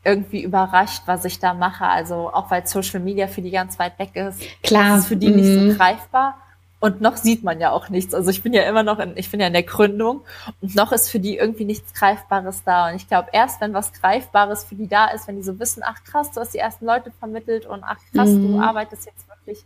irgendwie 0.04 0.42
überrascht, 0.42 1.02
was 1.06 1.24
ich 1.24 1.38
da 1.38 1.54
mache. 1.54 1.86
Also 1.86 2.30
auch 2.32 2.50
weil 2.50 2.66
Social 2.66 3.00
Media 3.00 3.28
für 3.28 3.42
die 3.42 3.52
ganz 3.52 3.78
weit 3.78 3.98
weg 3.98 4.16
ist. 4.16 4.42
Klar. 4.62 4.98
ist 4.98 5.06
für 5.06 5.16
die 5.16 5.30
nicht 5.30 5.46
so 5.46 5.60
mhm. 5.60 5.76
greifbar. 5.76 6.36
Und 6.80 7.00
noch 7.00 7.16
sieht 7.16 7.44
man 7.44 7.60
ja 7.60 7.70
auch 7.70 7.88
nichts. 7.88 8.12
Also 8.12 8.28
ich 8.28 8.42
bin 8.42 8.52
ja 8.52 8.64
immer 8.64 8.82
noch 8.82 8.98
in, 8.98 9.16
ich 9.16 9.30
bin 9.30 9.40
ja 9.40 9.46
in 9.46 9.54
der 9.54 9.62
Gründung 9.62 10.20
und 10.60 10.74
noch 10.74 10.92
ist 10.92 11.08
für 11.08 11.18
die 11.18 11.36
irgendwie 11.36 11.64
nichts 11.64 11.94
Greifbares 11.94 12.62
da. 12.64 12.90
Und 12.90 12.96
ich 12.96 13.08
glaube, 13.08 13.28
erst 13.32 13.62
wenn 13.62 13.72
was 13.72 13.94
Greifbares 13.94 14.64
für 14.64 14.74
die 14.74 14.88
da 14.88 15.06
ist, 15.06 15.26
wenn 15.26 15.36
die 15.36 15.42
so 15.42 15.58
wissen, 15.58 15.82
ach 15.82 16.04
krass, 16.04 16.32
du 16.32 16.40
hast 16.40 16.52
die 16.52 16.58
ersten 16.58 16.84
Leute 16.84 17.10
vermittelt 17.18 17.64
und 17.64 17.82
ach 17.84 17.96
krass, 18.12 18.28
mhm. 18.28 18.52
du 18.52 18.60
arbeitest 18.60 19.06
jetzt 19.06 19.26
wirklich 19.28 19.64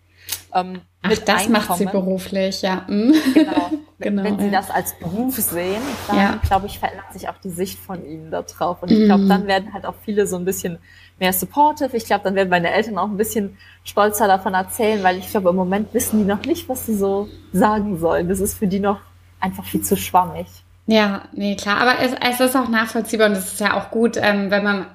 ähm, 0.55 0.81
Ach, 1.03 1.11
das 1.11 1.29
Einkommen. 1.29 1.53
macht 1.53 1.79
sie 1.79 1.87
beruflich, 1.87 2.63
ja. 2.63 2.85
Mhm. 2.89 3.15
Genau. 3.35 3.71
genau. 3.99 4.25
Wenn, 4.25 4.25
wenn 4.25 4.39
sie 4.41 4.51
das 4.51 4.71
als 4.71 4.99
Beruf 4.99 5.37
sehen, 5.37 5.83
dann 6.07 6.17
ja. 6.17 6.41
glaube 6.47 6.67
ich, 6.67 6.79
verändert 6.79 7.13
sich 7.13 7.29
auch 7.29 7.39
die 7.43 7.51
Sicht 7.51 7.79
von 7.79 8.05
ihnen 8.05 8.31
da 8.31 8.43
drauf. 8.43 8.83
Und 8.83 8.91
ich 8.91 9.05
glaube, 9.05 9.25
mhm. 9.25 9.29
dann 9.29 9.47
werden 9.47 9.73
halt 9.73 9.87
auch 9.87 9.95
viele 10.05 10.27
so 10.27 10.37
ein 10.37 10.45
bisschen 10.45 10.79
mehr 11.19 11.33
supportive. 11.33 11.97
Ich 11.97 12.07
glaube, 12.07 12.25
dann 12.25 12.35
werden 12.35 12.49
meine 12.49 12.71
Eltern 12.71 12.99
auch 12.99 13.09
ein 13.09 13.17
bisschen 13.17 13.57
stolzer 13.85 14.27
davon 14.27 14.55
erzählen, 14.55 15.03
weil 15.03 15.19
ich 15.19 15.31
glaube, 15.31 15.51
im 15.51 15.57
Moment 15.57 15.95
wissen 15.95 16.19
die 16.19 16.25
noch 16.25 16.45
nicht, 16.45 16.69
was 16.69 16.87
sie 16.87 16.95
so 16.95 17.29
sagen 17.53 17.99
sollen. 17.99 18.29
Das 18.29 18.41
ist 18.41 18.55
für 18.55 18.67
die 18.67 18.81
noch 18.81 19.01
einfach 19.41 19.65
viel 19.65 19.83
zu 19.83 19.97
schwammig. 19.97 20.47
Ja, 20.91 21.25
nee, 21.33 21.55
klar. 21.55 21.83
Aber 21.83 22.01
es, 22.01 22.13
es 22.15 22.41
ist 22.41 22.57
auch 22.57 22.71
nachvollziehbar 22.71 23.29
und 23.29 23.35
es 23.37 23.53
ist 23.53 23.61
ja 23.61 23.75
auch 23.75 23.91
gut, 23.91 24.17
ähm, 24.17 24.51
wenn 24.51 24.65
man, 24.65 24.87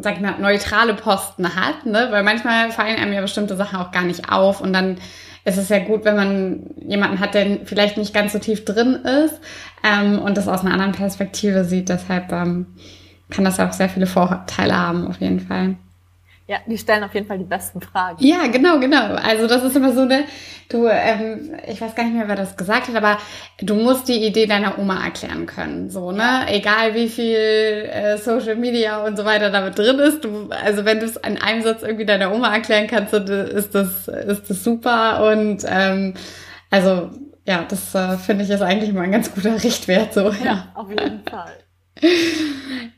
sag 0.00 0.16
ich 0.16 0.20
mal, 0.20 0.40
neutrale 0.40 0.94
Posten 0.94 1.54
hat, 1.54 1.86
ne? 1.86 2.08
Weil 2.10 2.24
manchmal 2.24 2.72
fallen 2.72 2.96
einem 2.96 3.12
ja 3.12 3.20
bestimmte 3.20 3.54
Sachen 3.54 3.78
auch 3.78 3.92
gar 3.92 4.02
nicht 4.02 4.32
auf 4.32 4.60
und 4.60 4.72
dann 4.72 4.96
ist 5.44 5.56
es 5.56 5.68
ja 5.68 5.78
gut, 5.78 6.04
wenn 6.04 6.16
man 6.16 6.70
jemanden 6.84 7.20
hat, 7.20 7.34
der 7.34 7.60
vielleicht 7.64 7.96
nicht 7.96 8.12
ganz 8.12 8.32
so 8.32 8.40
tief 8.40 8.64
drin 8.64 8.96
ist 8.96 9.40
ähm, 9.84 10.18
und 10.18 10.36
das 10.36 10.48
aus 10.48 10.62
einer 10.62 10.72
anderen 10.72 10.90
Perspektive 10.90 11.64
sieht. 11.64 11.90
Deshalb 11.90 12.32
ähm, 12.32 12.66
kann 13.30 13.44
das 13.44 13.60
auch 13.60 13.72
sehr 13.72 13.88
viele 13.88 14.08
Vorteile 14.08 14.76
haben, 14.76 15.06
auf 15.06 15.20
jeden 15.20 15.38
Fall. 15.38 15.76
Ja, 16.48 16.58
die 16.64 16.78
stellen 16.78 17.02
auf 17.02 17.12
jeden 17.12 17.26
Fall 17.26 17.38
die 17.38 17.44
besten 17.44 17.80
Fragen. 17.80 18.24
Ja, 18.24 18.46
genau, 18.46 18.78
genau. 18.78 19.16
Also 19.16 19.48
das 19.48 19.64
ist 19.64 19.74
immer 19.74 19.92
so 19.92 20.02
eine, 20.02 20.26
du, 20.68 20.86
ähm, 20.86 21.56
ich 21.66 21.80
weiß 21.80 21.96
gar 21.96 22.04
nicht 22.04 22.14
mehr, 22.14 22.28
wer 22.28 22.36
das 22.36 22.56
gesagt 22.56 22.86
hat, 22.86 22.94
aber 22.94 23.18
du 23.60 23.74
musst 23.74 24.06
die 24.06 24.24
Idee 24.24 24.46
deiner 24.46 24.78
Oma 24.78 25.04
erklären 25.04 25.46
können. 25.46 25.90
So, 25.90 26.12
ne? 26.12 26.46
Egal 26.48 26.94
wie 26.94 27.08
viel 27.08 27.34
äh, 27.34 28.16
Social 28.18 28.54
Media 28.54 29.04
und 29.04 29.16
so 29.16 29.24
weiter 29.24 29.50
damit 29.50 29.76
drin 29.76 29.98
ist. 29.98 30.24
Du, 30.24 30.48
also 30.50 30.84
wenn 30.84 31.00
du 31.00 31.06
es 31.06 31.16
in 31.16 31.36
einem 31.36 31.62
Satz 31.62 31.82
irgendwie 31.82 32.06
deiner 32.06 32.32
Oma 32.32 32.54
erklären 32.54 32.86
kannst, 32.86 33.12
ist 33.12 33.74
das, 33.74 34.06
ist 34.06 34.48
das 34.48 34.62
super. 34.62 35.28
Und 35.32 35.64
ähm, 35.68 36.14
also 36.70 37.10
ja, 37.44 37.64
das 37.68 37.92
äh, 37.96 38.18
finde 38.18 38.44
ich 38.44 38.50
ist 38.50 38.62
eigentlich 38.62 38.92
mal 38.92 39.02
ein 39.02 39.12
ganz 39.12 39.34
guter 39.34 39.60
Richtwert. 39.62 40.14
So, 40.14 40.30
ja, 40.30 40.44
ja 40.44 40.72
auf 40.74 40.88
jeden 40.90 41.22
Fall. 41.24 41.54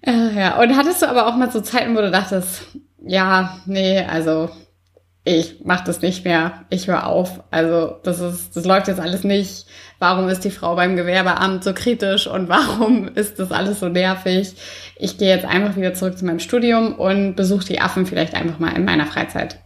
äh, 0.03 0.39
ja, 0.39 0.61
und 0.61 0.77
hattest 0.77 1.01
du 1.01 1.09
aber 1.09 1.27
auch 1.27 1.37
mal 1.37 1.51
so 1.51 1.63
Zeiten, 1.63 1.97
wo 1.97 2.01
du 2.03 2.11
dachtest, 2.11 2.79
ja, 3.01 3.59
nee, 3.67 4.01
also 4.01 4.51
ich 5.25 5.61
mach 5.63 5.83
das 5.83 6.01
nicht 6.01 6.25
mehr, 6.25 6.65
ich 6.71 6.89
höre 6.89 7.07
auf. 7.07 7.43
Also 7.51 7.97
das 8.03 8.21
ist, 8.21 8.57
das 8.57 8.65
läuft 8.65 8.89
jetzt 8.89 9.01
alles 9.01 9.25
nicht. 9.25 9.67
Warum 9.99 10.29
ist 10.29 10.45
die 10.45 10.51
Frau 10.51 10.75
beim 10.75 10.97
Gewerbeamt 10.97 11.65
so 11.65 11.75
kritisch 11.75 12.27
und 12.27 12.49
warum 12.49 13.09
ist 13.09 13.39
das 13.39 13.53
alles 13.53 13.81
so 13.81 13.89
nervig? 13.89 14.55
Ich 14.97 15.19
gehe 15.19 15.29
jetzt 15.29 15.45
einfach 15.45 15.77
wieder 15.77 15.95
zurück 15.95 16.17
zu 16.17 16.25
meinem 16.25 16.39
Studium 16.39 16.95
und 16.95 17.35
besuche 17.35 17.67
die 17.67 17.81
Affen 17.81 18.07
vielleicht 18.07 18.35
einfach 18.35 18.59
mal 18.59 18.75
in 18.75 18.85
meiner 18.85 19.07
Freizeit. 19.07 19.59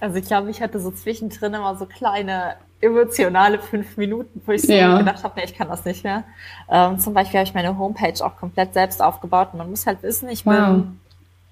Also 0.00 0.16
ich 0.16 0.26
glaube, 0.26 0.50
ich 0.50 0.60
hatte 0.60 0.80
so 0.80 0.90
zwischendrin 0.90 1.54
immer 1.54 1.76
so 1.76 1.86
kleine 1.86 2.56
emotionale 2.80 3.60
fünf 3.60 3.96
Minuten, 3.96 4.42
wo 4.44 4.52
ich 4.52 4.62
so 4.62 4.72
ja. 4.72 4.98
gedacht 4.98 5.22
habe, 5.22 5.34
nee, 5.36 5.44
ich 5.44 5.56
kann 5.56 5.68
das 5.68 5.84
nicht 5.84 6.02
mehr. 6.02 6.24
Ähm, 6.68 6.98
zum 6.98 7.14
Beispiel 7.14 7.38
habe 7.38 7.48
ich 7.48 7.54
meine 7.54 7.78
Homepage 7.78 8.22
auch 8.24 8.36
komplett 8.36 8.74
selbst 8.74 9.00
aufgebaut 9.00 9.50
und 9.52 9.58
man 9.58 9.70
muss 9.70 9.86
halt 9.86 10.02
wissen, 10.02 10.28
ich 10.28 10.44
wow. 10.44 10.54
bin 10.54 11.00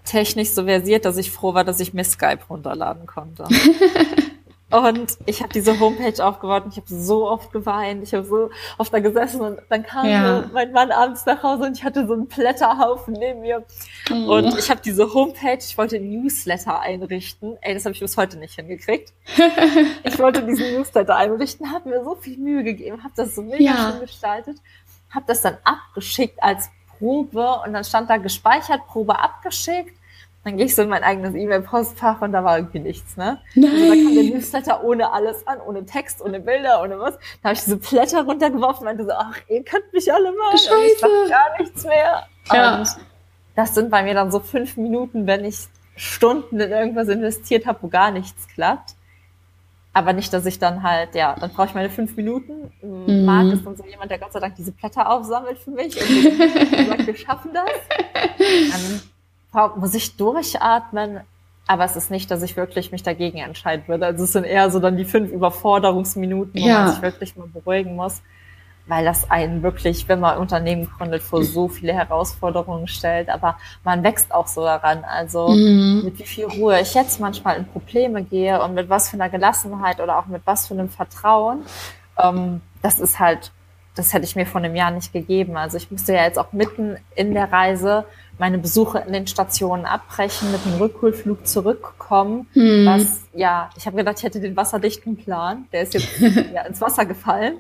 technisch 0.05 0.51
so 0.51 0.65
versiert, 0.65 1.05
dass 1.05 1.17
ich 1.17 1.31
froh 1.31 1.55
war, 1.55 1.65
dass 1.65 1.81
ich 1.81 1.95
mir 1.95 2.05
Skype 2.05 2.41
runterladen 2.49 3.07
konnte. 3.07 3.45
und 4.71 5.19
ich 5.27 5.43
habe 5.43 5.53
diese 5.53 5.79
Homepage 5.81 6.25
aufgebaut 6.25 6.65
und 6.65 6.73
ich 6.73 6.77
habe 6.77 6.87
so 6.89 7.29
oft 7.29 7.53
geweint, 7.53 8.03
ich 8.03 8.15
habe 8.15 8.25
so 8.25 8.51
oft 8.79 8.93
da 8.93 9.01
gesessen 9.01 9.41
und 9.41 9.59
dann 9.69 9.83
kam 9.83 10.07
ja. 10.07 10.43
so 10.43 10.49
mein 10.53 10.73
Mann 10.73 10.93
abends 10.93 11.27
nach 11.27 11.43
Hause 11.43 11.65
und 11.65 11.77
ich 11.77 11.85
hatte 11.85 12.07
so 12.07 12.13
einen 12.13 12.27
Blätterhaufen 12.27 13.15
neben 13.15 13.41
mir. 13.41 13.65
Mhm. 14.09 14.29
Und 14.29 14.59
ich 14.59 14.71
habe 14.71 14.81
diese 14.85 15.13
Homepage, 15.13 15.59
ich 15.59 15.77
wollte 15.77 15.97
ein 15.97 16.09
Newsletter 16.09 16.81
einrichten. 16.81 17.57
Ey, 17.61 17.75
das 17.75 17.85
habe 17.85 17.95
ich 17.95 18.01
bis 18.01 18.17
heute 18.17 18.39
nicht 18.39 18.55
hingekriegt. 18.55 19.13
ich 20.05 20.19
wollte 20.19 20.45
diesen 20.45 20.75
Newsletter 20.75 21.17
einrichten, 21.17 21.73
habe 21.73 21.89
mir 21.89 22.05
so 22.05 22.15
viel 22.15 22.39
Mühe 22.39 22.63
gegeben, 22.63 23.03
habe 23.03 23.15
das 23.17 23.35
so 23.35 23.43
mega 23.43 23.63
ja. 23.63 23.91
schön 23.91 24.01
gestaltet, 24.01 24.59
habe 25.11 25.25
das 25.27 25.43
dann 25.43 25.57
abgeschickt 25.65 26.41
als 26.43 26.71
Probe 27.01 27.63
und 27.67 27.73
dann 27.73 27.83
stand 27.83 28.09
da 28.09 28.19
gespeichert, 28.19 28.87
Probe 28.87 29.19
abgeschickt. 29.19 29.97
Dann 30.45 30.57
gehe 30.57 30.67
ich 30.67 30.75
so 30.75 30.83
in 30.83 30.89
mein 30.89 31.03
eigenes 31.03 31.35
E-Mail-Postfach 31.35 32.23
und 32.23 32.33
da 32.33 32.45
war 32.45 32.57
irgendwie 32.57 32.79
nichts, 32.79 33.17
ne? 33.17 33.41
Nein. 33.55 33.71
Also 33.71 33.89
da 33.89 33.95
kam 33.95 34.15
der 34.15 34.25
Newsletter 34.25 34.85
ohne 34.85 35.13
alles 35.13 35.47
an, 35.47 35.61
ohne 35.61 35.85
Text, 35.85 36.23
ohne 36.23 36.41
Bilder, 36.41 36.81
ohne 36.83 36.99
was. 36.99 37.19
Da 37.43 37.51
habe 37.51 37.55
ich 37.55 37.65
diese 37.65 37.77
Blätter 37.77 38.23
runtergeworfen 38.23 38.81
und 38.81 38.85
meinte 38.85 39.05
so, 39.05 39.13
ach, 39.13 39.37
ihr 39.49 39.63
könnt 39.65 39.93
mich 39.93 40.11
alle 40.13 40.33
mal. 40.33 40.51
Und 40.53 40.87
ich 40.87 40.99
sag 40.99 41.11
gar 41.29 41.59
nichts 41.59 41.85
mehr. 41.85 42.27
Ja. 42.53 42.79
Und 42.79 42.97
das 43.55 43.75
sind 43.75 43.91
bei 43.91 44.03
mir 44.03 44.15
dann 44.15 44.31
so 44.31 44.41
fünf 44.41 44.79
Minuten, 44.79 45.27
wenn 45.27 45.45
ich 45.45 45.69
Stunden 45.97 46.59
in 46.59 46.71
irgendwas 46.71 47.09
investiert 47.09 47.67
habe, 47.67 47.79
wo 47.83 47.89
gar 47.89 48.11
nichts 48.11 48.49
klappt. 48.49 48.95
Aber 49.93 50.13
nicht, 50.13 50.33
dass 50.33 50.47
ich 50.47 50.59
dann 50.59 50.83
halt, 50.83 51.15
ja, 51.15 51.35
dann 51.39 51.51
brauche 51.51 51.67
ich 51.67 51.75
meine 51.75 51.91
fünf 51.91 52.17
Minuten. 52.17 52.73
Mhm. 52.81 53.25
Marc 53.25 53.53
ist 53.53 53.67
dann 53.67 53.77
so 53.77 53.85
jemand, 53.85 54.11
der 54.11 54.19
Gott 54.19 54.33
sei 54.33 54.41
Dank 54.41 54.55
diese 54.55 54.73
Blätter 54.73 55.11
aufsammelt 55.11 55.59
für 55.59 55.71
mich 55.71 55.97
und 55.97 56.87
sagt, 56.89 57.07
wir 57.07 57.17
schaffen 57.17 57.51
das. 57.53 57.71
Dann 59.53 59.71
muss 59.81 59.95
ich 59.95 60.17
durchatmen, 60.17 61.21
aber 61.67 61.85
es 61.85 61.97
ist 61.97 62.11
nicht, 62.11 62.31
dass 62.31 62.43
ich 62.43 62.57
wirklich 62.57 62.93
mich 62.93 63.03
dagegen 63.03 63.39
entscheiden 63.39 63.89
würde. 63.89 64.07
Also 64.07 64.25
es 64.25 64.33
sind 64.33 64.45
eher 64.45 64.71
so 64.71 64.79
dann 64.79 64.97
die 64.97 65.05
fünf 65.05 65.33
Überforderungsminuten, 65.33 66.63
wo 66.63 66.67
ja. 66.67 66.85
man 66.85 66.93
sich 66.93 67.03
wirklich 67.03 67.37
mal 67.37 67.49
beruhigen 67.49 67.97
muss 67.97 68.23
weil 68.87 69.05
das 69.05 69.31
einen 69.31 69.63
wirklich, 69.63 70.09
wenn 70.09 70.21
man 70.21 70.39
Unternehmen 70.39 70.91
gründet, 70.97 71.23
vor 71.23 71.45
so 71.45 71.69
viele 71.69 71.93
Herausforderungen 71.93 72.89
stellt. 72.89 73.29
Aber 73.29 73.57
man 73.85 74.03
wächst 74.03 74.35
auch 74.35 74.47
so 74.47 74.63
daran. 74.63 75.05
Also 75.05 75.49
mhm. 75.49 76.03
mit 76.05 76.19
wie 76.19 76.25
viel 76.25 76.47
Ruhe 76.47 76.81
ich 76.81 76.95
jetzt 76.95 77.21
manchmal 77.21 77.57
in 77.57 77.67
Probleme 77.67 78.23
gehe 78.23 78.63
und 78.63 78.75
mit 78.75 78.89
was 78.89 79.09
für 79.09 79.15
einer 79.15 79.29
Gelassenheit 79.29 80.01
oder 80.01 80.19
auch 80.19 80.27
mit 80.27 80.43
was 80.45 80.67
für 80.67 80.75
einem 80.75 80.89
Vertrauen. 80.89 81.65
Ähm, 82.19 82.61
das 82.83 82.99
ist 82.99 83.19
halt, 83.19 83.53
das 83.95 84.13
hätte 84.13 84.25
ich 84.25 84.37
mir 84.37 84.47
vor 84.47 84.61
einem 84.61 84.75
Jahr 84.75 84.91
nicht 84.91 85.13
gegeben. 85.13 85.57
Also 85.57 85.77
ich 85.77 85.91
musste 85.91 86.15
ja 86.15 86.25
jetzt 86.25 86.39
auch 86.39 86.53
mitten 86.53 86.97
in 87.15 87.35
der 87.35 87.53
Reise 87.53 88.05
meine 88.41 88.59
Besuche 88.59 89.05
in 89.07 89.13
den 89.13 89.27
Stationen 89.27 89.85
abbrechen, 89.85 90.51
mit 90.51 90.65
dem 90.65 90.73
Rückholflug 90.81 91.47
zurückkommen. 91.47 92.49
Mhm. 92.55 92.87
Was, 92.87 93.21
ja, 93.35 93.69
ich 93.77 93.87
habe 93.87 93.99
gedacht, 93.99 94.17
ich 94.19 94.25
hätte 94.25 94.41
den 94.41 94.57
wasserdichten 94.57 95.17
Plan. 95.17 95.67
Der 95.73 95.83
ist 95.83 95.93
jetzt 95.93 96.19
ja, 96.55 96.63
ins 96.63 96.81
Wasser 96.81 97.05
gefallen. 97.05 97.59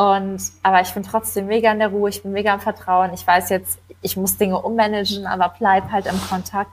Und, 0.00 0.40
aber 0.62 0.80
ich 0.80 0.94
bin 0.94 1.02
trotzdem 1.02 1.46
mega 1.46 1.70
in 1.70 1.78
der 1.78 1.88
Ruhe, 1.88 2.08
ich 2.08 2.22
bin 2.22 2.32
mega 2.32 2.54
im 2.54 2.60
Vertrauen. 2.60 3.12
Ich 3.12 3.26
weiß 3.26 3.50
jetzt, 3.50 3.78
ich 4.00 4.16
muss 4.16 4.38
Dinge 4.38 4.58
ummanagen, 4.58 5.26
aber 5.26 5.54
bleib 5.58 5.92
halt 5.92 6.06
im 6.06 6.18
Kontakt. 6.26 6.70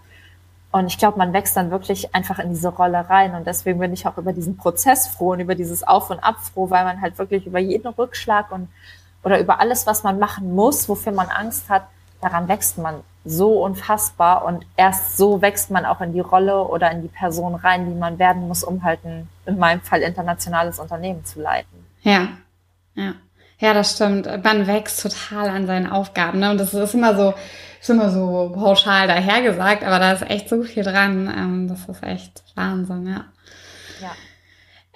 Und 0.72 0.88
ich 0.88 0.98
glaube, 0.98 1.18
man 1.18 1.34
wächst 1.34 1.58
dann 1.58 1.70
wirklich 1.70 2.16
einfach 2.16 2.40
in 2.40 2.52
diese 2.52 2.70
Rolle 2.70 3.10
rein. 3.10 3.36
Und 3.36 3.46
deswegen 3.46 3.80
bin 3.80 3.92
ich 3.92 4.08
auch 4.08 4.18
über 4.18 4.32
diesen 4.32 4.56
Prozess 4.56 5.10
froh 5.10 5.32
und 5.32 5.42
über 5.42 5.56
dieses 5.56 5.86
Auf 5.86 6.10
und 6.10 6.20
Ab 6.22 6.38
froh, 6.40 6.70
weil 6.70 6.86
man 6.86 7.02
halt 7.02 7.18
wirklich 7.18 7.46
über 7.46 7.60
jeden 7.60 7.90
Rückschlag 7.90 8.50
und 8.50 8.70
oder 9.24 9.42
über 9.42 9.60
alles, 9.60 9.86
was 9.86 10.04
man 10.04 10.20
machen 10.20 10.56
muss, 10.56 10.88
wofür 10.88 11.12
man 11.12 11.28
Angst 11.28 11.70
hat, 11.70 11.84
daran 12.22 12.48
wächst 12.48 12.78
man 12.78 13.02
so 13.26 13.62
unfassbar. 13.62 14.46
Und 14.46 14.66
erst 14.78 15.18
so 15.18 15.42
wächst 15.42 15.70
man 15.70 15.86
auch 15.86 16.00
in 16.00 16.14
die 16.14 16.22
Rolle 16.22 16.64
oder 16.64 16.92
in 16.92 17.02
die 17.02 17.10
Person 17.10 17.56
rein, 17.56 17.90
die 17.90 18.00
man 18.00 18.20
werden 18.20 18.48
muss, 18.48 18.64
um 18.64 18.84
halt 18.84 19.04
ein, 19.04 19.28
in 19.46 19.60
meinem 19.60 19.82
Fall, 19.82 20.02
internationales 20.02 20.80
Unternehmen 20.80 21.26
zu 21.26 21.42
leiten. 21.42 21.86
Ja, 22.04 22.30
ja. 22.98 23.14
Ja, 23.60 23.74
das 23.74 23.96
stimmt. 23.96 24.28
Man 24.44 24.68
wächst 24.68 25.02
total 25.02 25.50
an 25.50 25.66
seinen 25.66 25.88
Aufgaben. 25.88 26.40
Ne? 26.40 26.52
Und 26.52 26.60
das 26.60 26.74
ist 26.74 26.94
immer 26.94 27.16
so, 27.16 27.34
ist 27.82 27.90
immer 27.90 28.12
so 28.12 28.52
pauschal 28.54 29.08
dahergesagt, 29.08 29.84
aber 29.84 29.98
da 29.98 30.12
ist 30.12 30.30
echt 30.30 30.50
so 30.50 30.62
viel 30.64 30.84
dran. 30.84 31.34
Ähm, 31.36 31.68
das 31.68 31.88
ist 31.90 32.04
echt 32.04 32.44
Wahnsinn, 32.56 33.08
ja. 33.08 33.26
Ja. 34.02 34.12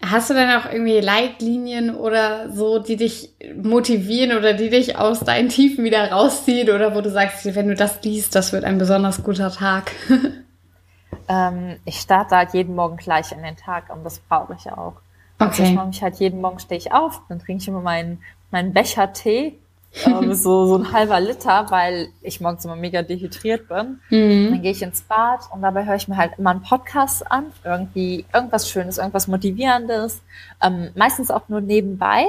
Hast 0.04 0.30
du 0.30 0.34
denn 0.34 0.50
auch 0.50 0.66
irgendwie 0.66 1.00
Leitlinien 1.00 1.96
oder 1.96 2.52
so, 2.52 2.80
die 2.80 2.98
dich 2.98 3.36
motivieren 3.56 4.38
oder 4.38 4.54
die 4.54 4.70
dich 4.70 4.98
aus 4.98 5.20
deinen 5.20 5.50
Tiefen 5.50 5.84
wieder 5.84 6.12
rausziehen 6.12 6.70
oder 6.70 6.96
wo 6.96 7.02
du 7.02 7.10
sagst, 7.10 7.46
wenn 7.56 7.68
du 7.68 7.76
das 7.76 8.02
liest, 8.04 8.36
das 8.36 8.52
wird 8.52 8.64
ein 8.64 8.80
besonders 8.80 9.24
guter 9.24 9.52
Tag? 9.52 9.92
ähm, 11.30 11.78
ich 11.86 12.00
starte 12.00 12.36
halt 12.36 12.54
jeden 12.54 12.76
Morgen 12.76 12.98
gleich 12.98 13.32
in 13.32 13.44
den 13.44 13.58
Tag 13.58 13.94
und 13.94 14.04
das 14.04 14.20
brauche 14.20 14.56
ich 14.56 14.72
auch. 14.72 14.96
Okay. 15.42 15.50
Also 15.50 15.64
ich 15.64 15.74
mache 15.74 15.88
mich 15.88 16.04
halt 16.04 16.16
jeden 16.16 16.42
Morgen 16.42 16.60
stehe 16.60 16.78
ich 16.80 16.92
auf, 16.94 17.22
dann 17.30 17.40
trinke 17.40 17.62
ich 17.62 17.68
immer 17.68 17.82
meinen, 17.82 18.22
meinen 18.52 18.74
Becher 18.74 19.12
Tee, 19.14 19.58
ähm, 20.06 20.34
so, 20.34 20.66
so 20.68 20.78
ein 20.78 20.92
halber 20.92 21.20
Liter, 21.20 21.66
weil 21.70 22.10
ich 22.22 22.42
morgens 22.42 22.66
immer 22.66 22.76
mega 22.76 23.02
dehydriert 23.02 23.68
bin. 23.68 24.00
Mhm. 24.10 24.52
Dann 24.52 24.62
gehe 24.62 24.72
ich 24.72 24.82
ins 24.82 25.02
Bad 25.02 25.42
und 25.52 25.62
dabei 25.62 25.86
höre 25.86 25.96
ich 25.96 26.08
mir 26.08 26.18
halt 26.18 26.34
immer 26.38 26.52
einen 26.52 26.62
Podcast 26.62 27.30
an, 27.32 27.46
irgendwie 27.64 28.26
irgendwas 28.34 28.70
Schönes, 28.70 28.98
irgendwas 28.98 29.28
Motivierendes, 29.28 30.22
ähm, 30.62 30.90
meistens 30.96 31.32
auch 31.32 31.50
nur 31.50 31.62
nebenbei. 31.62 32.26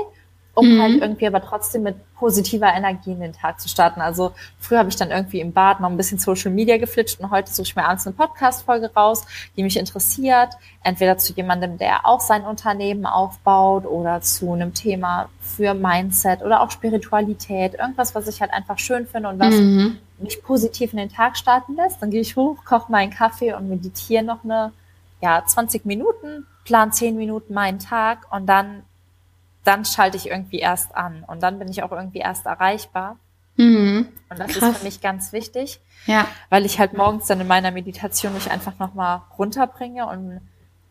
um 0.54 0.68
mhm. 0.68 0.82
halt 0.82 1.00
irgendwie 1.00 1.26
aber 1.26 1.42
trotzdem 1.42 1.82
mit 1.82 1.96
positiver 2.22 2.72
Energie 2.72 3.10
in 3.10 3.18
den 3.18 3.32
Tag 3.32 3.60
zu 3.60 3.68
starten. 3.68 4.00
Also 4.00 4.30
früher 4.60 4.78
habe 4.78 4.88
ich 4.88 4.94
dann 4.94 5.10
irgendwie 5.10 5.40
im 5.40 5.52
Bad 5.52 5.80
noch 5.80 5.90
ein 5.90 5.96
bisschen 5.96 6.18
Social 6.18 6.52
Media 6.52 6.78
geflitscht 6.78 7.18
und 7.18 7.32
heute 7.32 7.50
suche 7.52 7.66
ich 7.66 7.74
mir 7.74 7.84
abends 7.84 8.06
eine 8.06 8.14
Podcast-Folge 8.14 8.92
raus, 8.94 9.26
die 9.56 9.64
mich 9.64 9.76
interessiert. 9.76 10.50
Entweder 10.84 11.18
zu 11.18 11.32
jemandem, 11.32 11.78
der 11.78 12.06
auch 12.06 12.20
sein 12.20 12.44
Unternehmen 12.44 13.06
aufbaut 13.06 13.86
oder 13.86 14.20
zu 14.20 14.52
einem 14.52 14.72
Thema 14.72 15.30
für 15.40 15.74
Mindset 15.74 16.42
oder 16.42 16.60
auch 16.60 16.70
Spiritualität. 16.70 17.74
Irgendwas, 17.74 18.14
was 18.14 18.28
ich 18.28 18.40
halt 18.40 18.52
einfach 18.52 18.78
schön 18.78 19.08
finde 19.08 19.28
und 19.28 19.40
was 19.40 19.56
mhm. 19.56 19.98
mich 20.20 20.44
positiv 20.44 20.92
in 20.92 20.98
den 20.98 21.08
Tag 21.08 21.36
starten 21.36 21.74
lässt. 21.74 22.00
Dann 22.00 22.12
gehe 22.12 22.20
ich 22.20 22.36
hoch, 22.36 22.64
koche 22.64 22.92
meinen 22.92 23.10
Kaffee 23.10 23.52
und 23.52 23.68
meditiere 23.68 24.22
noch 24.22 24.44
eine, 24.44 24.70
ja, 25.20 25.44
20 25.44 25.86
Minuten, 25.86 26.46
plan 26.64 26.92
10 26.92 27.16
Minuten 27.16 27.52
meinen 27.52 27.80
Tag 27.80 28.28
und 28.30 28.46
dann 28.46 28.84
dann 29.64 29.84
schalte 29.84 30.16
ich 30.16 30.28
irgendwie 30.28 30.58
erst 30.58 30.94
an 30.96 31.24
und 31.26 31.42
dann 31.42 31.58
bin 31.58 31.68
ich 31.68 31.82
auch 31.82 31.92
irgendwie 31.92 32.18
erst 32.18 32.46
erreichbar. 32.46 33.16
Mhm. 33.56 34.08
Und 34.28 34.38
das 34.38 34.52
Krass. 34.52 34.70
ist 34.70 34.78
für 34.78 34.84
mich 34.84 35.00
ganz 35.00 35.32
wichtig, 35.32 35.80
ja. 36.06 36.26
weil 36.48 36.64
ich 36.64 36.78
halt 36.78 36.94
morgens 36.94 37.26
dann 37.26 37.40
in 37.40 37.46
meiner 37.46 37.70
Meditation 37.70 38.34
mich 38.34 38.50
einfach 38.50 38.78
nochmal 38.78 39.22
runterbringe 39.38 40.06
und 40.06 40.40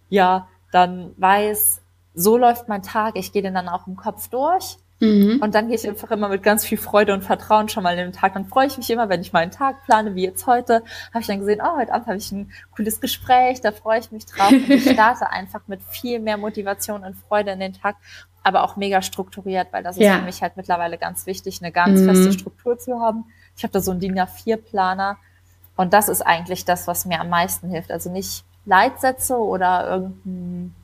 ja, 0.09 0.47
dann 0.71 1.13
weiß, 1.17 1.81
so 2.13 2.37
läuft 2.37 2.67
mein 2.67 2.83
Tag, 2.83 3.15
ich 3.15 3.31
gehe 3.31 3.41
den 3.41 3.53
dann 3.53 3.69
auch 3.69 3.87
im 3.87 3.95
Kopf 3.95 4.27
durch 4.27 4.77
Mhm. 5.01 5.39
Und 5.41 5.55
dann 5.55 5.67
gehe 5.67 5.75
ich 5.75 5.87
einfach 5.87 6.11
immer 6.11 6.29
mit 6.29 6.43
ganz 6.43 6.63
viel 6.63 6.77
Freude 6.77 7.13
und 7.13 7.23
Vertrauen 7.23 7.67
schon 7.69 7.81
mal 7.81 7.97
in 7.97 7.97
den 7.97 8.13
Tag. 8.13 8.35
Dann 8.35 8.45
freue 8.45 8.67
ich 8.67 8.77
mich 8.77 8.89
immer, 8.91 9.09
wenn 9.09 9.21
ich 9.21 9.33
meinen 9.33 9.49
Tag 9.49 9.83
plane, 9.85 10.13
wie 10.13 10.23
jetzt 10.23 10.45
heute, 10.45 10.83
habe 11.09 11.21
ich 11.21 11.27
dann 11.27 11.39
gesehen, 11.39 11.59
oh, 11.61 11.75
heute 11.75 11.91
Abend 11.91 12.07
habe 12.07 12.17
ich 12.17 12.31
ein 12.31 12.51
cooles 12.75 13.01
Gespräch, 13.01 13.61
da 13.61 13.71
freue 13.71 13.99
ich 13.99 14.11
mich 14.11 14.27
drauf. 14.27 14.51
Und 14.51 14.69
ich 14.69 14.89
starte 14.91 15.29
einfach 15.31 15.61
mit 15.65 15.81
viel 15.81 16.19
mehr 16.19 16.37
Motivation 16.37 17.03
und 17.03 17.15
Freude 17.15 17.51
in 17.51 17.59
den 17.59 17.73
Tag, 17.73 17.95
aber 18.43 18.63
auch 18.63 18.75
mega 18.75 19.01
strukturiert, 19.01 19.67
weil 19.71 19.83
das 19.83 19.97
ist 19.97 20.03
ja. 20.03 20.17
für 20.17 20.25
mich 20.25 20.41
halt 20.41 20.57
mittlerweile 20.57 20.97
ganz 20.97 21.25
wichtig, 21.25 21.61
eine 21.61 21.71
ganz 21.71 22.01
mhm. 22.01 22.05
feste 22.07 22.33
Struktur 22.33 22.77
zu 22.77 22.99
haben. 22.99 23.25
Ich 23.55 23.63
habe 23.63 23.73
da 23.73 23.79
so 23.79 23.91
einen 23.91 23.99
DIN 23.99 24.19
A4-Planer 24.19 25.17
und 25.75 25.93
das 25.93 26.09
ist 26.09 26.21
eigentlich 26.21 26.65
das, 26.65 26.87
was 26.87 27.05
mir 27.05 27.19
am 27.19 27.29
meisten 27.29 27.69
hilft. 27.69 27.91
Also 27.91 28.11
nicht 28.11 28.43
Leitsätze 28.65 29.37
oder 29.37 29.89
irgendein, 29.89 30.75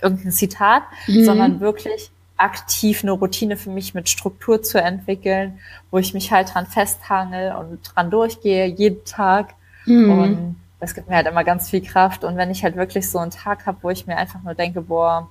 irgendein 0.00 0.32
Zitat, 0.32 0.82
mhm. 1.06 1.24
sondern 1.24 1.60
wirklich 1.60 2.10
aktiv 2.36 3.02
eine 3.02 3.12
Routine 3.12 3.56
für 3.58 3.70
mich 3.70 3.94
mit 3.94 4.08
Struktur 4.08 4.62
zu 4.62 4.80
entwickeln, 4.80 5.58
wo 5.90 5.98
ich 5.98 6.14
mich 6.14 6.32
halt 6.32 6.54
dran 6.54 6.66
festhangel 6.66 7.54
und 7.54 7.80
dran 7.82 8.10
durchgehe, 8.10 8.66
jeden 8.66 9.04
Tag. 9.04 9.54
Mhm. 9.84 10.18
Und 10.18 10.60
das 10.80 10.94
gibt 10.94 11.08
mir 11.08 11.16
halt 11.16 11.26
immer 11.26 11.44
ganz 11.44 11.68
viel 11.68 11.82
Kraft. 11.82 12.24
Und 12.24 12.38
wenn 12.38 12.50
ich 12.50 12.64
halt 12.64 12.76
wirklich 12.76 13.10
so 13.10 13.18
einen 13.18 13.30
Tag 13.30 13.66
habe, 13.66 13.78
wo 13.82 13.90
ich 13.90 14.06
mir 14.06 14.16
einfach 14.16 14.42
nur 14.42 14.54
denke, 14.54 14.80
boah, 14.80 15.28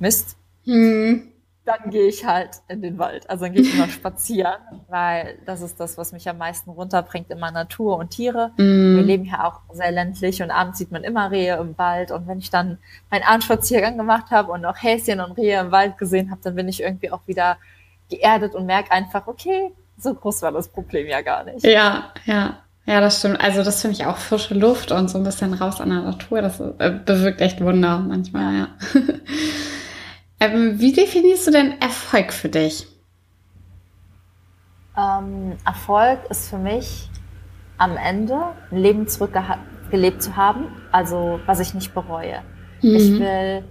Mist, 0.00 0.36
mhm 0.70 1.30
dann 1.70 1.90
gehe 1.90 2.08
ich 2.08 2.24
halt 2.24 2.50
in 2.68 2.82
den 2.82 2.98
Wald. 2.98 3.28
Also 3.28 3.44
dann 3.44 3.52
gehe 3.52 3.62
ich 3.62 3.74
immer 3.74 3.88
spazieren, 3.88 4.58
weil 4.88 5.38
das 5.46 5.60
ist 5.60 5.78
das, 5.78 5.98
was 5.98 6.12
mich 6.12 6.28
am 6.28 6.38
meisten 6.38 6.70
runterbringt, 6.70 7.30
immer 7.30 7.50
Natur 7.50 7.98
und 7.98 8.10
Tiere. 8.10 8.50
Mm. 8.56 8.96
Wir 8.96 9.02
leben 9.02 9.24
ja 9.24 9.46
auch 9.46 9.60
sehr 9.72 9.92
ländlich 9.92 10.42
und 10.42 10.50
abends 10.50 10.78
sieht 10.78 10.90
man 10.90 11.04
immer 11.04 11.30
Rehe 11.30 11.56
im 11.56 11.76
Wald. 11.78 12.10
Und 12.10 12.26
wenn 12.26 12.38
ich 12.38 12.50
dann 12.50 12.78
meinen 13.10 13.22
Abendspaziergang 13.22 13.96
gemacht 13.96 14.30
habe 14.30 14.52
und 14.52 14.64
auch 14.64 14.76
Häschen 14.76 15.20
und 15.20 15.32
Rehe 15.32 15.60
im 15.60 15.70
Wald 15.70 15.98
gesehen 15.98 16.30
habe, 16.30 16.40
dann 16.42 16.54
bin 16.54 16.68
ich 16.68 16.82
irgendwie 16.82 17.10
auch 17.10 17.20
wieder 17.26 17.58
geerdet 18.08 18.54
und 18.54 18.66
merke 18.66 18.90
einfach, 18.90 19.26
okay, 19.26 19.72
so 19.98 20.14
groß 20.14 20.42
war 20.42 20.52
das 20.52 20.68
Problem 20.68 21.06
ja 21.06 21.20
gar 21.20 21.44
nicht. 21.44 21.64
Ja, 21.64 22.12
ja. 22.24 22.58
Ja, 22.86 23.00
das 23.00 23.18
stimmt. 23.18 23.40
Also 23.40 23.62
das 23.62 23.82
finde 23.82 23.96
ich 23.96 24.06
auch 24.06 24.16
frische 24.16 24.54
Luft 24.54 24.90
und 24.90 25.08
so 25.08 25.18
ein 25.18 25.22
bisschen 25.22 25.54
raus 25.54 25.80
an 25.80 25.90
der 25.90 26.00
Natur. 26.00 26.42
Das 26.42 26.58
äh, 26.58 26.90
bewirkt 27.04 27.40
echt 27.40 27.60
Wunder 27.60 27.98
manchmal, 27.98 28.54
ja. 28.56 28.68
Ähm, 30.40 30.80
wie 30.80 30.92
definierst 30.92 31.46
du 31.46 31.50
denn 31.50 31.80
Erfolg 31.80 32.32
für 32.32 32.48
dich? 32.48 32.86
Ähm, 34.96 35.56
Erfolg 35.64 36.18
ist 36.30 36.48
für 36.48 36.58
mich 36.58 37.08
am 37.78 37.96
Ende 37.96 38.54
ein 38.70 38.78
Leben 38.78 39.08
zurückgelebt 39.08 40.22
zu 40.22 40.36
haben, 40.36 40.66
also 40.92 41.40
was 41.46 41.60
ich 41.60 41.74
nicht 41.74 41.94
bereue. 41.94 42.42
Mhm. 42.82 42.96
Ich 42.96 43.10
will 43.18 43.64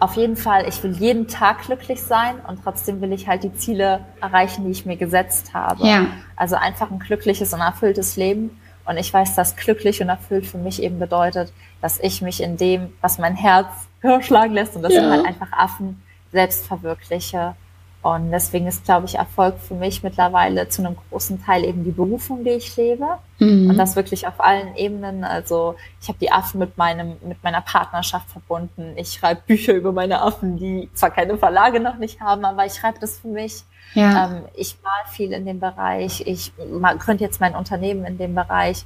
auf 0.00 0.14
jeden 0.14 0.36
Fall, 0.36 0.68
ich 0.68 0.82
will 0.82 0.92
jeden 0.92 1.26
Tag 1.26 1.62
glücklich 1.62 2.00
sein 2.00 2.36
und 2.46 2.62
trotzdem 2.62 3.00
will 3.00 3.12
ich 3.12 3.26
halt 3.26 3.42
die 3.42 3.52
Ziele 3.54 4.00
erreichen, 4.20 4.64
die 4.64 4.70
ich 4.70 4.86
mir 4.86 4.96
gesetzt 4.96 5.54
habe. 5.54 5.86
Ja. 5.86 6.06
Also 6.36 6.54
einfach 6.54 6.90
ein 6.90 7.00
glückliches 7.00 7.52
und 7.52 7.60
erfülltes 7.60 8.16
Leben. 8.16 8.60
Und 8.88 8.96
ich 8.96 9.12
weiß, 9.12 9.34
dass 9.34 9.54
glücklich 9.54 10.00
und 10.00 10.08
erfüllt 10.08 10.46
für 10.46 10.56
mich 10.56 10.82
eben 10.82 10.98
bedeutet, 10.98 11.52
dass 11.82 12.00
ich 12.00 12.22
mich 12.22 12.42
in 12.42 12.56
dem, 12.56 12.94
was 13.02 13.18
mein 13.18 13.36
Herz 13.36 13.68
schlagen 14.22 14.54
lässt 14.54 14.76
und 14.76 14.82
das 14.82 14.94
ja. 14.94 15.02
sind 15.02 15.10
halt 15.10 15.26
einfach 15.26 15.52
Affen, 15.52 16.02
selbst 16.32 16.66
verwirkliche. 16.66 17.54
Und 18.00 18.30
deswegen 18.30 18.68
ist, 18.68 18.84
glaube 18.84 19.06
ich, 19.06 19.16
Erfolg 19.16 19.58
für 19.58 19.74
mich 19.74 20.04
mittlerweile 20.04 20.68
zu 20.68 20.82
einem 20.82 20.96
großen 21.10 21.44
Teil 21.44 21.64
eben 21.64 21.82
die 21.82 21.90
Berufung, 21.90 22.44
die 22.44 22.50
ich 22.50 22.76
lebe. 22.76 23.06
Mhm. 23.40 23.70
Und 23.70 23.76
das 23.76 23.96
wirklich 23.96 24.26
auf 24.28 24.40
allen 24.40 24.76
Ebenen. 24.76 25.24
Also 25.24 25.74
ich 26.00 26.08
habe 26.08 26.18
die 26.20 26.30
Affen 26.30 26.60
mit 26.60 26.78
meinem, 26.78 27.16
mit 27.26 27.42
meiner 27.42 27.60
Partnerschaft 27.60 28.30
verbunden. 28.30 28.92
Ich 28.96 29.14
schreibe 29.14 29.40
Bücher 29.46 29.72
über 29.74 29.92
meine 29.92 30.22
Affen, 30.22 30.56
die 30.58 30.88
zwar 30.94 31.10
keine 31.10 31.36
Verlage 31.38 31.80
noch 31.80 31.96
nicht 31.96 32.20
haben, 32.20 32.44
aber 32.44 32.66
ich 32.66 32.74
schreibe 32.74 33.00
das 33.00 33.18
für 33.18 33.28
mich. 33.28 33.64
Ja. 33.94 34.26
Ähm, 34.26 34.42
ich 34.54 34.78
mal 34.82 35.10
viel 35.10 35.32
in 35.32 35.44
dem 35.44 35.58
Bereich. 35.58 36.22
Ich 36.24 36.52
gründe 36.98 37.24
jetzt 37.24 37.40
mein 37.40 37.56
Unternehmen 37.56 38.04
in 38.04 38.16
dem 38.16 38.34
Bereich. 38.34 38.84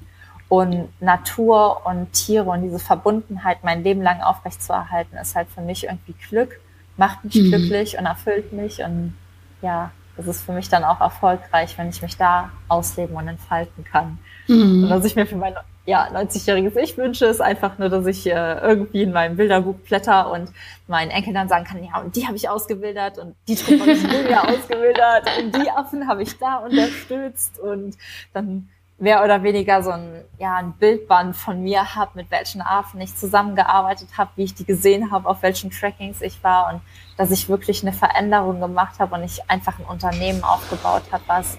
Und 0.49 0.89
Natur 1.01 1.81
und 1.87 2.13
Tiere 2.13 2.51
und 2.51 2.63
diese 2.63 2.79
Verbundenheit 2.79 3.65
mein 3.65 3.83
Leben 3.85 4.03
lang 4.03 4.21
aufrechtzuerhalten, 4.21 5.17
ist 5.17 5.35
halt 5.35 5.49
für 5.49 5.63
mich 5.63 5.85
irgendwie 5.85 6.15
Glück, 6.29 6.61
macht 7.03 7.25
mich 7.25 7.35
mhm. 7.35 7.49
glücklich 7.49 7.99
und 7.99 8.07
erfüllt 8.07 8.53
mich. 8.53 8.79
Und 8.81 9.15
ja, 9.61 9.91
das 10.17 10.29
ist 10.29 10.43
für 10.43 10.53
mich 10.53 10.69
dann 10.69 10.85
auch 10.85 11.01
erfolgreich, 11.01 11.77
wenn 11.77 11.89
ich 11.89 12.01
mich 12.01 12.17
da 12.17 12.51
ausleben 12.69 13.17
und 13.17 13.27
entfalten 13.27 13.83
kann. 13.83 14.19
Mhm. 14.47 14.85
Und 14.85 14.91
was 14.91 15.05
ich 15.05 15.17
mir 15.17 15.27
für 15.27 15.35
mein 15.35 15.55
ja, 15.85 16.07
90-jähriges 16.13 16.77
Ich 16.77 16.97
wünsche, 16.97 17.27
ist 17.27 17.41
einfach 17.41 17.77
nur, 17.79 17.89
dass 17.89 18.07
ich 18.07 18.25
äh, 18.29 18.59
irgendwie 18.61 19.03
in 19.03 19.13
meinem 19.13 19.37
Bilderbuch 19.37 19.75
blätter 19.89 20.31
und 20.31 20.53
meinen 20.87 21.11
Enkel 21.11 21.35
dann 21.35 21.49
sagen 21.49 21.65
kann, 21.65 21.83
ja, 21.83 22.01
und 22.01 22.15
die 22.15 22.25
habe 22.25 22.37
ich 22.37 22.49
ausgewildert 22.49 23.19
und 23.19 23.35
die 23.49 23.57
Truppe 23.57 23.81
habe 23.81 23.91
ich 23.91 24.03
Julia 24.05 24.43
ausgewildert 24.45 25.29
und 25.41 25.57
die 25.57 25.71
Affen 25.71 26.07
habe 26.07 26.23
ich 26.23 26.39
da 26.39 26.59
unterstützt 26.59 27.59
und 27.59 27.97
dann 28.33 28.69
mehr 29.03 29.25
oder 29.25 29.43
weniger 29.43 29.83
so 29.83 29.91
ein, 29.91 30.23
ja, 30.39 30.55
ein 30.55 30.75
Bildband 30.75 31.35
von 31.35 31.61
mir 31.61 31.97
habe, 31.97 32.13
mit 32.15 32.31
welchen 32.31 32.63
Affen 32.63 33.01
ich 33.01 33.17
zusammengearbeitet 33.17 34.11
habe, 34.17 34.31
wie 34.37 34.45
ich 34.45 34.55
die 34.55 34.65
gesehen 34.65 35.11
habe, 35.11 35.29
auf 35.29 35.43
welchen 35.43 35.73
Trackings 35.73 36.23
ich 36.23 36.43
war 36.45 36.73
und 36.73 36.81
dass 37.17 37.33
ich 37.33 37.49
wirklich 37.49 37.83
eine 37.83 37.93
Veränderung 37.93 38.61
gemacht 38.61 39.01
habe 39.01 39.17
und 39.17 39.25
ich 39.25 39.51
einfach 39.51 39.81
ein 39.81 39.87
Unternehmen 39.87 40.45
aufgebaut 40.45 41.03
habe, 41.11 41.25
was 41.27 41.59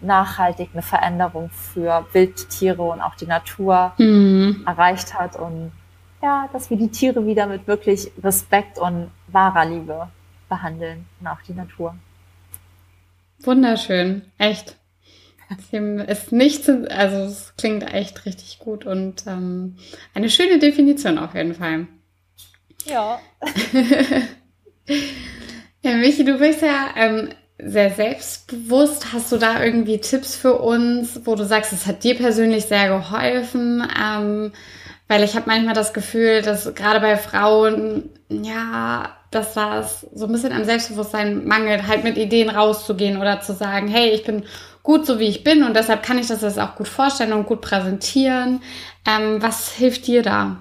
nachhaltig 0.00 0.70
eine 0.72 0.82
Veränderung 0.82 1.50
für 1.50 2.06
Wildtiere 2.12 2.82
und 2.82 3.00
auch 3.00 3.16
die 3.16 3.26
Natur 3.26 3.92
mhm. 3.98 4.62
erreicht 4.64 5.14
hat 5.14 5.34
und 5.34 5.72
ja, 6.22 6.48
dass 6.52 6.70
wir 6.70 6.76
die 6.76 6.92
Tiere 6.92 7.26
wieder 7.26 7.48
mit 7.48 7.66
wirklich 7.66 8.12
Respekt 8.22 8.78
und 8.78 9.10
wahrer 9.26 9.64
Liebe 9.64 10.06
behandeln 10.48 11.06
und 11.18 11.26
auch 11.26 11.42
die 11.42 11.54
Natur. 11.54 11.96
Wunderschön, 13.40 14.30
echt. 14.38 14.76
Dem 15.72 15.98
ist 15.98 16.32
nichts, 16.32 16.68
also 16.68 17.16
es 17.16 17.54
klingt 17.56 17.92
echt 17.92 18.26
richtig 18.26 18.58
gut 18.58 18.86
und 18.86 19.26
ähm, 19.26 19.76
eine 20.14 20.30
schöne 20.30 20.58
Definition 20.58 21.18
auf 21.18 21.34
jeden 21.34 21.54
Fall. 21.54 21.86
Ja. 22.84 23.20
ja, 25.82 25.96
Michi, 25.96 26.24
du 26.24 26.38
bist 26.38 26.62
ja 26.62 26.88
ähm, 26.96 27.28
sehr 27.58 27.90
selbstbewusst. 27.90 29.12
Hast 29.12 29.30
du 29.32 29.36
da 29.36 29.62
irgendwie 29.62 29.98
Tipps 29.98 30.34
für 30.36 30.58
uns, 30.58 31.20
wo 31.24 31.34
du 31.34 31.44
sagst, 31.44 31.72
es 31.72 31.86
hat 31.86 32.04
dir 32.04 32.16
persönlich 32.16 32.64
sehr 32.64 32.88
geholfen? 32.88 33.86
Ähm, 34.00 34.52
weil 35.08 35.24
ich 35.24 35.34
habe 35.36 35.44
manchmal 35.46 35.74
das 35.74 35.92
Gefühl, 35.92 36.42
dass 36.42 36.74
gerade 36.74 37.00
bei 37.00 37.16
Frauen, 37.16 38.10
ja, 38.30 39.14
dass 39.30 39.54
das 39.54 40.06
so 40.14 40.26
ein 40.26 40.32
bisschen 40.32 40.52
an 40.52 40.64
Selbstbewusstsein 40.64 41.46
mangelt, 41.46 41.86
halt 41.86 42.04
mit 42.04 42.16
Ideen 42.16 42.50
rauszugehen 42.50 43.18
oder 43.18 43.40
zu 43.40 43.52
sagen, 43.54 43.88
hey, 43.88 44.10
ich 44.10 44.24
bin 44.24 44.44
gut 44.82 45.06
so 45.06 45.18
wie 45.18 45.28
ich 45.28 45.44
bin 45.44 45.62
und 45.62 45.74
deshalb 45.74 46.02
kann 46.02 46.18
ich 46.18 46.26
das 46.26 46.42
jetzt 46.42 46.58
auch 46.58 46.74
gut 46.74 46.88
vorstellen 46.88 47.32
und 47.32 47.46
gut 47.46 47.60
präsentieren. 47.60 48.62
Ähm, 49.06 49.40
was 49.40 49.70
hilft 49.70 50.06
dir 50.06 50.22
da? 50.22 50.56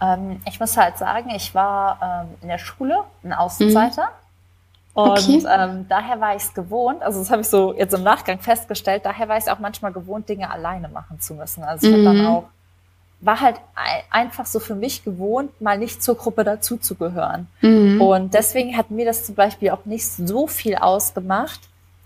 Ähm, 0.00 0.40
ich 0.46 0.58
muss 0.60 0.76
halt 0.76 0.98
sagen, 0.98 1.30
ich 1.34 1.54
war 1.54 1.98
ähm, 2.02 2.34
in 2.42 2.48
der 2.48 2.58
Schule 2.58 2.98
ein 3.22 3.32
Außenseiter. 3.32 4.04
Mhm. 4.04 4.20
Und 4.92 5.10
okay. 5.10 5.44
ähm, 5.48 5.86
daher 5.88 6.20
war 6.20 6.34
ich 6.34 6.42
es 6.42 6.52
gewohnt, 6.52 7.00
also 7.02 7.20
das 7.20 7.30
habe 7.30 7.42
ich 7.42 7.48
so 7.48 7.72
jetzt 7.74 7.94
im 7.94 8.02
Nachgang 8.02 8.40
festgestellt, 8.40 9.06
daher 9.06 9.28
war 9.28 9.36
ich 9.36 9.44
es 9.44 9.48
auch 9.48 9.60
manchmal 9.60 9.92
gewohnt, 9.92 10.28
Dinge 10.28 10.50
alleine 10.50 10.88
machen 10.88 11.20
zu 11.20 11.34
müssen. 11.34 11.62
Also 11.62 11.86
ich 11.86 11.96
mhm. 11.96 12.04
dann 12.04 12.26
auch, 12.26 12.44
war 13.20 13.40
halt 13.40 13.56
einfach 14.10 14.46
so 14.46 14.58
für 14.58 14.74
mich 14.74 15.04
gewohnt, 15.04 15.60
mal 15.60 15.78
nicht 15.78 16.02
zur 16.02 16.16
Gruppe 16.16 16.42
dazuzugehören. 16.42 17.46
Mhm. 17.60 18.00
Und 18.00 18.34
deswegen 18.34 18.76
hat 18.76 18.90
mir 18.90 19.04
das 19.04 19.24
zum 19.24 19.36
Beispiel 19.36 19.70
auch 19.70 19.84
nicht 19.84 20.10
so 20.10 20.48
viel 20.48 20.74
ausgemacht, 20.74 21.60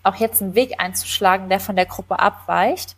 auch 0.05 0.17
jetzt 0.17 0.43
einen 0.43 0.55
Weg 0.55 0.75
einzuschlagen, 0.79 1.49
der 1.49 1.61
von 1.61 1.77
der 1.77 1.87
Gruppe 1.87 2.19
abweicht. 2.19 2.97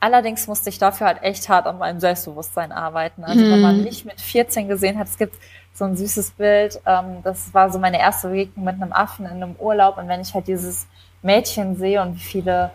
Allerdings 0.00 0.46
musste 0.46 0.70
ich 0.70 0.78
dafür 0.78 1.08
halt 1.08 1.22
echt 1.22 1.48
hart 1.48 1.66
an 1.66 1.78
meinem 1.78 2.00
Selbstbewusstsein 2.00 2.72
arbeiten. 2.72 3.24
Also 3.24 3.44
mhm. 3.44 3.50
wenn 3.52 3.60
man 3.60 3.82
mich 3.82 4.04
mit 4.04 4.20
14 4.20 4.68
gesehen 4.68 4.98
hat, 4.98 5.08
es 5.08 5.18
gibt 5.18 5.34
so 5.74 5.84
ein 5.84 5.96
süßes 5.96 6.32
Bild. 6.32 6.80
Ähm, 6.86 7.18
das 7.22 7.52
war 7.52 7.70
so 7.70 7.78
meine 7.78 7.98
erste 7.98 8.28
Begegnung 8.28 8.64
mit 8.64 8.80
einem 8.80 8.92
Affen 8.92 9.26
in 9.26 9.42
einem 9.42 9.56
Urlaub. 9.58 9.98
Und 9.98 10.08
wenn 10.08 10.20
ich 10.20 10.34
halt 10.34 10.48
dieses 10.48 10.86
Mädchen 11.22 11.76
sehe 11.76 12.00
und 12.00 12.14
wie 12.14 12.24
viele 12.24 12.70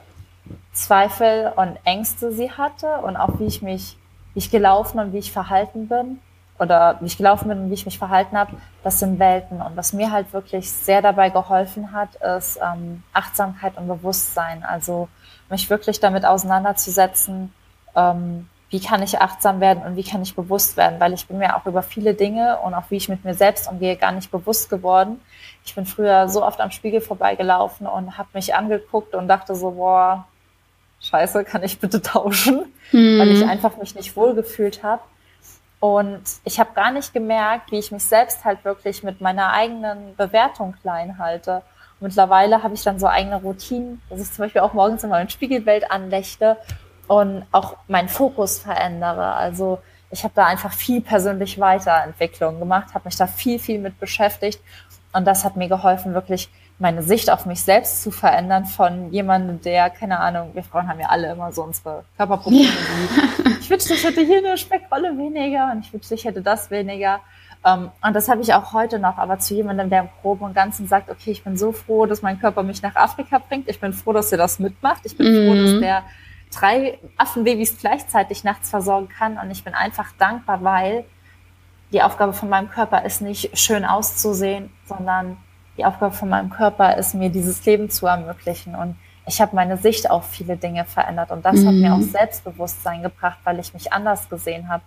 Zweifel 0.73 1.51
und 1.55 1.77
Ängste 1.85 2.33
sie 2.33 2.51
hatte 2.51 2.97
und 2.97 3.15
auch 3.15 3.39
wie 3.39 3.45
ich 3.45 3.61
mich, 3.61 3.97
wie 4.33 4.39
ich 4.39 4.51
gelaufen 4.51 4.99
und 4.99 5.13
wie 5.13 5.19
ich 5.19 5.31
verhalten 5.31 5.87
bin 5.87 6.19
oder 6.59 6.97
wie 6.99 7.05
ich 7.05 7.17
gelaufen 7.17 7.47
bin 7.49 7.59
und 7.59 7.69
wie 7.69 7.73
ich 7.73 7.85
mich 7.85 7.97
verhalten 7.97 8.37
habe, 8.37 8.53
das 8.83 8.99
sind 8.99 9.19
Welten. 9.19 9.61
Und 9.61 9.75
was 9.75 9.93
mir 9.93 10.11
halt 10.11 10.33
wirklich 10.33 10.71
sehr 10.71 11.01
dabei 11.01 11.29
geholfen 11.29 11.91
hat, 11.91 12.15
ist 12.15 12.59
ähm, 12.61 13.03
Achtsamkeit 13.13 13.77
und 13.77 13.87
Bewusstsein. 13.87 14.63
Also 14.63 15.07
mich 15.49 15.69
wirklich 15.69 15.99
damit 15.99 16.25
auseinanderzusetzen, 16.25 17.53
ähm, 17.95 18.47
wie 18.69 18.79
kann 18.79 19.03
ich 19.03 19.21
achtsam 19.21 19.59
werden 19.61 19.83
und 19.83 19.95
wie 19.95 20.03
kann 20.03 20.23
ich 20.23 20.35
bewusst 20.35 20.77
werden, 20.77 20.99
weil 20.99 21.13
ich 21.13 21.27
bin 21.27 21.37
mir 21.37 21.55
auch 21.55 21.67
über 21.67 21.83
viele 21.83 22.15
Dinge 22.15 22.57
und 22.59 22.73
auch 22.73 22.89
wie 22.89 22.97
ich 22.97 23.07
mit 23.07 23.23
mir 23.23 23.35
selbst 23.35 23.69
umgehe, 23.69 23.95
gar 23.95 24.11
nicht 24.11 24.31
bewusst 24.31 24.67
geworden. 24.69 25.21
Ich 25.63 25.75
bin 25.75 25.85
früher 25.85 26.27
so 26.27 26.43
oft 26.43 26.59
am 26.59 26.71
Spiegel 26.71 26.99
vorbeigelaufen 26.99 27.85
und 27.85 28.17
habe 28.17 28.29
mich 28.33 28.55
angeguckt 28.55 29.13
und 29.13 29.27
dachte 29.27 29.55
so, 29.55 29.71
boah, 29.71 30.25
scheiße, 31.01 31.43
kann 31.43 31.61
ich 31.61 31.79
bitte 31.79 32.01
tauschen, 32.01 32.73
mhm. 32.91 33.19
weil 33.19 33.29
ich 33.29 33.45
einfach 33.45 33.77
mich 33.77 33.93
nicht 33.93 34.15
wohlgefühlt 34.15 34.81
habe. 34.81 35.03
Und 35.83 36.23
ich 36.45 36.61
habe 36.61 36.69
gar 36.73 36.93
nicht 36.93 37.11
gemerkt, 37.13 37.73
wie 37.73 37.77
ich 37.77 37.91
mich 37.91 38.05
selbst 38.05 38.45
halt 38.45 38.63
wirklich 38.63 39.03
mit 39.03 39.19
meiner 39.19 39.51
eigenen 39.51 40.15
Bewertung 40.15 40.75
klein 40.81 41.17
halte. 41.17 41.61
mittlerweile 41.99 42.63
habe 42.63 42.73
ich 42.73 42.83
dann 42.83 42.99
so 42.99 43.07
eigene 43.07 43.41
Routinen, 43.41 44.01
dass 44.09 44.21
ich 44.21 44.31
zum 44.31 44.45
Beispiel 44.45 44.61
auch 44.61 44.71
morgens 44.71 45.03
in 45.03 45.09
meinem 45.09 45.27
Spiegelbild 45.27 45.91
anlächte 45.91 46.55
und 47.09 47.45
auch 47.51 47.75
meinen 47.89 48.07
Fokus 48.07 48.59
verändere. 48.59 49.33
Also 49.33 49.79
ich 50.09 50.23
habe 50.23 50.33
da 50.33 50.45
einfach 50.45 50.71
viel 50.71 51.01
persönlich 51.01 51.59
Weiterentwicklung 51.59 52.59
gemacht, 52.59 52.93
habe 52.93 53.03
mich 53.03 53.17
da 53.17 53.27
viel, 53.27 53.59
viel 53.59 53.79
mit 53.79 53.99
beschäftigt 53.99 54.61
und 55.11 55.25
das 55.25 55.43
hat 55.43 55.57
mir 55.57 55.67
geholfen, 55.67 56.13
wirklich 56.13 56.49
meine 56.83 57.01
Sicht 57.01 57.31
auf 57.31 57.45
mich 57.45 57.63
selbst 57.63 58.03
zu 58.03 58.11
verändern 58.11 58.65
von 58.65 59.09
jemandem, 59.11 59.61
der, 59.61 59.89
keine 59.89 60.19
Ahnung, 60.19 60.51
wir 60.53 60.63
Frauen 60.63 60.89
haben 60.89 60.99
ja 60.99 61.07
alle 61.07 61.31
immer 61.31 61.51
so 61.53 61.63
unsere 61.63 62.03
Körperprobleme. 62.17 62.65
Ja. 62.65 63.51
Ich 63.61 63.69
wünschte, 63.69 63.93
ich 63.93 64.03
hätte 64.03 64.21
hier 64.21 64.39
eine 64.39 64.57
Speckrolle 64.57 65.17
weniger 65.17 65.71
und 65.71 65.79
ich 65.79 65.93
wünschte, 65.93 66.13
ich 66.13 66.25
hätte 66.25 66.41
das 66.41 66.69
weniger. 66.69 67.21
Um, 67.65 67.91
und 68.05 68.13
das 68.13 68.27
habe 68.27 68.41
ich 68.41 68.53
auch 68.53 68.73
heute 68.73 68.99
noch, 68.99 69.17
aber 69.17 69.39
zu 69.39 69.53
jemandem, 69.53 69.89
der 69.89 70.01
im 70.01 70.09
Groben 70.21 70.43
und 70.43 70.53
Ganzen 70.53 70.85
sagt, 70.85 71.09
okay, 71.09 71.31
ich 71.31 71.45
bin 71.45 71.55
so 71.55 71.71
froh, 71.71 72.05
dass 72.05 72.21
mein 72.21 72.37
Körper 72.37 72.61
mich 72.61 72.81
nach 72.81 72.97
Afrika 72.97 73.39
bringt. 73.39 73.69
Ich 73.69 73.79
bin 73.79 73.93
froh, 73.93 74.11
dass 74.11 74.33
er 74.33 74.37
das 74.37 74.59
mitmacht. 74.59 75.03
Ich 75.05 75.15
bin 75.15 75.27
mm. 75.27 75.47
froh, 75.47 75.55
dass 75.55 75.71
mhm. 75.71 75.79
der 75.79 76.03
drei 76.53 76.99
Affenbabys 77.15 77.77
gleichzeitig 77.79 78.43
nachts 78.43 78.69
versorgen 78.69 79.07
kann. 79.07 79.37
Und 79.37 79.49
ich 79.49 79.63
bin 79.63 79.73
einfach 79.73 80.11
dankbar, 80.19 80.61
weil 80.61 81.05
die 81.93 82.01
Aufgabe 82.01 82.33
von 82.33 82.49
meinem 82.49 82.69
Körper 82.69 83.05
ist 83.05 83.21
nicht 83.21 83.57
schön 83.57 83.85
auszusehen, 83.85 84.69
sondern 84.85 85.37
die 85.77 85.85
Aufgabe 85.85 86.13
von 86.13 86.29
meinem 86.29 86.49
Körper 86.49 86.97
ist 86.97 87.15
mir 87.15 87.29
dieses 87.29 87.65
Leben 87.65 87.89
zu 87.89 88.05
ermöglichen. 88.07 88.75
Und 88.75 88.95
ich 89.25 89.41
habe 89.41 89.55
meine 89.55 89.77
Sicht 89.77 90.09
auf 90.09 90.29
viele 90.29 90.57
Dinge 90.57 90.85
verändert. 90.85 91.31
Und 91.31 91.45
das 91.45 91.57
mhm. 91.57 91.67
hat 91.67 91.73
mir 91.75 91.93
auch 91.93 92.01
Selbstbewusstsein 92.01 93.01
gebracht, 93.01 93.39
weil 93.43 93.59
ich 93.59 93.73
mich 93.73 93.91
anders 93.91 94.29
gesehen 94.29 94.69
habe. 94.69 94.83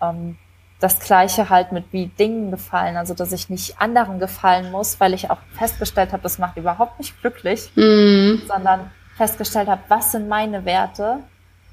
Ähm, 0.00 0.36
das 0.80 0.98
Gleiche 0.98 1.48
halt 1.48 1.72
mit 1.72 1.92
wie 1.92 2.08
Dingen 2.08 2.50
gefallen, 2.50 2.96
also 2.96 3.14
dass 3.14 3.32
ich 3.32 3.48
nicht 3.48 3.80
anderen 3.80 4.18
gefallen 4.18 4.70
muss, 4.70 5.00
weil 5.00 5.14
ich 5.14 5.30
auch 5.30 5.38
festgestellt 5.52 6.12
habe, 6.12 6.22
das 6.22 6.38
macht 6.38 6.58
überhaupt 6.58 6.98
nicht 6.98 7.18
glücklich, 7.20 7.70
mhm. 7.74 8.42
sondern 8.46 8.90
festgestellt 9.16 9.68
habe, 9.68 9.80
was 9.88 10.12
sind 10.12 10.28
meine 10.28 10.64
Werte? 10.64 11.20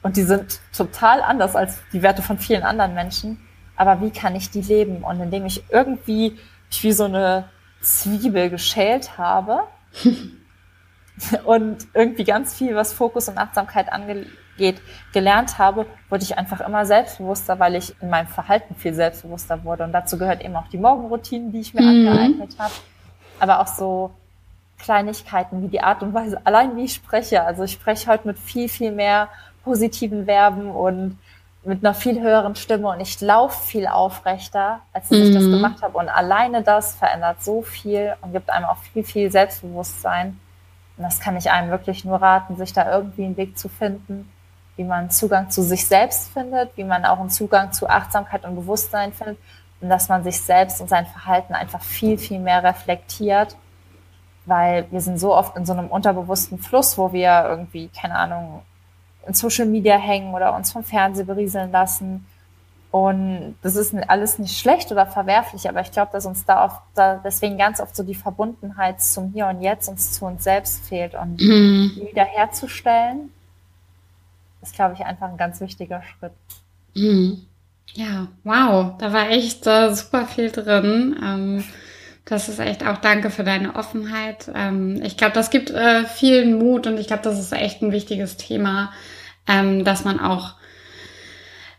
Und 0.03 0.15
die 0.15 0.23
sind 0.23 0.61
total 0.75 1.21
anders 1.21 1.55
als 1.55 1.79
die 1.91 2.01
Werte 2.01 2.21
von 2.21 2.37
vielen 2.37 2.63
anderen 2.63 2.93
Menschen. 2.93 3.39
Aber 3.75 4.01
wie 4.01 4.11
kann 4.11 4.35
ich 4.35 4.49
die 4.49 4.61
leben? 4.61 5.03
Und 5.03 5.19
indem 5.19 5.45
ich 5.45 5.63
irgendwie 5.69 6.37
ich 6.69 6.83
wie 6.83 6.91
so 6.91 7.03
eine 7.03 7.49
Zwiebel 7.81 8.49
geschält 8.49 9.17
habe 9.17 9.63
und 11.45 11.87
irgendwie 11.93 12.23
ganz 12.23 12.53
viel, 12.53 12.75
was 12.75 12.93
Fokus 12.93 13.27
und 13.29 13.37
Achtsamkeit 13.37 13.91
angeht, 13.91 14.81
gelernt 15.13 15.57
habe, 15.57 15.85
wurde 16.09 16.23
ich 16.23 16.37
einfach 16.37 16.61
immer 16.61 16.85
selbstbewusster, 16.85 17.59
weil 17.59 17.75
ich 17.75 17.95
in 18.01 18.09
meinem 18.09 18.27
Verhalten 18.27 18.75
viel 18.75 18.93
selbstbewusster 18.93 19.63
wurde. 19.63 19.83
Und 19.83 19.91
dazu 19.91 20.17
gehört 20.17 20.43
eben 20.43 20.55
auch 20.55 20.67
die 20.67 20.77
Morgenroutinen, 20.77 21.51
die 21.51 21.61
ich 21.61 21.73
mir 21.73 21.81
mhm. 21.81 22.07
angeeignet 22.07 22.55
habe. 22.59 22.73
Aber 23.39 23.59
auch 23.59 23.67
so 23.67 24.11
Kleinigkeiten 24.77 25.61
wie 25.63 25.67
die 25.67 25.81
Art 25.81 26.03
und 26.03 26.13
Weise, 26.13 26.41
allein 26.43 26.75
wie 26.75 26.85
ich 26.85 26.93
spreche. 26.93 27.43
Also 27.43 27.63
ich 27.63 27.73
spreche 27.73 28.09
heute 28.09 28.27
mit 28.27 28.37
viel, 28.37 28.69
viel 28.69 28.91
mehr 28.91 29.29
positiven 29.63 30.25
Verben 30.25 30.69
und 30.69 31.17
mit 31.63 31.85
einer 31.85 31.93
viel 31.93 32.19
höheren 32.19 32.55
Stimme 32.55 32.89
und 32.89 32.99
ich 32.99 33.21
laufe 33.21 33.63
viel 33.65 33.87
aufrechter, 33.87 34.81
als 34.93 35.11
ich 35.11 35.33
das 35.33 35.43
mhm. 35.43 35.51
gemacht 35.51 35.83
habe. 35.83 35.97
Und 35.97 36.09
alleine 36.09 36.63
das 36.63 36.95
verändert 36.95 37.43
so 37.43 37.61
viel 37.61 38.15
und 38.21 38.33
gibt 38.33 38.49
einem 38.49 38.65
auch 38.65 38.77
viel, 38.77 39.03
viel 39.03 39.31
Selbstbewusstsein. 39.31 40.39
Und 40.97 41.03
das 41.03 41.19
kann 41.19 41.37
ich 41.37 41.51
einem 41.51 41.69
wirklich 41.69 42.03
nur 42.03 42.21
raten, 42.21 42.55
sich 42.55 42.73
da 42.73 42.91
irgendwie 42.91 43.25
einen 43.25 43.37
Weg 43.37 43.57
zu 43.57 43.69
finden, 43.69 44.31
wie 44.75 44.83
man 44.83 45.11
Zugang 45.11 45.51
zu 45.51 45.61
sich 45.61 45.85
selbst 45.85 46.31
findet, 46.33 46.75
wie 46.77 46.83
man 46.83 47.05
auch 47.05 47.19
einen 47.19 47.29
Zugang 47.29 47.71
zu 47.71 47.87
Achtsamkeit 47.87 48.43
und 48.43 48.55
Bewusstsein 48.55 49.13
findet 49.13 49.37
und 49.81 49.89
dass 49.89 50.09
man 50.09 50.23
sich 50.23 50.41
selbst 50.41 50.81
und 50.81 50.89
sein 50.89 51.05
Verhalten 51.05 51.53
einfach 51.53 51.81
viel, 51.81 52.17
viel 52.17 52.39
mehr 52.39 52.63
reflektiert 52.63 53.55
weil 54.45 54.87
wir 54.91 55.01
sind 55.01 55.19
so 55.19 55.35
oft 55.35 55.55
in 55.55 55.65
so 55.65 55.73
einem 55.73 55.87
unterbewussten 55.87 56.57
Fluss, 56.57 56.97
wo 56.97 57.13
wir 57.13 57.45
irgendwie, 57.47 57.89
keine 57.89 58.15
Ahnung, 58.15 58.61
in 59.27 59.33
Social 59.33 59.67
Media 59.67 59.97
hängen 59.97 60.33
oder 60.33 60.55
uns 60.55 60.71
vom 60.71 60.83
Fernsehen 60.83 61.27
berieseln 61.27 61.71
lassen. 61.71 62.25
Und 62.91 63.55
das 63.61 63.77
ist 63.77 63.95
alles 64.09 64.37
nicht 64.37 64.59
schlecht 64.59 64.91
oder 64.91 65.05
verwerflich, 65.05 65.69
aber 65.69 65.79
ich 65.79 65.91
glaube, 65.91 66.11
dass 66.11 66.25
uns 66.25 66.43
da 66.43 66.65
oft, 66.65 66.81
da 66.93 67.21
deswegen 67.23 67.57
ganz 67.57 67.79
oft 67.79 67.95
so 67.95 68.03
die 68.03 68.15
Verbundenheit 68.15 69.01
zum 69.01 69.31
Hier 69.31 69.47
und 69.47 69.61
Jetzt 69.61 69.87
und 69.87 69.97
zu 69.97 70.25
uns 70.25 70.43
selbst 70.43 70.85
fehlt. 70.85 71.15
Und 71.15 71.39
mhm. 71.39 71.93
die 71.95 72.07
wiederherzustellen, 72.09 73.31
ist, 74.61 74.75
glaube 74.75 74.95
ich, 74.95 75.05
einfach 75.05 75.29
ein 75.29 75.37
ganz 75.37 75.61
wichtiger 75.61 76.03
Schritt. 76.03 76.33
Mhm. 76.93 77.45
Ja, 77.93 78.27
wow, 78.43 78.93
da 78.97 79.11
war 79.11 79.29
echt 79.29 79.67
äh, 79.67 79.93
super 79.93 80.25
viel 80.25 80.51
drin. 80.51 81.17
Ähm, 81.21 81.63
das 82.25 82.49
ist 82.49 82.59
echt 82.59 82.85
auch 82.85 82.97
danke 82.97 83.29
für 83.29 83.43
deine 83.43 83.75
Offenheit. 83.75 84.49
Ähm, 84.53 85.01
ich 85.03 85.17
glaube, 85.17 85.33
das 85.33 85.49
gibt 85.49 85.71
äh, 85.71 86.05
vielen 86.05 86.57
Mut 86.57 86.87
und 86.87 86.99
ich 86.99 87.07
glaube, 87.07 87.23
das 87.23 87.39
ist 87.39 87.51
echt 87.51 87.81
ein 87.81 87.91
wichtiges 87.91 88.37
Thema, 88.37 88.91
ähm, 89.47 89.83
dass 89.83 90.03
man 90.03 90.19
auch, 90.19 90.53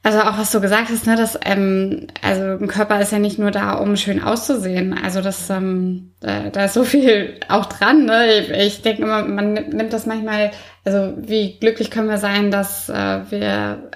also 0.02 0.20
auch 0.20 0.36
was 0.36 0.50
du 0.50 0.60
gesagt 0.60 0.88
hast, 0.90 1.06
ne, 1.06 1.14
dass 1.14 1.38
ähm, 1.44 2.08
also 2.22 2.42
ein 2.42 2.66
Körper 2.66 3.00
ist 3.00 3.12
ja 3.12 3.20
nicht 3.20 3.38
nur 3.38 3.52
da, 3.52 3.74
um 3.74 3.96
schön 3.96 4.22
auszusehen. 4.22 4.98
Also 5.00 5.20
das, 5.20 5.48
ähm, 5.48 6.12
da, 6.20 6.50
da 6.50 6.64
ist 6.64 6.74
so 6.74 6.82
viel 6.82 7.38
auch 7.48 7.66
dran. 7.66 8.04
Ne? 8.04 8.40
Ich, 8.40 8.50
ich 8.50 8.82
denke 8.82 9.02
immer, 9.02 9.22
man 9.24 9.54
nimmt 9.54 9.92
das 9.92 10.06
manchmal, 10.06 10.50
also 10.84 11.14
wie 11.16 11.58
glücklich 11.60 11.90
können 11.90 12.08
wir 12.08 12.18
sein, 12.18 12.50
dass 12.50 12.88
äh, 12.88 13.20
wir 13.30 13.90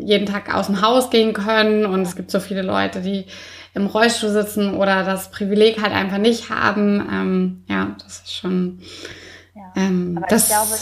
jeden 0.00 0.26
Tag 0.26 0.54
aus 0.54 0.66
dem 0.66 0.82
Haus 0.82 1.10
gehen 1.10 1.32
können 1.32 1.86
und 1.86 2.02
es 2.02 2.16
gibt 2.16 2.30
so 2.30 2.40
viele 2.40 2.62
Leute, 2.62 3.00
die 3.00 3.26
im 3.76 3.86
Rollstuhl 3.86 4.30
sitzen 4.30 4.74
oder 4.74 5.04
das 5.04 5.30
Privileg 5.30 5.82
halt 5.82 5.92
einfach 5.92 6.16
nicht 6.16 6.48
haben. 6.48 7.06
Ähm, 7.12 7.64
ja, 7.68 7.94
das 8.02 8.20
ist 8.20 8.34
schon. 8.34 8.80
Ja. 9.54 9.70
Ähm, 9.76 10.14
aber 10.16 10.26
das, 10.28 10.44
ich 10.44 10.48
glaube, 10.48 10.76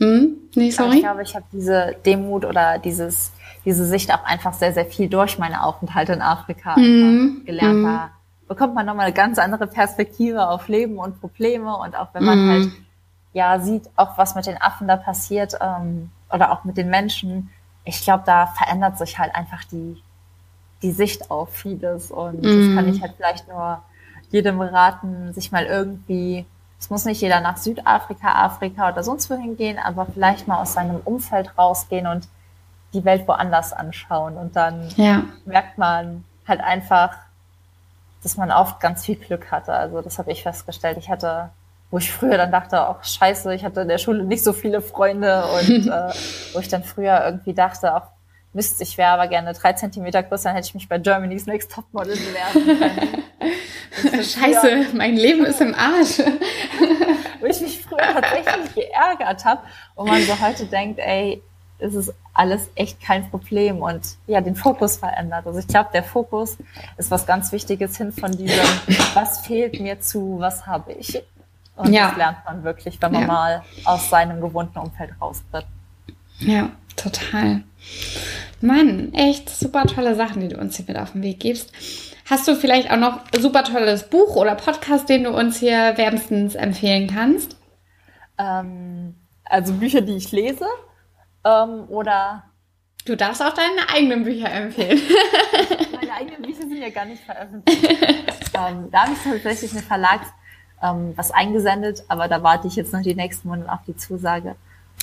hm? 0.00 0.36
nee, 0.56 0.70
sorry. 0.70 0.96
ich 0.96 1.02
glaube, 1.02 1.22
ich 1.22 1.36
habe 1.36 1.44
diese 1.52 1.94
Demut 2.04 2.44
oder 2.44 2.78
dieses, 2.78 3.30
diese 3.64 3.86
Sicht 3.86 4.12
auch 4.12 4.24
einfach 4.24 4.52
sehr, 4.52 4.72
sehr 4.72 4.84
viel 4.84 5.08
durch 5.08 5.38
meine 5.38 5.62
Aufenthalte 5.62 6.12
in 6.12 6.22
Afrika 6.22 6.76
mhm. 6.76 7.42
gelernt. 7.46 7.78
Mhm. 7.78 7.84
Da 7.84 8.10
bekommt 8.48 8.74
man 8.74 8.84
nochmal 8.84 9.06
eine 9.06 9.14
ganz 9.14 9.38
andere 9.38 9.68
Perspektive 9.68 10.48
auf 10.48 10.66
Leben 10.66 10.98
und 10.98 11.20
Probleme 11.20 11.76
und 11.76 11.96
auch 11.96 12.08
wenn 12.14 12.24
man 12.24 12.46
mhm. 12.46 12.50
halt 12.50 12.72
ja 13.32 13.60
sieht, 13.60 13.88
auch 13.94 14.18
was 14.18 14.34
mit 14.34 14.46
den 14.46 14.60
Affen 14.60 14.88
da 14.88 14.96
passiert 14.96 15.56
ähm, 15.60 16.10
oder 16.32 16.50
auch 16.50 16.64
mit 16.64 16.76
den 16.76 16.90
Menschen. 16.90 17.50
Ich 17.84 18.02
glaube, 18.02 18.24
da 18.26 18.46
verändert 18.46 18.98
sich 18.98 19.20
halt 19.20 19.36
einfach 19.36 19.62
die 19.62 20.02
die 20.82 20.92
Sicht 20.92 21.30
auf 21.30 21.50
vieles. 21.54 22.10
Und 22.10 22.40
mm. 22.40 22.42
das 22.42 22.74
kann 22.76 22.86
mhm. 22.86 22.94
ich 22.94 23.02
halt 23.02 23.14
vielleicht 23.16 23.48
nur 23.48 23.82
jedem 24.30 24.60
raten, 24.60 25.32
sich 25.32 25.52
mal 25.52 25.66
irgendwie, 25.66 26.46
es 26.78 26.90
muss 26.90 27.04
nicht 27.04 27.20
jeder 27.20 27.40
nach 27.40 27.56
Südafrika, 27.56 28.44
Afrika 28.44 28.90
oder 28.90 29.02
sonst 29.02 29.28
wohin 29.28 29.56
gehen, 29.56 29.78
aber 29.78 30.06
vielleicht 30.06 30.48
mal 30.48 30.60
aus 30.62 30.74
seinem 30.74 31.00
Umfeld 31.04 31.56
rausgehen 31.58 32.06
und 32.06 32.28
die 32.92 33.04
Welt 33.04 33.26
woanders 33.28 33.72
anschauen. 33.72 34.36
Und 34.36 34.56
dann 34.56 34.88
ja. 34.96 35.24
merkt 35.44 35.78
man 35.78 36.24
halt 36.46 36.60
einfach, 36.60 37.16
dass 38.22 38.36
man 38.36 38.50
oft 38.50 38.80
ganz 38.80 39.04
viel 39.04 39.16
Glück 39.16 39.50
hatte. 39.50 39.72
Also 39.72 40.00
das 40.02 40.18
habe 40.18 40.32
ich 40.32 40.42
festgestellt. 40.42 40.98
Ich 40.98 41.08
hatte, 41.08 41.50
wo 41.90 41.98
ich 41.98 42.12
früher 42.12 42.36
dann 42.36 42.52
dachte, 42.52 42.80
ach 42.80 43.04
scheiße, 43.04 43.54
ich 43.54 43.64
hatte 43.64 43.82
in 43.82 43.88
der 43.88 43.98
Schule 43.98 44.24
nicht 44.24 44.44
so 44.44 44.52
viele 44.52 44.80
Freunde 44.80 45.44
und 45.46 45.86
äh, 45.86 46.12
wo 46.52 46.58
ich 46.60 46.68
dann 46.68 46.84
früher 46.84 47.24
irgendwie 47.24 47.54
dachte, 47.54 47.94
auch 47.94 48.08
Mist, 48.52 48.80
ich 48.80 48.98
wäre 48.98 49.10
aber 49.10 49.28
gerne 49.28 49.52
drei 49.52 49.72
Zentimeter 49.74 50.22
größer, 50.22 50.48
dann 50.48 50.56
hätte 50.56 50.68
ich 50.68 50.74
mich 50.74 50.88
bei 50.88 50.98
Germany's 50.98 51.46
Next 51.46 51.70
Topmodel 51.70 52.16
bewerben 52.16 52.78
können. 52.78 54.22
Scheiße, 54.24 54.86
mein 54.94 55.16
Leben 55.16 55.44
ist 55.44 55.60
im 55.60 55.74
Arsch. 55.74 56.18
Wo 57.40 57.46
ich 57.46 57.60
mich 57.60 57.80
früher 57.80 57.98
tatsächlich 57.98 58.74
geärgert 58.74 59.44
habe 59.44 59.62
und 59.94 60.08
man 60.08 60.22
so 60.22 60.38
heute 60.40 60.66
denkt, 60.66 60.98
ey, 60.98 61.42
ist 61.78 61.94
es 61.94 62.12
alles 62.34 62.70
echt 62.74 63.00
kein 63.02 63.28
Problem 63.30 63.78
und 63.82 64.02
ja, 64.26 64.40
den 64.40 64.54
Fokus 64.54 64.96
verändert. 64.98 65.46
Also 65.46 65.58
ich 65.58 65.66
glaube, 65.66 65.90
der 65.92 66.02
Fokus 66.02 66.58
ist 66.96 67.10
was 67.10 67.26
ganz 67.26 67.52
Wichtiges 67.52 67.96
hin 67.96 68.12
von 68.12 68.32
diesem, 68.32 68.64
was 69.14 69.46
fehlt 69.46 69.80
mir 69.80 70.00
zu, 70.00 70.36
was 70.38 70.66
habe 70.66 70.92
ich. 70.92 71.22
Und 71.76 71.92
ja. 71.92 72.08
das 72.08 72.16
lernt 72.16 72.38
man 72.44 72.62
wirklich, 72.62 73.00
wenn 73.00 73.12
man 73.12 73.22
ja. 73.22 73.26
mal 73.26 73.62
aus 73.84 74.10
seinem 74.10 74.40
gewohnten 74.40 74.78
Umfeld 74.78 75.12
raustritt. 75.20 75.66
Ja, 76.38 76.70
total. 76.96 77.62
Mann, 78.62 79.12
echt 79.14 79.48
super 79.48 79.84
tolle 79.84 80.14
Sachen, 80.14 80.40
die 80.40 80.48
du 80.48 80.58
uns 80.58 80.76
hier 80.76 80.84
mit 80.86 80.98
auf 80.98 81.12
den 81.12 81.22
Weg 81.22 81.40
gibst. 81.40 81.72
Hast 82.28 82.46
du 82.46 82.54
vielleicht 82.54 82.90
auch 82.90 82.96
noch 82.96 83.20
ein 83.34 83.42
super 83.42 83.64
tolles 83.64 84.08
Buch 84.08 84.36
oder 84.36 84.54
Podcast, 84.54 85.08
den 85.08 85.24
du 85.24 85.30
uns 85.30 85.58
hier 85.58 85.96
wärmstens 85.96 86.54
empfehlen 86.54 87.08
kannst? 87.12 87.56
Ähm, 88.38 89.14
also 89.44 89.72
Bücher, 89.72 90.00
die 90.00 90.16
ich 90.16 90.30
lese 90.30 90.66
ähm, 91.44 91.84
oder 91.88 92.44
Du 93.06 93.16
darfst 93.16 93.42
auch 93.42 93.54
deine 93.54 93.88
eigenen 93.92 94.24
Bücher 94.24 94.52
empfehlen. 94.52 95.00
Meine 95.92 96.12
eigenen 96.12 96.42
Bücher 96.42 96.60
sind 96.60 96.76
ja 96.76 96.90
gar 96.90 97.06
nicht 97.06 97.22
veröffentlicht. 97.24 97.82
ähm, 98.54 98.90
da 98.90 99.04
habe 99.04 99.12
ich 99.12 99.22
tatsächlich 99.24 99.72
eine 99.72 99.82
Verlag 99.82 100.20
ähm, 100.82 101.14
was 101.16 101.30
eingesendet, 101.30 102.04
aber 102.08 102.28
da 102.28 102.42
warte 102.42 102.68
ich 102.68 102.76
jetzt 102.76 102.92
noch 102.92 103.02
die 103.02 103.14
nächsten 103.14 103.48
Monate 103.48 103.72
auf 103.72 103.80
die 103.86 103.96
Zusage. 103.96 104.54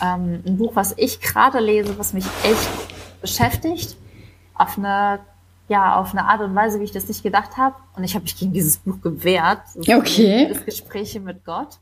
Ähm, 0.01 0.43
ein 0.45 0.57
Buch, 0.57 0.75
was 0.75 0.93
ich 0.97 1.21
gerade 1.21 1.59
lese, 1.59 1.97
was 1.97 2.13
mich 2.13 2.25
echt 2.43 2.69
beschäftigt, 3.27 3.97
auf 4.55 4.77
eine 4.77 5.19
ja, 5.69 5.99
auf 5.99 6.11
eine 6.11 6.25
Art 6.25 6.41
und 6.41 6.55
Weise, 6.55 6.79
wie 6.79 6.85
ich 6.85 6.91
das 6.91 7.07
nicht 7.07 7.23
gedacht 7.23 7.57
habe. 7.57 7.75
Und 7.95 8.03
ich 8.03 8.15
habe 8.15 8.23
mich 8.23 8.37
gegen 8.37 8.53
dieses 8.53 8.77
Buch 8.77 9.01
gewehrt. 9.01 9.59
Das 9.75 9.89
okay. 9.89 10.47
Das 10.47 10.63
Gespräche 10.63 11.19
mit 11.19 11.43
Gott. 11.43 11.79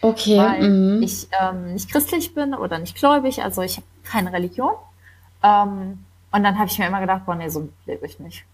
Okay. 0.00 0.36
Weil 0.36 0.68
mhm. 0.68 1.02
ich 1.02 1.28
ähm, 1.40 1.74
nicht 1.74 1.90
christlich 1.90 2.34
bin 2.34 2.54
oder 2.54 2.78
nicht 2.78 2.96
gläubig, 2.96 3.42
also 3.42 3.62
ich 3.62 3.76
habe 3.76 3.86
keine 4.02 4.32
Religion. 4.32 4.74
Ähm, 5.42 6.04
und 6.32 6.42
dann 6.42 6.58
habe 6.58 6.68
ich 6.68 6.78
mir 6.78 6.88
immer 6.88 7.00
gedacht, 7.00 7.24
boah, 7.24 7.36
nee, 7.36 7.48
so 7.48 7.68
lebe 7.86 8.04
ich 8.06 8.18
nicht. 8.18 8.44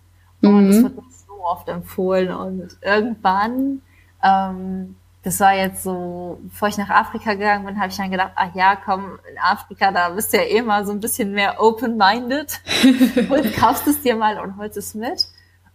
Und 0.42 0.68
es 0.68 0.76
mhm. 0.76 0.82
wird 0.82 0.96
mir 0.96 1.02
so 1.26 1.44
oft 1.44 1.68
empfohlen. 1.68 2.30
Und 2.32 2.76
irgendwann 2.82 3.80
ähm, 4.22 4.96
das 5.22 5.38
war 5.38 5.54
jetzt 5.54 5.82
so, 5.82 6.38
bevor 6.44 6.68
ich 6.68 6.78
nach 6.78 6.88
Afrika 6.88 7.34
gegangen 7.34 7.66
bin, 7.66 7.78
habe 7.78 7.88
ich 7.88 7.96
dann 7.96 8.10
gedacht, 8.10 8.32
ach 8.36 8.54
ja, 8.54 8.74
komm, 8.76 9.18
in 9.30 9.38
Afrika, 9.38 9.92
da 9.92 10.08
bist 10.08 10.32
du 10.32 10.38
ja 10.38 10.44
eh 10.44 10.62
mal 10.62 10.86
so 10.86 10.92
ein 10.92 11.00
bisschen 11.00 11.32
mehr 11.32 11.60
open-minded. 11.60 12.60
und 13.30 13.54
kaufst 13.54 13.86
es 13.86 14.00
dir 14.00 14.16
mal 14.16 14.40
und 14.40 14.56
holst 14.56 14.78
es 14.78 14.94
mit. 14.94 15.28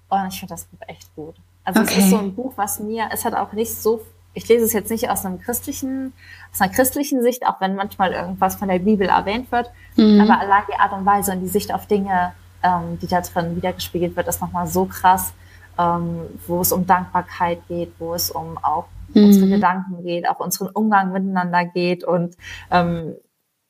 Und 0.09 0.27
ich 0.29 0.39
finde 0.39 0.55
das 0.55 0.65
Buch 0.65 0.79
echt 0.87 1.15
gut. 1.15 1.35
Also 1.63 1.81
okay. 1.81 1.93
es 1.97 2.05
ist 2.05 2.09
so 2.09 2.17
ein 2.17 2.33
Buch, 2.33 2.53
was 2.55 2.79
mir, 2.79 3.09
es 3.11 3.23
hat 3.23 3.35
auch 3.35 3.53
nicht 3.53 3.75
so, 3.75 4.01
ich 4.33 4.47
lese 4.47 4.65
es 4.65 4.73
jetzt 4.73 4.89
nicht 4.89 5.09
aus 5.09 5.25
einem 5.25 5.39
christlichen, 5.39 6.13
aus 6.51 6.61
einer 6.61 6.71
christlichen 6.71 7.21
Sicht, 7.21 7.45
auch 7.45 7.61
wenn 7.61 7.75
manchmal 7.75 8.13
irgendwas 8.13 8.55
von 8.55 8.67
der 8.67 8.79
Bibel 8.79 9.07
erwähnt 9.07 9.51
wird, 9.51 9.71
mhm. 9.95 10.21
aber 10.21 10.39
allein 10.39 10.63
die 10.69 10.79
Art 10.79 10.91
und 10.91 11.05
Weise 11.05 11.31
und 11.31 11.41
die 11.41 11.47
Sicht 11.47 11.73
auf 11.73 11.87
Dinge, 11.87 12.33
ähm, 12.63 12.99
die 13.01 13.07
da 13.07 13.21
drin 13.21 13.55
wiedergespiegelt 13.55 14.15
wird, 14.15 14.27
ist 14.27 14.41
nochmal 14.41 14.67
so 14.67 14.85
krass, 14.85 15.33
ähm, 15.77 16.21
wo 16.47 16.61
es 16.61 16.71
um 16.71 16.85
Dankbarkeit 16.85 17.59
geht, 17.67 17.93
wo 17.99 18.13
es 18.13 18.29
um 18.29 18.57
auch 18.59 18.85
mhm. 19.15 19.25
unsere 19.25 19.47
Gedanken 19.47 20.03
geht, 20.03 20.27
auch 20.29 20.39
unseren 20.39 20.69
Umgang 20.69 21.11
miteinander 21.11 21.65
geht. 21.65 22.03
Und 22.03 22.35
ähm, 22.71 23.15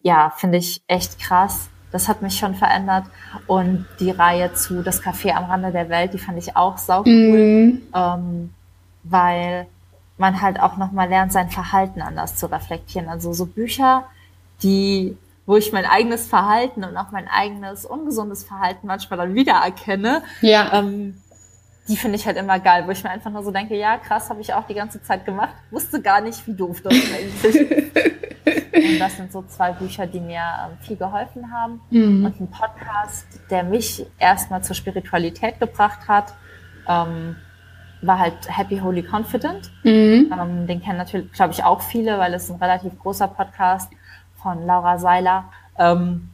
ja, 0.01 0.31
finde 0.35 0.57
ich 0.57 0.81
echt 0.87 1.19
krass. 1.19 1.69
Das 1.91 2.09
hat 2.09 2.21
mich 2.21 2.37
schon 2.37 2.55
verändert. 2.55 3.05
Und 3.47 3.85
die 3.99 4.11
Reihe 4.11 4.53
zu 4.53 4.83
Das 4.83 5.01
Café 5.01 5.31
am 5.31 5.45
Rande 5.45 5.71
der 5.71 5.89
Welt, 5.89 6.13
die 6.13 6.17
fand 6.17 6.37
ich 6.37 6.55
auch 6.55 6.77
sau 6.77 7.01
cool, 7.01 7.05
mhm. 7.07 7.81
ähm, 7.93 8.53
weil 9.03 9.67
man 10.17 10.41
halt 10.41 10.59
auch 10.59 10.77
nochmal 10.77 11.09
lernt, 11.09 11.31
sein 11.31 11.49
Verhalten 11.49 12.01
anders 12.01 12.35
zu 12.35 12.45
reflektieren. 12.47 13.09
Also 13.09 13.33
so 13.33 13.45
Bücher, 13.45 14.05
die 14.63 15.17
wo 15.45 15.57
ich 15.57 15.71
mein 15.71 15.85
eigenes 15.85 16.27
Verhalten 16.27 16.83
und 16.83 16.97
auch 16.97 17.11
mein 17.11 17.27
eigenes 17.27 17.85
ungesundes 17.85 18.43
Verhalten 18.43 18.87
manchmal 18.87 19.17
dann 19.17 19.35
wiedererkenne, 19.35 20.23
ja. 20.41 20.71
ähm, 20.73 21.15
die 21.87 21.97
finde 21.97 22.15
ich 22.17 22.25
halt 22.25 22.37
immer 22.37 22.59
geil, 22.59 22.83
wo 22.87 22.91
ich 22.91 23.03
mir 23.03 23.11
einfach 23.11 23.31
nur 23.31 23.43
so 23.43 23.51
denke, 23.51 23.75
ja, 23.75 23.97
krass, 23.97 24.29
habe 24.29 24.41
ich 24.41 24.53
auch 24.53 24.65
die 24.65 24.73
ganze 24.73 25.01
Zeit 25.03 25.25
gemacht, 25.25 25.53
wusste 25.69 26.01
gar 26.01 26.21
nicht, 26.21 26.45
wie 26.47 26.53
doof 26.53 26.81
das 26.81 26.93
eigentlich 27.15 27.91
Und 28.45 28.99
das 28.99 29.17
sind 29.17 29.31
so 29.31 29.43
zwei 29.43 29.71
Bücher, 29.71 30.07
die 30.07 30.19
mir 30.19 30.41
ähm, 30.41 30.77
viel 30.81 30.97
geholfen 30.97 31.51
haben. 31.51 31.81
Mhm. 31.89 32.25
Und 32.25 32.39
ein 32.39 32.49
Podcast, 32.49 33.27
der 33.49 33.63
mich 33.63 34.05
erstmal 34.19 34.63
zur 34.63 34.75
Spiritualität 34.75 35.59
gebracht 35.59 36.07
hat, 36.07 36.33
ähm, 36.87 37.35
war 38.01 38.19
halt 38.19 38.35
Happy 38.47 38.79
Holy 38.79 39.03
Confident. 39.03 39.71
Mhm. 39.83 40.31
Ähm, 40.31 40.67
den 40.67 40.81
kennen 40.81 40.97
natürlich, 40.97 41.31
glaube 41.31 41.53
ich, 41.53 41.63
auch 41.63 41.81
viele, 41.81 42.19
weil 42.19 42.33
es 42.33 42.49
ein 42.49 42.57
relativ 42.57 42.97
großer 42.99 43.27
Podcast 43.27 43.91
von 44.41 44.65
Laura 44.65 44.97
Seiler. 44.97 45.45
Ähm, 45.77 46.29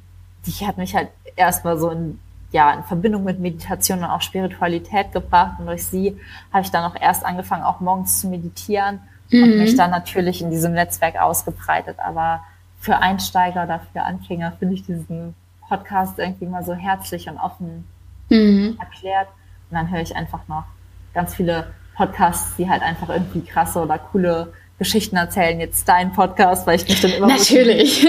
die 0.45 0.65
hat 0.65 0.77
mich 0.77 0.95
halt 0.95 1.09
erstmal 1.35 1.77
so 1.77 1.89
in 1.89 2.19
ja, 2.51 2.73
in 2.73 2.83
Verbindung 2.83 3.23
mit 3.23 3.39
Meditation 3.39 3.99
und 3.99 4.05
auch 4.05 4.21
Spiritualität 4.21 5.11
gebracht. 5.11 5.59
Und 5.59 5.67
durch 5.67 5.85
sie 5.85 6.19
habe 6.51 6.63
ich 6.63 6.71
dann 6.71 6.83
auch 6.83 6.99
erst 6.99 7.25
angefangen, 7.25 7.63
auch 7.63 7.79
morgens 7.79 8.19
zu 8.19 8.27
meditieren 8.27 8.99
mhm. 9.29 9.43
und 9.43 9.57
mich 9.57 9.75
dann 9.75 9.91
natürlich 9.91 10.41
in 10.41 10.51
diesem 10.51 10.73
Netzwerk 10.73 11.19
ausgebreitet. 11.19 11.97
Aber 11.99 12.41
für 12.79 12.97
Einsteiger 12.97 13.63
oder 13.63 13.81
für 13.93 14.01
Anfänger 14.01 14.53
finde 14.59 14.75
ich 14.75 14.85
diesen 14.85 15.33
Podcast 15.67 16.19
irgendwie 16.19 16.45
mal 16.45 16.65
so 16.65 16.73
herzlich 16.73 17.29
und 17.29 17.37
offen 17.37 17.85
mhm. 18.29 18.77
erklärt. 18.79 19.27
Und 19.69 19.77
dann 19.77 19.89
höre 19.89 20.01
ich 20.01 20.15
einfach 20.15 20.47
noch 20.49 20.65
ganz 21.13 21.35
viele 21.35 21.67
Podcasts, 21.95 22.55
die 22.57 22.69
halt 22.69 22.81
einfach 22.81 23.09
irgendwie 23.09 23.41
krasse 23.41 23.79
oder 23.79 23.97
coole 23.97 24.51
Geschichten 24.77 25.15
erzählen. 25.15 25.59
Jetzt 25.59 25.87
dein 25.87 26.11
Podcast, 26.11 26.67
weil 26.67 26.75
ich 26.75 26.87
mich 26.89 26.99
dann 26.99 27.11
immer 27.11 27.27
natürlich 27.37 28.05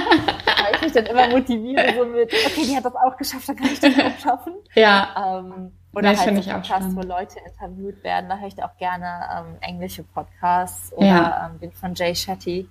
mich 0.82 0.92
dann 0.92 1.06
immer 1.06 1.28
motiviere, 1.28 1.94
so 1.96 2.04
mit, 2.06 2.32
okay, 2.32 2.64
die 2.66 2.76
hat 2.76 2.84
das 2.84 2.94
auch 2.94 3.16
geschafft, 3.16 3.48
dann 3.48 3.56
kann 3.56 3.68
ich 3.68 3.80
das 3.80 3.92
auch 3.98 4.18
schaffen. 4.18 4.52
Ja. 4.74 5.40
Ähm, 5.40 5.72
oder 5.92 6.12
das 6.12 6.24
halt 6.24 6.44
so 6.44 6.50
Podcasts, 6.50 6.94
wo 6.94 7.00
Leute 7.00 7.40
interviewt 7.44 8.04
werden, 8.04 8.28
da 8.28 8.38
höre 8.38 8.48
ich 8.48 8.62
auch 8.62 8.76
gerne 8.76 9.22
ähm, 9.36 9.56
englische 9.60 10.04
Podcasts 10.04 10.92
oder 10.92 11.06
ja. 11.06 11.50
ähm, 11.50 11.60
den 11.60 11.72
von 11.72 11.94
Jay 11.94 12.14
Shetty. 12.14 12.68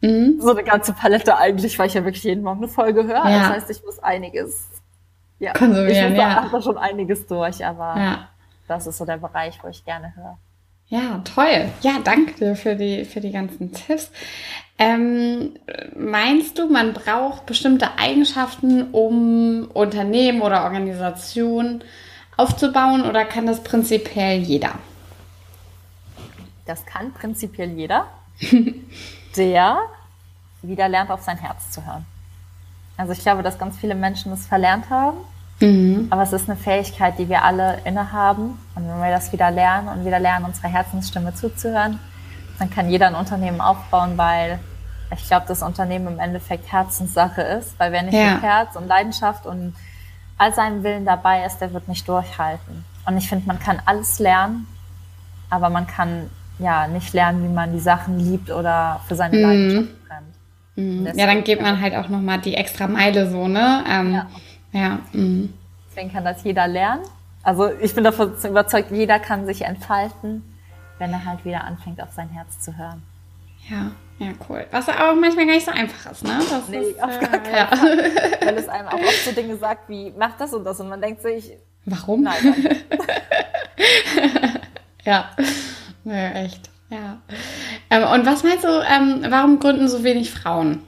Mhm. 0.00 0.40
So 0.40 0.50
eine 0.50 0.62
ganze 0.62 0.92
Palette 0.92 1.36
eigentlich, 1.36 1.78
weil 1.78 1.88
ich 1.88 1.94
ja 1.94 2.04
wirklich 2.04 2.22
jeden 2.22 2.44
Morgen 2.44 2.58
eine 2.58 2.68
Folge 2.68 3.04
höre. 3.04 3.28
Ja. 3.28 3.40
Das 3.40 3.48
heißt, 3.50 3.70
ich 3.70 3.82
muss 3.84 3.98
einiges, 3.98 4.70
ja, 5.40 5.52
konsumieren. 5.52 5.90
Ich 5.90 6.10
muss 6.10 6.18
ja. 6.18 6.48
da 6.50 6.62
schon 6.62 6.78
einiges 6.78 7.26
durch, 7.26 7.64
aber 7.64 7.96
ja. 7.96 8.28
das 8.68 8.86
ist 8.86 8.98
so 8.98 9.04
der 9.04 9.16
Bereich, 9.16 9.58
wo 9.62 9.68
ich 9.68 9.84
gerne 9.84 10.14
höre. 10.14 10.38
Ja, 10.94 11.20
toll. 11.24 11.72
Ja, 11.80 11.98
danke 12.04 12.34
dir 12.34 12.54
für 12.54 12.76
die, 12.76 13.04
für 13.04 13.20
die 13.20 13.32
ganzen 13.32 13.72
Tipps. 13.72 14.12
Ähm, 14.78 15.56
meinst 15.96 16.56
du, 16.56 16.68
man 16.68 16.92
braucht 16.92 17.46
bestimmte 17.46 17.98
Eigenschaften, 17.98 18.92
um 18.92 19.68
Unternehmen 19.74 20.40
oder 20.40 20.62
Organisationen 20.62 21.82
aufzubauen 22.36 23.04
oder 23.04 23.24
kann 23.24 23.44
das 23.44 23.64
prinzipiell 23.64 24.38
jeder? 24.38 24.78
Das 26.64 26.86
kann 26.86 27.12
prinzipiell 27.12 27.70
jeder, 27.70 28.06
der 29.36 29.78
wieder 30.62 30.88
lernt, 30.88 31.10
auf 31.10 31.22
sein 31.22 31.38
Herz 31.38 31.72
zu 31.72 31.84
hören. 31.84 32.06
Also 32.96 33.14
ich 33.14 33.18
glaube, 33.18 33.42
dass 33.42 33.58
ganz 33.58 33.76
viele 33.76 33.96
Menschen 33.96 34.30
das 34.30 34.46
verlernt 34.46 34.90
haben 34.90 35.16
Mhm. 35.60 36.08
Aber 36.10 36.22
es 36.22 36.32
ist 36.32 36.48
eine 36.48 36.58
Fähigkeit, 36.58 37.18
die 37.18 37.28
wir 37.28 37.44
alle 37.44 37.78
innehaben. 37.84 38.58
Und 38.74 38.88
wenn 38.88 39.00
wir 39.00 39.10
das 39.10 39.32
wieder 39.32 39.50
lernen 39.50 39.88
und 39.88 40.04
wieder 40.04 40.18
lernen, 40.18 40.46
unserer 40.46 40.68
Herzensstimme 40.68 41.34
zuzuhören, 41.34 41.98
dann 42.58 42.70
kann 42.70 42.90
jeder 42.90 43.08
ein 43.08 43.14
Unternehmen 43.14 43.60
aufbauen, 43.60 44.16
weil 44.16 44.58
ich 45.14 45.26
glaube, 45.26 45.46
das 45.46 45.62
Unternehmen 45.62 46.08
im 46.08 46.18
Endeffekt 46.18 46.70
Herzenssache 46.72 47.42
ist. 47.42 47.78
Weil 47.78 47.92
wer 47.92 48.02
nicht 48.02 48.14
ja. 48.14 48.34
mit 48.34 48.42
Herz 48.42 48.76
und 48.76 48.88
Leidenschaft 48.88 49.46
und 49.46 49.74
all 50.38 50.52
seinem 50.54 50.82
Willen 50.82 51.04
dabei 51.04 51.44
ist, 51.44 51.58
der 51.58 51.72
wird 51.72 51.88
nicht 51.88 52.08
durchhalten. 52.08 52.84
Und 53.06 53.16
ich 53.16 53.28
finde, 53.28 53.46
man 53.46 53.58
kann 53.58 53.80
alles 53.84 54.18
lernen, 54.18 54.66
aber 55.50 55.70
man 55.70 55.86
kann 55.86 56.30
ja 56.58 56.86
nicht 56.88 57.12
lernen, 57.12 57.44
wie 57.44 57.52
man 57.52 57.72
die 57.72 57.80
Sachen 57.80 58.18
liebt 58.18 58.50
oder 58.50 59.00
für 59.06 59.14
seine 59.14 59.36
mhm. 59.36 59.42
Leidenschaft 59.42 60.08
brennt. 60.08 60.34
Mhm. 60.76 61.18
Ja, 61.18 61.26
dann 61.26 61.44
geht 61.44 61.60
man 61.60 61.80
halt 61.80 61.94
auch 61.94 62.08
nochmal 62.08 62.38
die 62.40 62.54
extra 62.54 62.86
Meile 62.86 63.30
so, 63.30 63.46
ne? 63.46 63.84
Ähm, 63.88 64.14
ja. 64.14 64.26
Ja. 64.74 64.98
Mhm. 65.12 65.54
Deswegen 65.88 66.12
kann 66.12 66.24
das 66.24 66.42
jeder 66.42 66.66
lernen. 66.66 67.02
Also 67.42 67.70
ich 67.80 67.94
bin 67.94 68.04
davon 68.04 68.34
überzeugt, 68.42 68.90
jeder 68.90 69.18
kann 69.18 69.46
sich 69.46 69.62
entfalten, 69.62 70.42
wenn 70.98 71.12
er 71.12 71.24
halt 71.24 71.44
wieder 71.44 71.64
anfängt, 71.64 72.02
auf 72.02 72.10
sein 72.12 72.28
Herz 72.30 72.60
zu 72.60 72.76
hören. 72.76 73.02
Ja, 73.68 73.92
ja, 74.18 74.32
cool. 74.48 74.66
Was 74.70 74.88
auch 74.88 75.14
manchmal 75.14 75.46
gar 75.46 75.54
nicht 75.54 75.64
so 75.64 75.70
einfach 75.70 76.12
ist, 76.12 76.24
ne? 76.24 76.38
Das 76.50 76.68
nee, 76.68 76.78
ist, 76.78 77.02
auf 77.02 77.20
gar 77.20 77.34
äh, 77.34 77.38
keinen 77.38 77.54
ja. 77.54 77.66
Fall. 77.66 77.98
Weil 78.44 78.58
es 78.58 78.68
einem 78.68 78.88
auch 78.88 78.94
oft 78.94 79.24
so 79.24 79.32
Dinge 79.32 79.56
sagt 79.56 79.88
wie, 79.88 80.12
mach 80.18 80.36
das 80.36 80.52
und 80.52 80.64
das 80.64 80.80
und 80.80 80.88
man 80.88 81.00
denkt 81.00 81.22
sich, 81.22 81.52
warum? 81.84 82.22
Nein, 82.22 82.54
ja, 85.04 85.30
naja, 86.02 86.30
echt. 86.42 86.70
Ja. 86.90 87.18
Ähm, 87.90 88.04
und 88.04 88.26
was 88.26 88.42
meinst 88.42 88.64
du, 88.64 88.68
ähm, 88.68 89.24
warum 89.28 89.58
gründen 89.60 89.88
so 89.88 90.04
wenig 90.04 90.30
Frauen? 90.30 90.82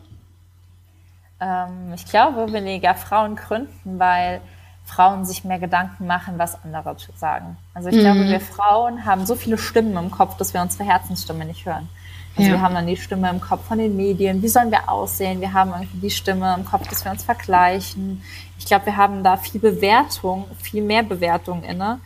Ähm, 1.41 1.93
ich 1.95 2.07
glaube, 2.07 2.53
weniger 2.53 2.95
Frauen 2.95 3.37
gründen, 3.37 3.99
weil 3.99 4.41
Frauen 4.85 5.25
sich 5.25 5.45
mehr 5.45 5.59
Gedanken 5.59 6.07
machen, 6.07 6.39
was 6.39 6.63
andere 6.63 6.97
sagen. 7.17 7.57
Also 7.75 7.89
ich 7.89 7.97
mhm. 7.97 8.01
glaube, 8.01 8.29
wir 8.29 8.41
Frauen 8.41 9.05
haben 9.05 9.27
so 9.27 9.35
viele 9.35 9.59
Stimmen 9.59 9.97
im 9.97 10.11
Kopf, 10.11 10.37
dass 10.37 10.55
wir 10.55 10.63
unsere 10.63 10.85
Herzensstimme 10.85 11.45
nicht 11.45 11.67
hören. 11.67 11.89
Also 12.37 12.51
ja. 12.51 12.57
wir 12.57 12.61
haben 12.61 12.75
dann 12.75 12.87
die 12.87 12.97
Stimme 12.97 13.31
im 13.31 13.41
Kopf 13.41 13.67
von 13.67 13.79
den 13.79 13.97
Medien, 13.97 14.43
wie 14.43 14.49
sollen 14.49 14.71
wir 14.71 14.91
aussehen? 14.91 15.41
Wir 15.41 15.53
haben 15.53 15.71
irgendwie 15.71 16.01
die 16.01 16.11
Stimme 16.11 16.55
im 16.57 16.65
Kopf, 16.65 16.87
dass 16.89 17.05
wir 17.05 17.11
uns 17.11 17.25
vergleichen. 17.25 18.23
Ich 18.59 18.67
glaube, 18.67 18.87
wir 18.87 18.97
haben 18.97 19.25
da 19.25 19.37
viel 19.37 19.61
Bewertung, 19.61 20.45
viel 20.61 20.83
mehr 20.83 21.03
Bewertung 21.03 21.63
inne, 21.65 21.99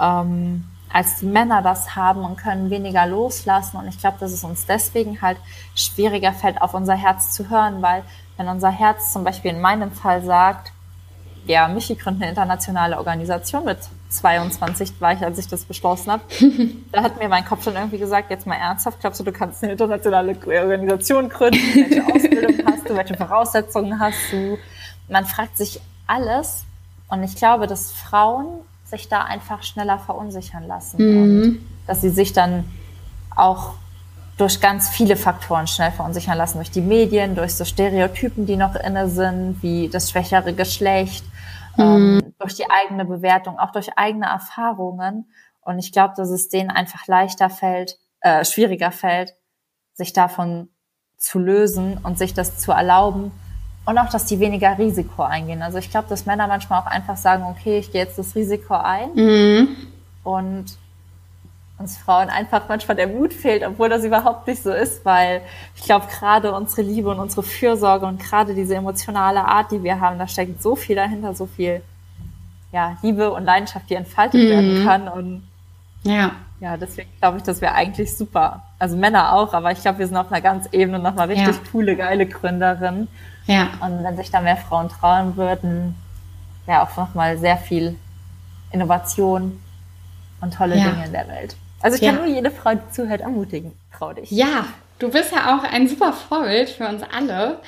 ähm, 0.00 0.64
als 0.92 1.16
die 1.16 1.26
Männer 1.26 1.60
das 1.60 1.96
haben 1.96 2.24
und 2.24 2.36
können 2.36 2.70
weniger 2.70 3.04
loslassen. 3.04 3.76
Und 3.76 3.88
ich 3.88 3.98
glaube, 3.98 4.16
dass 4.20 4.30
es 4.30 4.44
uns 4.44 4.64
deswegen 4.64 5.20
halt 5.20 5.38
schwieriger 5.74 6.32
fällt, 6.32 6.62
auf 6.62 6.72
unser 6.72 6.94
Herz 6.94 7.32
zu 7.32 7.50
hören, 7.50 7.82
weil 7.82 8.04
wenn 8.36 8.48
unser 8.48 8.70
Herz 8.70 9.12
zum 9.12 9.24
Beispiel 9.24 9.52
in 9.52 9.60
meinem 9.60 9.92
Fall 9.92 10.22
sagt, 10.22 10.72
ja, 11.46 11.68
Michi 11.68 11.94
gründet 11.94 12.22
eine 12.22 12.30
internationale 12.30 12.96
Organisation 12.96 13.64
mit 13.64 13.78
22 14.08 15.00
war 15.00 15.12
ich, 15.12 15.22
als 15.22 15.38
ich 15.38 15.48
das 15.48 15.64
beschlossen 15.64 16.12
habe. 16.12 16.22
da 16.92 17.02
hat 17.02 17.18
mir 17.18 17.28
mein 17.28 17.44
Kopf 17.44 17.64
schon 17.64 17.74
irgendwie 17.74 17.98
gesagt, 17.98 18.30
jetzt 18.30 18.46
mal 18.46 18.54
ernsthaft, 18.54 19.00
glaubst 19.00 19.20
du, 19.20 19.24
du 19.24 19.32
kannst 19.32 19.62
eine 19.62 19.72
internationale 19.72 20.36
Organisation 20.46 21.28
gründen? 21.28 21.58
Welche 21.74 22.04
Ausbildung 22.14 22.66
hast 22.66 22.88
du? 22.88 22.96
Welche 22.96 23.14
Voraussetzungen 23.14 23.98
hast 23.98 24.32
du? 24.32 24.58
Man 25.08 25.26
fragt 25.26 25.56
sich 25.56 25.80
alles. 26.06 26.64
Und 27.08 27.22
ich 27.22 27.36
glaube, 27.36 27.66
dass 27.66 27.92
Frauen 27.92 28.60
sich 28.84 29.08
da 29.08 29.22
einfach 29.22 29.62
schneller 29.62 29.98
verunsichern 29.98 30.66
lassen. 30.66 30.96
Mhm. 30.98 31.42
Und 31.42 31.66
dass 31.86 32.00
sie 32.00 32.10
sich 32.10 32.32
dann 32.32 32.64
auch 33.36 33.74
durch 34.36 34.60
ganz 34.60 34.88
viele 34.88 35.16
Faktoren 35.16 35.66
schnell 35.66 35.92
verunsichern 35.92 36.36
lassen. 36.36 36.58
Durch 36.58 36.70
die 36.70 36.80
Medien, 36.80 37.34
durch 37.36 37.54
so 37.54 37.64
Stereotypen, 37.64 38.46
die 38.46 38.56
noch 38.56 38.74
inne 38.74 39.08
sind, 39.08 39.62
wie 39.62 39.88
das 39.88 40.10
schwächere 40.10 40.52
Geschlecht, 40.52 41.24
ähm, 41.78 42.16
mhm. 42.16 42.34
durch 42.38 42.54
die 42.54 42.68
eigene 42.68 43.04
Bewertung, 43.04 43.58
auch 43.58 43.70
durch 43.70 43.96
eigene 43.96 44.26
Erfahrungen. 44.26 45.30
Und 45.60 45.78
ich 45.78 45.92
glaube, 45.92 46.14
dass 46.16 46.30
es 46.30 46.48
denen 46.48 46.70
einfach 46.70 47.06
leichter 47.06 47.48
fällt, 47.48 47.96
äh, 48.20 48.44
schwieriger 48.44 48.90
fällt, 48.90 49.34
sich 49.94 50.12
davon 50.12 50.68
zu 51.16 51.38
lösen 51.38 51.98
und 52.02 52.18
sich 52.18 52.34
das 52.34 52.58
zu 52.58 52.72
erlauben. 52.72 53.30
Und 53.86 53.98
auch, 53.98 54.08
dass 54.08 54.24
die 54.26 54.40
weniger 54.40 54.78
Risiko 54.78 55.22
eingehen. 55.22 55.62
Also 55.62 55.78
ich 55.78 55.90
glaube, 55.90 56.08
dass 56.08 56.26
Männer 56.26 56.46
manchmal 56.46 56.80
auch 56.80 56.86
einfach 56.86 57.16
sagen, 57.16 57.44
okay, 57.44 57.78
ich 57.78 57.92
gehe 57.92 58.02
jetzt 58.02 58.18
das 58.18 58.34
Risiko 58.34 58.74
ein. 58.74 59.14
Mhm. 59.14 59.76
Und 60.22 60.78
uns 61.78 61.98
Frauen 61.98 62.28
einfach 62.28 62.62
manchmal 62.68 62.96
der 62.96 63.08
Mut 63.08 63.32
fehlt, 63.32 63.66
obwohl 63.66 63.88
das 63.88 64.04
überhaupt 64.04 64.46
nicht 64.46 64.62
so 64.62 64.72
ist, 64.72 65.04
weil 65.04 65.42
ich 65.74 65.82
glaube, 65.82 66.06
gerade 66.06 66.52
unsere 66.52 66.82
Liebe 66.82 67.10
und 67.10 67.18
unsere 67.18 67.42
Fürsorge 67.42 68.06
und 68.06 68.20
gerade 68.20 68.54
diese 68.54 68.76
emotionale 68.76 69.44
Art, 69.44 69.72
die 69.72 69.82
wir 69.82 70.00
haben, 70.00 70.18
da 70.18 70.28
steckt 70.28 70.62
so 70.62 70.76
viel 70.76 70.96
dahinter, 70.96 71.34
so 71.34 71.46
viel 71.46 71.82
ja, 72.72 72.96
Liebe 73.02 73.32
und 73.32 73.44
Leidenschaft, 73.44 73.90
die 73.90 73.94
entfaltet 73.94 74.40
mhm. 74.40 74.48
werden 74.48 74.84
kann. 74.84 75.08
Und 75.08 75.48
ja, 76.04 76.32
ja 76.60 76.76
deswegen 76.76 77.10
glaube 77.20 77.38
ich, 77.38 77.42
dass 77.42 77.60
wir 77.60 77.74
eigentlich 77.74 78.16
super, 78.16 78.62
also 78.78 78.96
Männer 78.96 79.32
auch, 79.32 79.52
aber 79.52 79.72
ich 79.72 79.80
glaube, 79.80 79.98
wir 79.98 80.06
sind 80.06 80.16
auf 80.16 80.30
einer 80.30 80.40
ganz 80.40 80.68
Ebene 80.72 81.00
nochmal 81.00 81.28
richtig 81.28 81.56
ja. 81.56 81.62
coole, 81.72 81.96
geile 81.96 82.26
Gründerin. 82.26 83.08
Ja. 83.46 83.68
Und 83.80 84.02
wenn 84.04 84.16
sich 84.16 84.30
da 84.30 84.40
mehr 84.40 84.56
Frauen 84.56 84.88
trauen 84.88 85.36
würden, 85.36 85.96
wäre 86.66 86.82
auch 86.82 86.96
nochmal 86.96 87.36
sehr 87.38 87.56
viel 87.56 87.96
Innovation 88.70 89.60
und 90.40 90.54
tolle 90.54 90.76
ja. 90.76 90.84
Dinge 90.84 91.06
in 91.06 91.12
der 91.12 91.28
Welt. 91.28 91.56
Also 91.84 91.96
ich 91.96 92.02
ja. 92.02 92.12
kann 92.12 92.24
nur 92.24 92.34
jede 92.34 92.50
Frau, 92.50 92.72
die 92.74 92.92
zuhört, 92.92 93.20
ermutigen. 93.20 93.72
Trau 93.92 94.14
dich. 94.14 94.30
Ja, 94.30 94.64
du 94.98 95.10
bist 95.10 95.32
ja 95.32 95.54
auch 95.54 95.64
ein 95.70 95.86
super 95.86 96.14
Vorbild 96.14 96.70
für 96.70 96.88
uns 96.88 97.02
alle. 97.14 97.60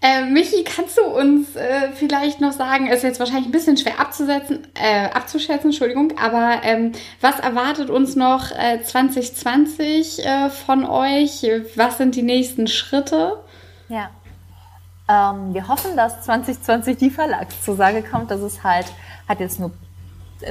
Äh, 0.00 0.24
Michi, 0.24 0.64
kannst 0.64 0.96
du 0.96 1.02
uns 1.02 1.54
äh, 1.54 1.92
vielleicht 1.94 2.40
noch 2.40 2.52
sagen, 2.52 2.86
ist 2.86 3.02
jetzt 3.02 3.20
wahrscheinlich 3.20 3.44
ein 3.44 3.52
bisschen 3.52 3.76
schwer 3.76 4.00
abzusetzen, 4.00 4.66
äh, 4.74 5.04
abzuschätzen, 5.10 5.68
Entschuldigung, 5.68 6.14
aber 6.18 6.62
ähm, 6.64 6.92
was 7.20 7.40
erwartet 7.40 7.90
uns 7.90 8.16
noch 8.16 8.46
2020 8.48 10.24
äh, 10.24 10.46
äh, 10.46 10.48
von 10.48 10.86
euch? 10.86 11.46
Was 11.76 11.98
sind 11.98 12.16
die 12.16 12.22
nächsten 12.22 12.68
Schritte? 12.68 13.44
Ja. 13.90 14.08
Ähm, 15.10 15.52
wir 15.52 15.68
hoffen, 15.68 15.94
dass 15.94 16.22
2020 16.22 16.96
die 16.96 17.10
Verlagszusage 17.10 18.02
kommt. 18.02 18.30
Das 18.30 18.40
ist 18.40 18.64
halt, 18.64 18.86
hat 19.28 19.40
jetzt 19.40 19.60
nur 19.60 19.72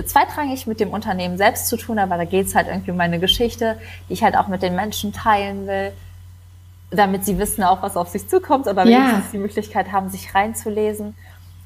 zweitrangig 0.05 0.67
mit 0.67 0.79
dem 0.79 0.89
Unternehmen 0.89 1.37
selbst 1.37 1.67
zu 1.67 1.77
tun, 1.77 1.99
aber 1.99 2.17
da 2.17 2.25
geht 2.25 2.47
es 2.47 2.55
halt 2.55 2.67
irgendwie 2.67 2.91
um 2.91 2.97
meine 2.97 3.19
Geschichte, 3.19 3.77
die 4.09 4.13
ich 4.13 4.23
halt 4.23 4.35
auch 4.35 4.47
mit 4.47 4.61
den 4.61 4.75
Menschen 4.75 5.13
teilen 5.13 5.67
will, 5.67 5.91
damit 6.89 7.25
sie 7.25 7.37
wissen 7.37 7.63
auch, 7.63 7.81
was 7.81 7.97
auf 7.97 8.09
sich 8.09 8.27
zukommt 8.27 8.67
oder 8.67 8.85
wenigstens 8.85 9.25
ja. 9.25 9.31
die 9.33 9.37
Möglichkeit 9.37 9.91
haben, 9.91 10.09
sich 10.09 10.35
reinzulesen. 10.35 11.15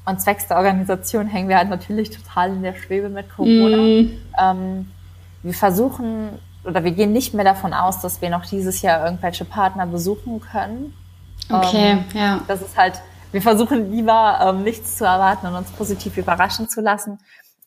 Und 0.04 0.20
zwecks 0.20 0.46
der 0.46 0.58
Organisation 0.58 1.26
hängen 1.26 1.48
wir 1.48 1.56
halt 1.56 1.68
natürlich 1.68 2.10
total 2.10 2.52
in 2.52 2.62
der 2.62 2.74
Schwebe 2.74 3.08
mit 3.08 3.28
Corona. 3.28 3.76
Mm. 3.76 4.10
Ähm, 4.38 4.90
wir 5.42 5.54
versuchen 5.54 6.38
oder 6.66 6.84
wir 6.84 6.90
gehen 6.90 7.12
nicht 7.12 7.34
mehr 7.34 7.44
davon 7.44 7.72
aus, 7.72 8.00
dass 8.00 8.20
wir 8.20 8.30
noch 8.30 8.44
dieses 8.44 8.82
Jahr 8.82 9.04
irgendwelche 9.04 9.44
Partner 9.44 9.86
besuchen 9.86 10.40
können. 10.40 10.94
Okay, 11.48 11.92
ähm, 11.92 12.04
ja. 12.12 12.40
Das 12.48 12.60
ist 12.60 12.76
halt, 12.76 13.00
wir 13.32 13.40
versuchen 13.40 13.92
lieber 13.92 14.38
ähm, 14.42 14.64
nichts 14.64 14.96
zu 14.96 15.04
erwarten 15.04 15.46
und 15.46 15.54
uns 15.54 15.70
positiv 15.70 16.16
überraschen 16.16 16.68
zu 16.68 16.80
lassen. 16.80 17.18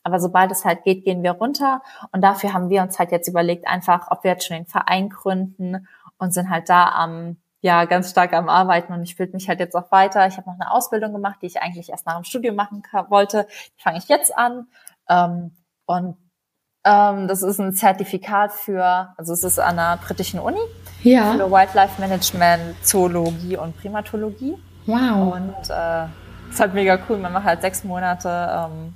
Aber 0.02 0.20
sobald 0.20 0.50
es 0.50 0.64
halt 0.64 0.84
geht, 0.84 1.04
gehen 1.04 1.22
wir 1.22 1.32
runter. 1.32 1.82
Und 2.12 2.22
dafür 2.22 2.52
haben 2.52 2.70
wir 2.70 2.82
uns 2.82 2.98
halt 2.98 3.12
jetzt 3.12 3.28
überlegt, 3.28 3.66
einfach, 3.66 4.10
ob 4.10 4.24
wir 4.24 4.32
jetzt 4.32 4.46
schon 4.46 4.56
den 4.56 4.66
Verein 4.66 5.08
gründen 5.08 5.86
und 6.18 6.32
sind 6.32 6.50
halt 6.50 6.68
da 6.68 6.88
am, 6.88 7.36
ja, 7.60 7.84
ganz 7.84 8.10
stark 8.10 8.32
am 8.32 8.48
Arbeiten. 8.48 8.92
Und 8.92 9.02
ich 9.02 9.16
fühle 9.16 9.30
mich 9.32 9.48
halt 9.48 9.60
jetzt 9.60 9.74
auch 9.74 9.90
weiter. 9.92 10.26
Ich 10.26 10.36
habe 10.36 10.48
noch 10.48 10.58
eine 10.58 10.70
Ausbildung 10.70 11.12
gemacht, 11.12 11.38
die 11.42 11.46
ich 11.46 11.60
eigentlich 11.60 11.90
erst 11.90 12.06
nach 12.06 12.16
dem 12.16 12.24
Studium 12.24 12.56
machen 12.56 12.82
wollte. 13.08 13.46
Die 13.78 13.82
fange 13.82 13.98
ich 13.98 14.08
jetzt 14.08 14.36
an. 14.36 14.68
Ähm, 15.08 15.56
und 15.86 16.16
ähm, 16.84 17.28
das 17.28 17.42
ist 17.42 17.60
ein 17.60 17.74
Zertifikat 17.74 18.52
für, 18.52 19.12
also 19.18 19.34
es 19.34 19.44
ist 19.44 19.58
an 19.58 19.78
einer 19.78 19.98
britischen 19.98 20.40
Uni 20.40 20.60
ja. 21.02 21.32
für 21.32 21.50
Wildlife 21.50 22.00
Management, 22.00 22.82
Zoologie 22.82 23.56
und 23.58 23.76
Primatologie. 23.78 24.56
Wow. 24.86 25.34
Und 25.34 25.70
äh, 25.70 26.06
ist 26.50 26.58
halt 26.58 26.72
mega 26.72 26.98
cool. 27.08 27.18
Man 27.18 27.32
macht 27.32 27.44
halt 27.44 27.60
sechs 27.60 27.84
Monate 27.84 28.28
ähm, 28.28 28.94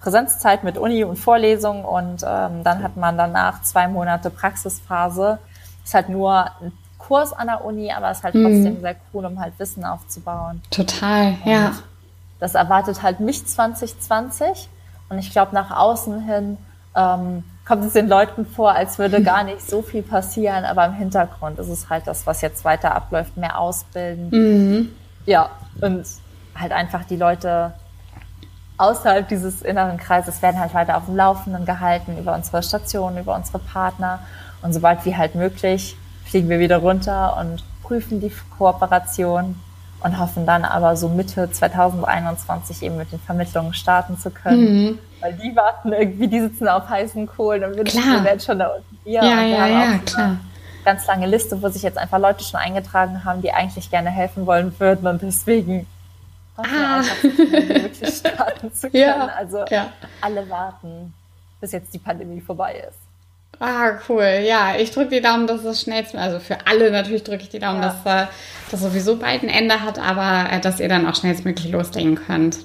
Präsenzzeit 0.00 0.64
mit 0.64 0.78
Uni 0.78 1.04
und 1.04 1.16
Vorlesung 1.16 1.84
und 1.84 2.24
ähm, 2.26 2.64
dann 2.64 2.82
hat 2.82 2.96
man 2.96 3.16
danach 3.18 3.62
zwei 3.62 3.86
Monate 3.86 4.30
Praxisphase. 4.30 5.38
Ist 5.84 5.94
halt 5.94 6.08
nur 6.08 6.44
ein 6.60 6.72
Kurs 6.98 7.32
an 7.32 7.48
der 7.48 7.64
Uni, 7.64 7.92
aber 7.92 8.10
ist 8.10 8.22
halt 8.22 8.34
mhm. 8.34 8.44
trotzdem 8.44 8.80
sehr 8.80 8.96
cool, 9.12 9.26
um 9.26 9.40
halt 9.40 9.58
Wissen 9.58 9.84
aufzubauen. 9.84 10.62
Total, 10.70 11.36
und 11.44 11.50
ja. 11.50 11.72
Das 12.38 12.54
erwartet 12.54 13.02
halt 13.02 13.20
mich 13.20 13.46
2020 13.46 14.68
und 15.10 15.18
ich 15.18 15.30
glaube 15.30 15.54
nach 15.54 15.70
außen 15.70 16.22
hin 16.22 16.56
ähm, 16.96 17.44
kommt 17.66 17.84
es 17.84 17.92
den 17.92 18.08
Leuten 18.08 18.46
vor, 18.46 18.72
als 18.72 18.98
würde 18.98 19.22
gar 19.24 19.44
nicht 19.44 19.68
so 19.68 19.82
viel 19.82 20.02
passieren, 20.02 20.64
aber 20.64 20.86
im 20.86 20.94
Hintergrund 20.94 21.58
ist 21.58 21.68
es 21.68 21.90
halt 21.90 22.06
das, 22.06 22.26
was 22.26 22.40
jetzt 22.40 22.64
weiter 22.64 22.94
abläuft, 22.94 23.36
mehr 23.36 23.58
ausbilden. 23.58 24.30
Mhm. 24.30 24.92
Ja, 25.26 25.50
und 25.80 26.04
halt 26.54 26.72
einfach 26.72 27.04
die 27.04 27.16
Leute 27.16 27.74
außerhalb 28.80 29.28
dieses 29.28 29.62
inneren 29.62 29.98
Kreises 29.98 30.40
werden 30.40 30.58
halt 30.58 30.72
weiter 30.72 30.96
auf 30.96 31.04
dem 31.04 31.16
Laufenden 31.16 31.66
gehalten 31.66 32.18
über 32.18 32.34
unsere 32.34 32.62
Stationen, 32.62 33.18
über 33.18 33.34
unsere 33.34 33.58
Partner. 33.58 34.20
Und 34.62 34.72
sobald 34.72 35.04
wie 35.04 35.16
halt 35.16 35.34
möglich, 35.34 35.96
fliegen 36.24 36.48
wir 36.48 36.58
wieder 36.58 36.78
runter 36.78 37.36
und 37.38 37.62
prüfen 37.82 38.20
die 38.20 38.32
Kooperation 38.56 39.56
und 40.02 40.18
hoffen 40.18 40.46
dann 40.46 40.64
aber 40.64 40.96
so 40.96 41.08
Mitte 41.08 41.50
2021 41.50 42.82
eben 42.82 42.96
mit 42.96 43.12
den 43.12 43.20
Vermittlungen 43.20 43.74
starten 43.74 44.18
zu 44.18 44.30
können. 44.30 44.84
Mhm. 44.84 44.98
Weil 45.20 45.34
die 45.34 45.54
warten 45.54 45.92
irgendwie, 45.92 46.28
die 46.28 46.40
sitzen 46.40 46.66
auf 46.66 46.88
heißen 46.88 47.26
Kohlen 47.26 47.64
und 47.64 47.76
wir 47.76 47.84
werden 48.24 48.40
schon 48.40 48.58
da 48.58 48.68
unten 48.68 48.98
hier. 49.04 49.22
Ja, 49.22 49.42
ja, 49.42 49.66
ja, 49.66 49.98
klar. 49.98 50.36
Ganz 50.86 51.06
lange 51.06 51.26
Liste, 51.26 51.60
wo 51.60 51.68
sich 51.68 51.82
jetzt 51.82 51.98
einfach 51.98 52.18
Leute 52.18 52.42
schon 52.42 52.58
eingetragen 52.58 53.24
haben, 53.26 53.42
die 53.42 53.52
eigentlich 53.52 53.90
gerne 53.90 54.08
helfen 54.08 54.46
wollen 54.46 54.72
würden 54.78 55.06
und 55.06 55.20
deswegen 55.20 55.86
ah. 56.66 57.02
wirklich 57.22 58.14
starten 58.14 58.72
zu 58.72 58.90
können. 58.90 59.02
Ja, 59.02 59.26
also 59.36 59.64
ja. 59.70 59.92
alle 60.20 60.48
warten, 60.48 61.12
bis 61.60 61.72
jetzt 61.72 61.92
die 61.94 61.98
Pandemie 61.98 62.40
vorbei 62.40 62.84
ist. 62.88 62.98
Ah, 63.58 63.98
cool. 64.08 64.40
Ja, 64.42 64.76
ich 64.76 64.90
drücke 64.90 65.10
die 65.10 65.20
Daumen, 65.20 65.46
dass 65.46 65.64
es 65.64 65.82
schnellst, 65.82 66.14
also 66.14 66.38
für 66.40 66.66
alle 66.66 66.90
natürlich 66.90 67.24
drücke 67.24 67.42
ich 67.42 67.50
die 67.50 67.58
Daumen, 67.58 67.82
ja. 67.82 67.88
dass 68.04 68.28
äh, 68.28 68.30
das 68.70 68.80
sowieso 68.80 69.16
bald 69.16 69.42
ein 69.42 69.50
Ende 69.50 69.82
hat, 69.82 69.98
aber 69.98 70.50
äh, 70.50 70.60
dass 70.60 70.80
ihr 70.80 70.88
dann 70.88 71.06
auch 71.06 71.14
schnellstmöglich 71.14 71.70
loslegen 71.70 72.14
könnt. 72.14 72.58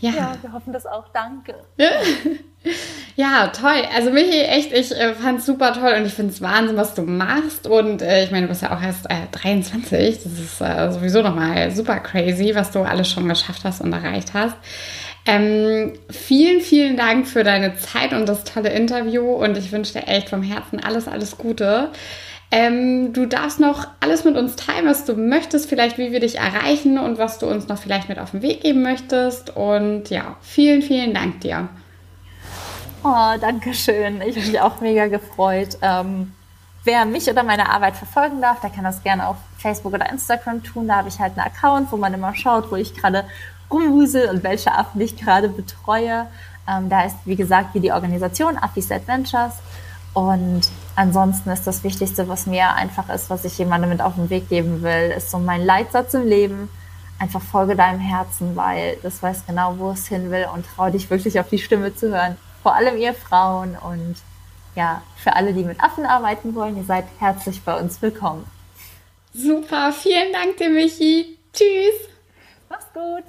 Ja. 0.00 0.10
ja, 0.10 0.32
wir 0.40 0.52
hoffen 0.52 0.72
das 0.72 0.86
auch. 0.86 1.08
Danke. 1.12 1.54
ja, 3.16 3.48
toll. 3.48 3.82
Also 3.94 4.10
Michi, 4.10 4.40
echt, 4.40 4.72
ich 4.72 4.92
äh, 4.92 5.14
es 5.36 5.46
super 5.46 5.72
toll 5.72 5.94
und 5.98 6.06
ich 6.06 6.14
finde 6.14 6.32
es 6.32 6.40
Wahnsinn, 6.40 6.76
was 6.76 6.94
du 6.94 7.02
machst. 7.02 7.66
Und 7.66 8.02
äh, 8.02 8.24
ich 8.24 8.30
meine, 8.30 8.46
du 8.46 8.48
bist 8.48 8.62
ja 8.62 8.76
auch 8.76 8.82
erst 8.82 9.06
äh, 9.10 9.26
23. 9.32 10.22
Das 10.22 10.32
ist 10.32 10.60
äh, 10.60 10.90
sowieso 10.92 11.22
nochmal 11.22 11.70
super 11.70 12.00
crazy, 12.00 12.54
was 12.54 12.70
du 12.70 12.80
alles 12.80 13.08
schon 13.08 13.28
geschafft 13.28 13.64
hast 13.64 13.80
und 13.80 13.92
erreicht 13.92 14.34
hast. 14.34 14.56
Ähm, 15.26 15.92
vielen, 16.10 16.60
vielen 16.60 16.96
Dank 16.96 17.28
für 17.28 17.44
deine 17.44 17.76
Zeit 17.76 18.12
und 18.12 18.26
das 18.26 18.44
tolle 18.44 18.70
Interview 18.70 19.32
und 19.32 19.56
ich 19.58 19.70
wünsche 19.70 19.92
dir 19.92 20.08
echt 20.08 20.30
vom 20.30 20.42
Herzen 20.42 20.80
alles, 20.80 21.08
alles 21.08 21.36
Gute. 21.36 21.90
Ähm, 22.52 23.12
du 23.12 23.26
darfst 23.26 23.60
noch 23.60 23.86
alles 24.00 24.24
mit 24.24 24.36
uns 24.36 24.56
teilen, 24.56 24.86
was 24.86 25.04
du 25.04 25.14
möchtest, 25.14 25.68
vielleicht 25.68 25.98
wie 25.98 26.10
wir 26.10 26.20
dich 26.20 26.38
erreichen 26.38 26.98
und 26.98 27.18
was 27.18 27.38
du 27.38 27.46
uns 27.46 27.68
noch 27.68 27.78
vielleicht 27.78 28.08
mit 28.08 28.18
auf 28.18 28.32
den 28.32 28.42
Weg 28.42 28.62
geben 28.62 28.82
möchtest. 28.82 29.54
Und 29.56 30.10
ja, 30.10 30.36
vielen, 30.40 30.82
vielen 30.82 31.14
Dank 31.14 31.40
dir. 31.42 31.68
Oh, 33.02 33.32
danke 33.40 33.72
schön. 33.72 34.20
Ich 34.20 34.36
habe 34.36 34.46
mich 34.46 34.60
auch 34.60 34.80
mega 34.82 35.06
gefreut. 35.06 35.78
Ähm, 35.80 36.34
wer 36.84 37.06
mich 37.06 37.30
oder 37.30 37.42
meine 37.42 37.70
Arbeit 37.70 37.96
verfolgen 37.96 38.42
darf, 38.42 38.60
der 38.60 38.68
kann 38.68 38.84
das 38.84 39.02
gerne 39.02 39.26
auf 39.26 39.36
Facebook 39.56 39.94
oder 39.94 40.10
Instagram 40.10 40.62
tun. 40.62 40.86
Da 40.86 40.96
habe 40.96 41.08
ich 41.08 41.18
halt 41.18 41.38
einen 41.38 41.46
Account, 41.46 41.90
wo 41.92 41.96
man 41.96 42.12
immer 42.12 42.34
schaut, 42.34 42.70
wo 42.70 42.76
ich 42.76 42.94
gerade 42.94 43.24
rumwusel 43.70 44.28
und 44.28 44.42
welche 44.42 44.72
Affen 44.72 45.00
ich 45.00 45.16
gerade 45.16 45.48
betreue. 45.48 46.26
Ähm, 46.68 46.90
da 46.90 47.04
ist, 47.04 47.16
wie 47.24 47.36
gesagt, 47.36 47.72
wie 47.72 47.80
die 47.80 47.90
Organisation 47.90 48.58
Affis 48.58 48.92
Adventures. 48.92 49.54
Und 50.12 50.68
ansonsten 50.94 51.48
ist 51.48 51.66
das 51.66 51.82
Wichtigste, 51.82 52.28
was 52.28 52.44
mir 52.44 52.74
einfach 52.74 53.08
ist, 53.08 53.30
was 53.30 53.46
ich 53.46 53.56
jemandem 53.56 53.88
mit 53.88 54.02
auf 54.02 54.16
den 54.16 54.28
Weg 54.28 54.50
geben 54.50 54.82
will, 54.82 55.14
ist 55.16 55.30
so 55.30 55.38
mein 55.38 55.64
Leitsatz 55.64 56.12
im 56.12 56.26
Leben. 56.26 56.68
Einfach 57.18 57.40
folge 57.40 57.76
deinem 57.76 58.00
Herzen, 58.00 58.56
weil 58.56 58.98
das 59.02 59.22
weiß 59.22 59.44
genau, 59.46 59.76
wo 59.78 59.92
es 59.92 60.06
hin 60.06 60.30
will 60.30 60.46
und 60.54 60.66
trau 60.66 60.90
dich 60.90 61.08
wirklich 61.08 61.40
auf 61.40 61.48
die 61.48 61.58
Stimme 61.58 61.94
zu 61.94 62.10
hören. 62.10 62.36
Vor 62.62 62.74
allem 62.74 62.96
ihr 62.98 63.14
Frauen 63.14 63.76
und 63.76 64.16
ja, 64.74 65.02
für 65.16 65.34
alle, 65.34 65.52
die 65.52 65.64
mit 65.64 65.80
Affen 65.82 66.06
arbeiten 66.06 66.54
wollen, 66.54 66.76
ihr 66.76 66.84
seid 66.84 67.06
herzlich 67.18 67.62
bei 67.62 67.78
uns 67.78 68.00
willkommen. 68.02 68.46
Super, 69.32 69.92
vielen 69.92 70.32
Dank 70.32 70.56
dir, 70.56 70.70
Michi. 70.70 71.38
Tschüss. 71.52 72.08
Mach's 72.68 72.86
gut. 72.92 73.24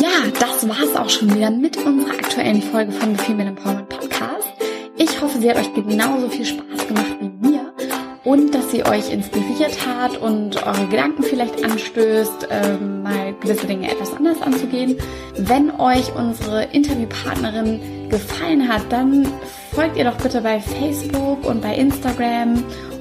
Ja, 0.00 0.30
das 0.38 0.68
war's 0.68 0.94
auch 0.96 1.08
schon 1.08 1.34
wieder 1.34 1.50
mit 1.50 1.76
unserer 1.78 2.12
aktuellen 2.12 2.62
Folge 2.62 2.92
von 2.92 3.16
The 3.16 3.24
Female 3.24 3.48
Empowerment 3.48 3.97
Podcast. 4.18 4.48
Ich 4.96 5.20
hoffe, 5.20 5.38
sie 5.38 5.48
hat 5.48 5.58
euch 5.58 5.72
genauso 5.74 6.28
viel 6.28 6.44
Spaß 6.44 6.88
gemacht 6.88 7.16
wie 7.20 7.48
mir 7.48 7.72
und 8.24 8.52
dass 8.52 8.70
sie 8.70 8.84
euch 8.84 9.12
inspiriert 9.12 9.86
hat 9.86 10.16
und 10.18 10.56
eure 10.66 10.86
Gedanken 10.88 11.22
vielleicht 11.22 11.64
anstößt, 11.64 12.48
ähm, 12.50 13.02
mal 13.04 13.34
gewisse 13.40 13.66
Dinge 13.66 13.90
etwas 13.90 14.12
anders 14.14 14.42
anzugehen. 14.42 14.96
Wenn 15.36 15.70
euch 15.78 16.12
unsere 16.16 16.64
Interviewpartnerin 16.64 18.08
gefallen 18.08 18.68
hat, 18.68 18.82
dann 18.90 19.26
folgt 19.72 19.96
ihr 19.96 20.04
doch 20.04 20.16
bitte 20.16 20.40
bei 20.40 20.60
Facebook 20.60 21.46
und 21.46 21.62
bei 21.62 21.76
Instagram 21.76 22.64